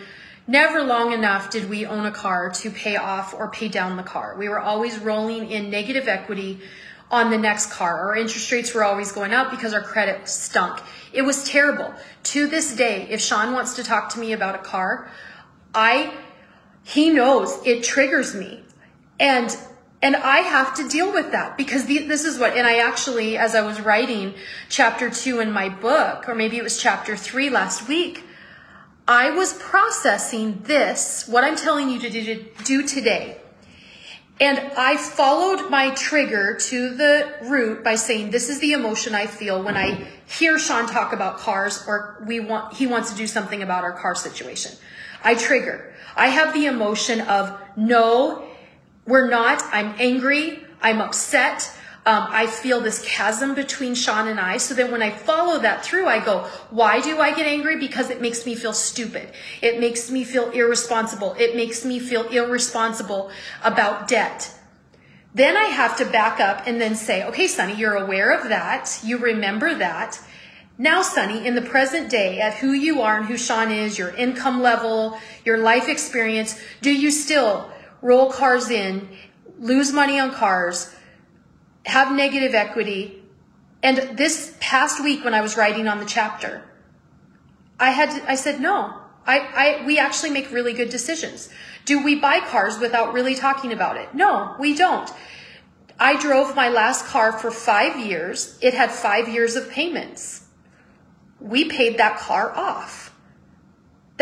Never 0.46 0.82
long 0.82 1.12
enough 1.12 1.50
did 1.50 1.70
we 1.70 1.86
own 1.86 2.04
a 2.04 2.10
car 2.10 2.50
to 2.50 2.70
pay 2.70 2.96
off 2.96 3.32
or 3.32 3.48
pay 3.48 3.68
down 3.68 3.96
the 3.96 4.02
car. 4.02 4.34
We 4.36 4.48
were 4.48 4.58
always 4.58 4.98
rolling 4.98 5.50
in 5.50 5.70
negative 5.70 6.08
equity 6.08 6.60
on 7.12 7.30
the 7.30 7.38
next 7.38 7.70
car. 7.70 8.08
Our 8.08 8.16
interest 8.16 8.50
rates 8.50 8.74
were 8.74 8.82
always 8.82 9.12
going 9.12 9.32
up 9.32 9.50
because 9.50 9.72
our 9.72 9.82
credit 9.82 10.28
stunk. 10.28 10.80
It 11.12 11.22
was 11.22 11.48
terrible. 11.48 11.94
To 12.24 12.48
this 12.48 12.74
day, 12.74 13.06
if 13.08 13.20
Sean 13.20 13.52
wants 13.52 13.74
to 13.74 13.84
talk 13.84 14.08
to 14.14 14.18
me 14.18 14.32
about 14.32 14.54
a 14.56 14.58
car, 14.58 15.08
I, 15.74 16.12
he 16.82 17.10
knows 17.10 17.64
it 17.64 17.84
triggers 17.84 18.34
me. 18.34 18.64
And, 19.20 19.56
and 20.02 20.16
I 20.16 20.38
have 20.38 20.74
to 20.74 20.88
deal 20.88 21.12
with 21.12 21.30
that 21.30 21.56
because 21.56 21.84
the, 21.84 21.98
this 22.08 22.24
is 22.24 22.38
what, 22.38 22.56
and 22.56 22.66
I 22.66 22.78
actually, 22.78 23.38
as 23.38 23.54
I 23.54 23.60
was 23.60 23.80
writing 23.80 24.34
chapter 24.68 25.08
two 25.08 25.38
in 25.38 25.52
my 25.52 25.68
book, 25.68 26.28
or 26.28 26.34
maybe 26.34 26.56
it 26.56 26.64
was 26.64 26.80
chapter 26.80 27.16
three 27.16 27.48
last 27.48 27.86
week, 27.86 28.24
I 29.12 29.28
was 29.28 29.52
processing 29.52 30.62
this, 30.62 31.28
what 31.28 31.44
I'm 31.44 31.54
telling 31.54 31.90
you 31.90 31.98
to 32.00 32.44
do, 32.64 32.86
today 32.86 33.36
and 34.40 34.58
I 34.58 34.96
followed 34.96 35.68
my 35.68 35.90
trigger 35.90 36.56
to 36.56 36.94
the 36.94 37.34
root 37.42 37.84
by 37.84 37.96
saying, 37.96 38.30
this 38.30 38.48
is 38.48 38.58
the 38.60 38.72
emotion 38.72 39.14
I 39.14 39.26
feel 39.26 39.62
when 39.62 39.76
I 39.76 40.06
hear 40.26 40.58
Sean 40.58 40.86
talk 40.86 41.12
about 41.12 41.36
cars 41.36 41.84
or 41.86 42.24
we 42.26 42.40
want, 42.40 42.74
he 42.74 42.86
wants 42.86 43.10
to 43.10 43.16
do 43.16 43.26
something 43.26 43.62
about 43.62 43.84
our 43.84 43.92
car 43.92 44.14
situation. 44.14 44.72
I 45.22 45.34
trigger. 45.34 45.92
I 46.16 46.28
have 46.28 46.54
the 46.54 46.64
emotion 46.64 47.20
of 47.20 47.60
no, 47.76 48.48
we're 49.06 49.28
not. 49.28 49.62
I'm 49.72 49.94
angry. 49.98 50.64
I'm 50.80 51.02
upset. 51.02 51.70
Um, 52.04 52.26
I 52.30 52.48
feel 52.48 52.80
this 52.80 53.04
chasm 53.04 53.54
between 53.54 53.94
Sean 53.94 54.26
and 54.26 54.40
I. 54.40 54.56
So 54.56 54.74
then 54.74 54.90
when 54.90 55.02
I 55.02 55.10
follow 55.10 55.60
that 55.60 55.84
through, 55.84 56.06
I 56.06 56.18
go, 56.18 56.48
why 56.70 57.00
do 57.00 57.20
I 57.20 57.32
get 57.32 57.46
angry? 57.46 57.78
Because 57.78 58.10
it 58.10 58.20
makes 58.20 58.44
me 58.44 58.56
feel 58.56 58.72
stupid. 58.72 59.28
It 59.60 59.78
makes 59.78 60.10
me 60.10 60.24
feel 60.24 60.50
irresponsible. 60.50 61.36
It 61.38 61.54
makes 61.54 61.84
me 61.84 62.00
feel 62.00 62.26
irresponsible 62.28 63.30
about 63.62 64.08
debt. 64.08 64.52
Then 65.32 65.56
I 65.56 65.66
have 65.66 65.96
to 65.98 66.04
back 66.04 66.40
up 66.40 66.66
and 66.66 66.80
then 66.80 66.96
say, 66.96 67.24
okay, 67.26 67.46
Sonny, 67.46 67.74
you're 67.74 67.94
aware 67.94 68.32
of 68.32 68.48
that. 68.48 68.98
You 69.04 69.18
remember 69.18 69.74
that. 69.76 70.20
Now, 70.78 71.02
Sonny, 71.02 71.46
in 71.46 71.54
the 71.54 71.62
present 71.62 72.10
day, 72.10 72.40
at 72.40 72.54
who 72.54 72.72
you 72.72 73.02
are 73.02 73.18
and 73.18 73.26
who 73.26 73.36
Sean 73.36 73.70
is, 73.70 73.96
your 73.96 74.10
income 74.10 74.60
level, 74.60 75.18
your 75.44 75.58
life 75.58 75.88
experience, 75.88 76.60
do 76.80 76.90
you 76.90 77.12
still 77.12 77.70
roll 78.00 78.32
cars 78.32 78.70
in, 78.70 79.08
lose 79.60 79.92
money 79.92 80.18
on 80.18 80.32
cars, 80.32 80.92
have 81.84 82.12
negative 82.12 82.54
equity. 82.54 83.22
And 83.82 84.16
this 84.16 84.56
past 84.60 85.02
week 85.02 85.24
when 85.24 85.34
I 85.34 85.40
was 85.40 85.56
writing 85.56 85.88
on 85.88 85.98
the 85.98 86.04
chapter, 86.04 86.62
I 87.78 87.90
had 87.90 88.10
to, 88.10 88.30
I 88.30 88.36
said, 88.36 88.60
no, 88.60 88.94
I, 89.26 89.38
I, 89.38 89.86
we 89.86 89.98
actually 89.98 90.30
make 90.30 90.50
really 90.50 90.72
good 90.72 90.90
decisions. 90.90 91.48
Do 91.84 92.04
we 92.04 92.14
buy 92.14 92.40
cars 92.40 92.78
without 92.78 93.12
really 93.12 93.34
talking 93.34 93.72
about 93.72 93.96
it? 93.96 94.14
No, 94.14 94.54
we 94.58 94.74
don't. 94.74 95.10
I 95.98 96.20
drove 96.20 96.56
my 96.56 96.68
last 96.68 97.06
car 97.06 97.32
for 97.32 97.50
five 97.50 97.98
years. 97.98 98.58
It 98.60 98.74
had 98.74 98.90
five 98.90 99.28
years 99.28 99.56
of 99.56 99.70
payments. 99.70 100.46
We 101.40 101.68
paid 101.68 101.98
that 101.98 102.18
car 102.18 102.52
off. 102.56 103.11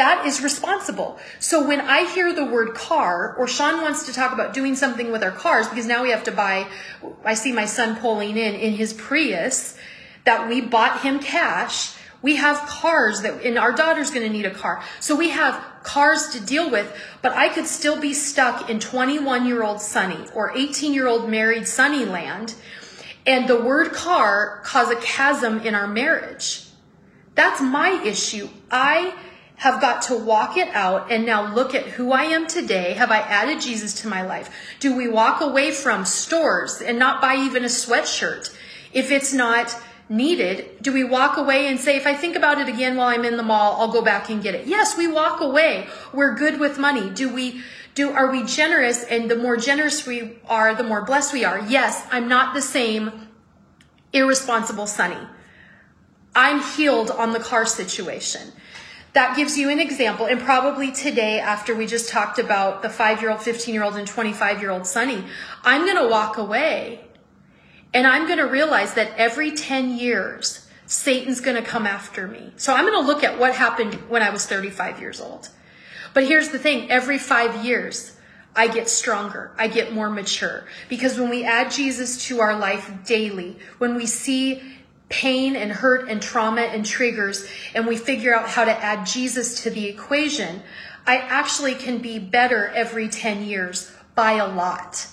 That 0.00 0.24
is 0.24 0.42
responsible. 0.42 1.18
So 1.40 1.62
when 1.62 1.82
I 1.82 2.10
hear 2.10 2.32
the 2.32 2.46
word 2.46 2.72
car, 2.72 3.36
or 3.36 3.46
Sean 3.46 3.82
wants 3.82 4.06
to 4.06 4.14
talk 4.14 4.32
about 4.32 4.54
doing 4.54 4.74
something 4.74 5.12
with 5.12 5.22
our 5.22 5.30
cars, 5.30 5.68
because 5.68 5.84
now 5.84 6.02
we 6.02 6.08
have 6.08 6.24
to 6.24 6.32
buy, 6.32 6.66
I 7.22 7.34
see 7.34 7.52
my 7.52 7.66
son 7.66 7.96
pulling 7.96 8.38
in 8.38 8.54
in 8.54 8.72
his 8.72 8.94
Prius 8.94 9.76
that 10.24 10.48
we 10.48 10.62
bought 10.62 11.02
him 11.02 11.18
cash. 11.18 11.94
We 12.22 12.36
have 12.36 12.66
cars 12.66 13.20
that, 13.20 13.44
and 13.44 13.58
our 13.58 13.72
daughter's 13.72 14.10
going 14.10 14.26
to 14.26 14.32
need 14.32 14.46
a 14.46 14.50
car. 14.50 14.82
So 15.00 15.14
we 15.14 15.28
have 15.28 15.62
cars 15.82 16.30
to 16.30 16.40
deal 16.40 16.70
with, 16.70 16.90
but 17.20 17.32
I 17.32 17.50
could 17.50 17.66
still 17.66 18.00
be 18.00 18.14
stuck 18.14 18.70
in 18.70 18.80
21 18.80 19.44
year 19.44 19.62
old 19.62 19.82
Sonny 19.82 20.24
or 20.34 20.56
18 20.56 20.94
year 20.94 21.08
old 21.08 21.28
married 21.28 21.68
Sonny 21.68 22.06
land. 22.06 22.54
And 23.26 23.46
the 23.46 23.60
word 23.60 23.92
car 23.92 24.62
cause 24.64 24.90
a 24.90 24.96
chasm 24.96 25.60
in 25.60 25.74
our 25.74 25.86
marriage. 25.86 26.64
That's 27.34 27.60
my 27.60 28.02
issue. 28.02 28.48
I 28.70 29.14
have 29.60 29.78
got 29.78 30.00
to 30.00 30.16
walk 30.16 30.56
it 30.56 30.68
out 30.70 31.12
and 31.12 31.26
now 31.26 31.54
look 31.54 31.74
at 31.74 31.84
who 31.84 32.12
I 32.12 32.22
am 32.22 32.46
today. 32.46 32.94
Have 32.94 33.10
I 33.10 33.18
added 33.18 33.60
Jesus 33.60 33.92
to 34.00 34.08
my 34.08 34.22
life? 34.22 34.48
Do 34.80 34.96
we 34.96 35.06
walk 35.06 35.42
away 35.42 35.70
from 35.70 36.06
stores 36.06 36.80
and 36.80 36.98
not 36.98 37.20
buy 37.20 37.36
even 37.36 37.62
a 37.62 37.68
sweatshirt 37.68 38.56
if 38.94 39.10
it's 39.10 39.34
not 39.34 39.76
needed? 40.08 40.80
Do 40.80 40.94
we 40.94 41.04
walk 41.04 41.36
away 41.36 41.66
and 41.66 41.78
say, 41.78 41.98
if 41.98 42.06
I 42.06 42.14
think 42.14 42.36
about 42.36 42.58
it 42.58 42.68
again 42.70 42.96
while 42.96 43.08
I'm 43.08 43.26
in 43.26 43.36
the 43.36 43.42
mall, 43.42 43.78
I'll 43.78 43.92
go 43.92 44.00
back 44.00 44.30
and 44.30 44.42
get 44.42 44.54
it? 44.54 44.66
Yes, 44.66 44.96
we 44.96 45.06
walk 45.06 45.42
away. 45.42 45.88
We're 46.14 46.34
good 46.36 46.58
with 46.58 46.78
money. 46.78 47.10
Do 47.10 47.30
we 47.30 47.62
do 47.94 48.12
are 48.12 48.32
we 48.32 48.44
generous 48.44 49.04
and 49.04 49.30
the 49.30 49.36
more 49.36 49.58
generous 49.58 50.06
we 50.06 50.38
are, 50.48 50.74
the 50.74 50.84
more 50.84 51.04
blessed 51.04 51.34
we 51.34 51.44
are? 51.44 51.60
Yes, 51.68 52.06
I'm 52.10 52.28
not 52.28 52.54
the 52.54 52.62
same 52.62 53.28
irresponsible 54.14 54.86
Sonny. 54.86 55.20
I'm 56.34 56.62
healed 56.62 57.10
on 57.10 57.32
the 57.32 57.40
car 57.40 57.66
situation. 57.66 58.52
That 59.14 59.36
gives 59.36 59.58
you 59.58 59.70
an 59.70 59.80
example. 59.80 60.26
And 60.26 60.40
probably 60.40 60.92
today, 60.92 61.40
after 61.40 61.74
we 61.74 61.86
just 61.86 62.10
talked 62.10 62.38
about 62.38 62.82
the 62.82 62.90
five 62.90 63.20
year 63.20 63.30
old, 63.30 63.42
15 63.42 63.74
year 63.74 63.82
old, 63.84 63.96
and 63.96 64.06
25 64.06 64.60
year 64.60 64.70
old 64.70 64.86
Sonny, 64.86 65.24
I'm 65.64 65.84
going 65.84 65.96
to 65.96 66.08
walk 66.08 66.38
away 66.38 67.00
And 67.92 68.06
I'm 68.06 68.26
going 68.26 68.38
to 68.38 68.46
realize 68.46 68.94
that 68.94 69.12
every 69.16 69.52
10 69.52 69.98
years, 69.98 70.66
Satan's 70.86 71.40
going 71.40 71.56
to 71.56 71.68
come 71.68 71.86
after 71.86 72.28
me. 72.28 72.52
So 72.56 72.74
I'm 72.74 72.86
going 72.86 73.00
to 73.02 73.06
look 73.06 73.24
at 73.24 73.38
what 73.38 73.54
happened 73.54 73.94
when 74.08 74.22
I 74.22 74.30
was 74.30 74.46
35 74.46 75.00
years 75.00 75.20
old. 75.20 75.48
But 76.14 76.24
here's 76.26 76.50
the 76.50 76.58
thing 76.58 76.90
every 76.90 77.18
five 77.18 77.64
years, 77.64 78.16
I 78.54 78.68
get 78.68 78.88
stronger. 78.88 79.52
I 79.58 79.68
get 79.68 79.92
more 79.92 80.10
mature. 80.10 80.66
Because 80.88 81.18
when 81.18 81.30
we 81.30 81.44
add 81.44 81.70
Jesus 81.70 82.26
to 82.26 82.40
our 82.40 82.58
life 82.58 82.90
daily, 83.04 83.58
when 83.78 83.94
we 83.94 84.06
see 84.06 84.62
pain 85.10 85.56
and 85.56 85.70
hurt 85.70 86.08
and 86.08 86.22
trauma 86.22 86.62
and 86.62 86.86
triggers, 86.86 87.46
and 87.74 87.86
we 87.86 87.96
figure 87.96 88.34
out 88.34 88.48
how 88.48 88.64
to 88.64 88.72
add 88.72 89.04
Jesus 89.04 89.62
to 89.64 89.70
the 89.70 89.86
equation, 89.86 90.62
I 91.06 91.18
actually 91.18 91.74
can 91.74 91.98
be 91.98 92.18
better 92.18 92.68
every 92.68 93.08
10 93.08 93.44
years 93.44 93.92
by 94.14 94.32
a 94.32 94.46
lot. 94.46 95.08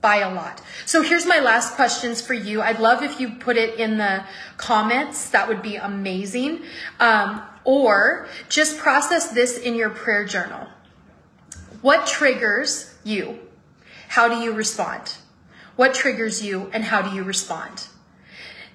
By 0.00 0.18
a 0.18 0.32
lot. 0.32 0.62
So 0.86 1.02
here's 1.02 1.26
my 1.26 1.40
last 1.40 1.74
questions 1.74 2.22
for 2.22 2.32
you. 2.32 2.62
I'd 2.62 2.78
love 2.78 3.02
if 3.02 3.20
you 3.20 3.32
put 3.32 3.58
it 3.58 3.78
in 3.78 3.98
the 3.98 4.24
comments. 4.56 5.28
That 5.30 5.46
would 5.46 5.60
be 5.60 5.76
amazing. 5.76 6.62
Um, 7.00 7.42
or 7.64 8.28
just 8.48 8.78
process 8.78 9.30
this 9.32 9.58
in 9.58 9.74
your 9.74 9.90
prayer 9.90 10.24
journal. 10.24 10.68
What 11.82 12.06
triggers 12.06 12.94
you? 13.04 13.40
How 14.08 14.28
do 14.28 14.36
you 14.36 14.52
respond? 14.52 15.16
What 15.76 15.94
triggers 15.94 16.42
you 16.42 16.70
and 16.72 16.84
how 16.84 17.02
do 17.02 17.14
you 17.14 17.22
respond? 17.22 17.88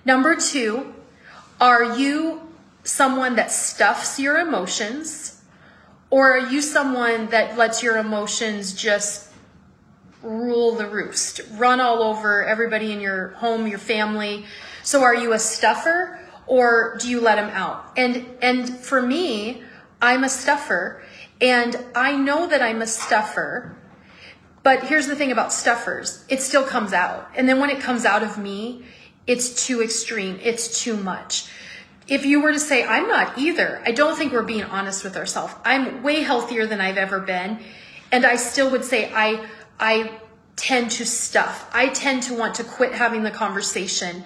Number 0.05 0.35
two, 0.35 0.93
are 1.59 1.97
you 1.97 2.41
someone 2.83 3.35
that 3.37 3.51
stuffs 3.51 4.19
your 4.19 4.37
emotions 4.37 5.41
or 6.11 6.37
are 6.37 6.47
you 6.51 6.61
someone 6.61 7.27
that 7.27 7.57
lets 7.57 7.81
your 7.81 7.97
emotions 7.97 8.73
just 8.73 9.31
rule 10.21 10.75
the 10.75 10.87
roost, 10.87 11.41
run 11.53 11.81
all 11.81 12.03
over 12.03 12.45
everybody 12.45 12.91
in 12.91 13.01
your 13.01 13.29
home, 13.29 13.65
your 13.65 13.79
family? 13.79 14.45
So 14.83 15.01
are 15.01 15.15
you 15.15 15.33
a 15.33 15.39
stuffer 15.39 16.19
or 16.45 16.97
do 16.99 17.09
you 17.09 17.19
let 17.19 17.37
them 17.37 17.49
out? 17.49 17.91
And 17.97 18.27
and 18.43 18.69
for 18.69 19.01
me, 19.01 19.63
I'm 20.03 20.23
a 20.23 20.29
stuffer 20.29 21.01
and 21.41 21.75
I 21.95 22.15
know 22.15 22.47
that 22.47 22.61
I'm 22.61 22.83
a 22.83 22.87
stuffer. 22.87 23.75
But 24.61 24.83
here's 24.83 25.07
the 25.07 25.15
thing 25.15 25.31
about 25.31 25.51
stuffers. 25.51 26.25
It 26.29 26.41
still 26.41 26.63
comes 26.63 26.93
out. 26.93 27.29
And 27.35 27.49
then 27.49 27.59
when 27.59 27.69
it 27.69 27.79
comes 27.79 28.05
out 28.05 28.23
of 28.23 28.37
me, 28.37 28.83
it's 29.27 29.65
too 29.65 29.81
extreme. 29.81 30.39
It's 30.41 30.81
too 30.81 30.97
much. 30.97 31.49
If 32.07 32.25
you 32.25 32.41
were 32.41 32.51
to 32.51 32.59
say, 32.59 32.85
I'm 32.85 33.07
not 33.07 33.37
either, 33.37 33.81
I 33.83 33.91
don't 33.91 34.15
think 34.15 34.31
we're 34.31 34.43
being 34.43 34.63
honest 34.63 35.03
with 35.03 35.17
ourselves. 35.17 35.53
I'm 35.63 36.03
way 36.03 36.21
healthier 36.21 36.67
than 36.67 36.79
I've 36.79 36.97
ever 36.97 37.19
been. 37.19 37.59
And 38.11 38.25
I 38.25 38.35
still 38.35 38.69
would 38.71 38.85
say, 38.85 39.11
I, 39.13 39.45
I 39.79 40.11
tend 40.55 40.91
to 40.91 41.05
stuff. 41.05 41.69
I 41.73 41.89
tend 41.89 42.23
to 42.23 42.35
want 42.35 42.55
to 42.55 42.63
quit 42.63 42.93
having 42.93 43.23
the 43.23 43.31
conversation. 43.31 44.23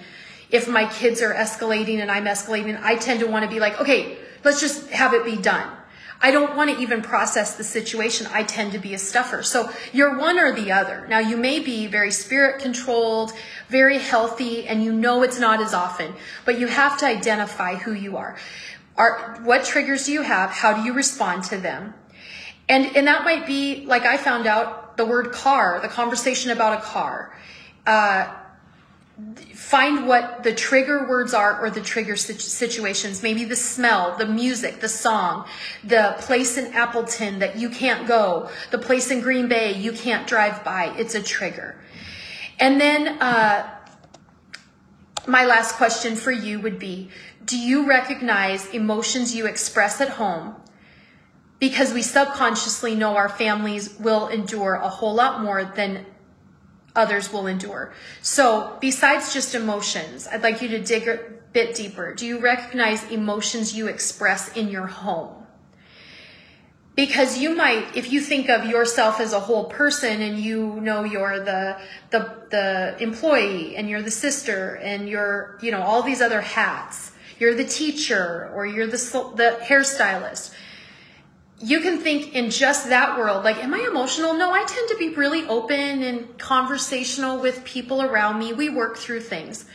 If 0.50 0.68
my 0.68 0.86
kids 0.86 1.22
are 1.22 1.32
escalating 1.32 2.00
and 2.00 2.10
I'm 2.10 2.26
escalating, 2.26 2.78
I 2.82 2.96
tend 2.96 3.20
to 3.20 3.26
want 3.26 3.44
to 3.44 3.50
be 3.50 3.60
like, 3.60 3.80
okay, 3.80 4.18
let's 4.44 4.60
just 4.60 4.90
have 4.90 5.14
it 5.14 5.24
be 5.24 5.36
done. 5.36 5.70
I 6.22 6.30
don't 6.30 6.54
want 6.54 6.70
to 6.70 6.82
even 6.82 7.00
process 7.00 7.56
the 7.56 7.64
situation. 7.64 8.26
I 8.30 8.42
tend 8.42 8.72
to 8.72 8.78
be 8.78 8.92
a 8.92 8.98
stuffer. 8.98 9.42
So 9.42 9.70
you're 9.92 10.18
one 10.18 10.38
or 10.38 10.52
the 10.52 10.70
other. 10.70 11.06
Now 11.08 11.18
you 11.18 11.36
may 11.36 11.60
be 11.60 11.86
very 11.86 12.10
spirit 12.10 12.60
controlled, 12.60 13.32
very 13.68 13.98
healthy, 13.98 14.66
and 14.66 14.84
you 14.84 14.92
know 14.92 15.22
it's 15.22 15.38
not 15.38 15.62
as 15.62 15.72
often, 15.72 16.14
but 16.44 16.58
you 16.58 16.66
have 16.66 16.98
to 16.98 17.06
identify 17.06 17.76
who 17.76 17.92
you 17.92 18.18
are. 18.18 18.36
Are 18.96 19.40
what 19.44 19.64
triggers 19.64 20.04
do 20.04 20.12
you 20.12 20.22
have? 20.22 20.50
How 20.50 20.74
do 20.74 20.82
you 20.82 20.92
respond 20.92 21.44
to 21.44 21.56
them? 21.56 21.94
And 22.68 22.94
and 22.96 23.06
that 23.06 23.24
might 23.24 23.46
be 23.46 23.86
like 23.86 24.04
I 24.04 24.18
found 24.18 24.46
out 24.46 24.98
the 24.98 25.06
word 25.06 25.32
car, 25.32 25.80
the 25.80 25.88
conversation 25.88 26.50
about 26.50 26.78
a 26.78 26.82
car. 26.82 27.34
Uh, 27.86 28.28
find 29.54 30.08
what 30.08 30.42
the 30.42 30.52
trigger 30.52 31.06
words 31.08 31.32
are 31.32 31.60
or 31.60 31.70
the 31.70 31.80
trigger 31.80 32.16
situations. 32.16 33.22
Maybe 33.22 33.44
the 33.44 33.56
smell 33.56 34.16
the 34.16 34.26
music 34.26 34.80
the 34.80 34.88
song 34.88 35.46
the 35.84 36.16
place 36.18 36.56
in 36.58 36.72
appleton 36.72 37.38
that 37.38 37.56
you 37.56 37.70
can't 37.70 38.08
go 38.08 38.50
the 38.70 38.78
place 38.78 39.10
in 39.10 39.20
green 39.20 39.48
bay 39.48 39.72
you 39.72 39.92
can't 39.92 40.26
drive 40.26 40.64
by. 40.64 40.92
It's 40.96 41.14
a 41.14 41.22
trigger. 41.22 41.76
And 42.58 42.80
then 42.80 43.20
uh, 43.20 43.70
my 45.26 45.44
last 45.44 45.76
question 45.76 46.16
for 46.16 46.32
you 46.32 46.60
would 46.60 46.78
be 46.78 47.10
do 47.44 47.58
you 47.58 47.86
recognize 47.88 48.66
emotions 48.70 49.34
you 49.34 49.46
express 49.46 50.00
at 50.00 50.10
home? 50.10 50.56
Because 51.58 51.92
we 51.92 52.02
subconsciously 52.02 52.94
know 52.94 53.16
our 53.16 53.28
families 53.28 53.98
will 53.98 54.28
endure 54.28 54.74
a 54.74 54.88
whole 54.88 55.14
lot 55.14 55.42
more 55.42 55.64
than 55.64 56.06
others 56.94 57.32
will 57.32 57.46
endure. 57.46 57.92
So, 58.22 58.76
besides 58.80 59.32
just 59.32 59.54
emotions, 59.54 60.26
I'd 60.26 60.42
like 60.42 60.62
you 60.62 60.68
to 60.68 60.80
dig 60.80 61.08
a 61.08 61.20
bit 61.52 61.74
deeper. 61.74 62.14
Do 62.14 62.26
you 62.26 62.38
recognize 62.38 63.10
emotions 63.10 63.76
you 63.76 63.88
express 63.88 64.56
in 64.56 64.68
your 64.68 64.86
home? 64.86 65.36
Because 66.96 67.38
you 67.38 67.54
might, 67.54 67.96
if 67.96 68.12
you 68.12 68.20
think 68.20 68.50
of 68.50 68.66
yourself 68.66 69.20
as 69.20 69.32
a 69.32 69.40
whole 69.40 69.64
person 69.64 70.20
and 70.20 70.38
you 70.38 70.80
know 70.80 71.04
you're 71.04 71.38
the, 71.38 71.80
the, 72.10 72.34
the 72.50 72.96
employee 73.00 73.76
and 73.76 73.88
you're 73.88 74.02
the 74.02 74.10
sister 74.10 74.74
and 74.82 75.08
you're, 75.08 75.58
you 75.62 75.70
know, 75.70 75.80
all 75.80 76.02
these 76.02 76.20
other 76.20 76.40
hats, 76.40 77.12
you're 77.38 77.54
the 77.54 77.64
teacher 77.64 78.50
or 78.54 78.66
you're 78.66 78.86
the, 78.86 78.98
the 79.36 79.58
hairstylist 79.62 80.52
you 81.62 81.80
can 81.80 81.98
think 81.98 82.34
in 82.34 82.50
just 82.50 82.88
that 82.88 83.18
world, 83.18 83.44
like, 83.44 83.62
am 83.62 83.74
I 83.74 83.86
emotional? 83.90 84.32
No, 84.34 84.50
I 84.50 84.64
tend 84.64 84.88
to 84.88 84.96
be 84.96 85.10
really 85.10 85.46
open 85.46 86.02
and 86.02 86.38
conversational 86.38 87.38
with 87.38 87.64
people 87.64 88.00
around 88.02 88.38
me. 88.38 88.54
We 88.54 88.70
work 88.70 88.96
through 88.96 89.20
things. 89.20 89.66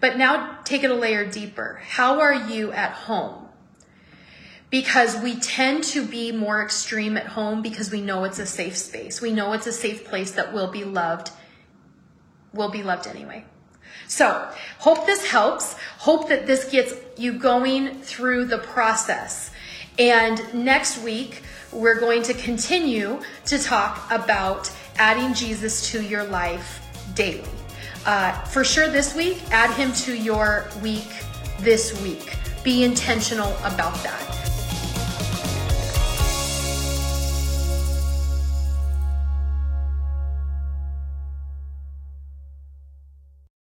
But 0.00 0.16
now 0.16 0.58
take 0.64 0.84
it 0.84 0.90
a 0.90 0.94
layer 0.94 1.28
deeper. 1.28 1.80
How 1.88 2.20
are 2.20 2.34
you 2.34 2.70
at 2.72 2.92
home? 2.92 3.48
Because 4.70 5.16
we 5.16 5.36
tend 5.36 5.84
to 5.84 6.04
be 6.06 6.30
more 6.30 6.62
extreme 6.62 7.16
at 7.16 7.26
home 7.26 7.62
because 7.62 7.90
we 7.90 8.00
know 8.00 8.24
it's 8.24 8.38
a 8.38 8.46
safe 8.46 8.76
space. 8.76 9.20
We 9.20 9.32
know 9.32 9.52
it's 9.54 9.66
a 9.66 9.72
safe 9.72 10.04
place 10.04 10.32
that 10.32 10.52
will 10.52 10.70
be 10.70 10.84
loved, 10.84 11.30
will 12.52 12.70
be 12.70 12.82
loved 12.82 13.06
anyway. 13.06 13.44
So, 14.06 14.48
hope 14.78 15.06
this 15.06 15.26
helps. 15.26 15.74
Hope 15.98 16.28
that 16.28 16.46
this 16.46 16.70
gets 16.70 16.94
you 17.16 17.38
going 17.38 18.02
through 18.02 18.46
the 18.46 18.58
process 18.58 19.50
and 19.98 20.42
next 20.54 21.02
week, 21.02 21.42
we're 21.72 21.98
going 21.98 22.22
to 22.22 22.34
continue 22.34 23.20
to 23.46 23.58
talk 23.58 24.10
about 24.10 24.70
adding 24.96 25.34
Jesus 25.34 25.90
to 25.90 26.02
your 26.02 26.24
life 26.24 26.80
daily. 27.14 27.48
Uh, 28.06 28.32
for 28.44 28.64
sure, 28.64 28.88
this 28.88 29.14
week, 29.14 29.42
add 29.50 29.74
him 29.74 29.92
to 29.92 30.16
your 30.16 30.68
week 30.82 31.08
this 31.60 32.00
week. 32.02 32.36
Be 32.62 32.84
intentional 32.84 33.52
about 33.58 33.94
that. 34.02 34.43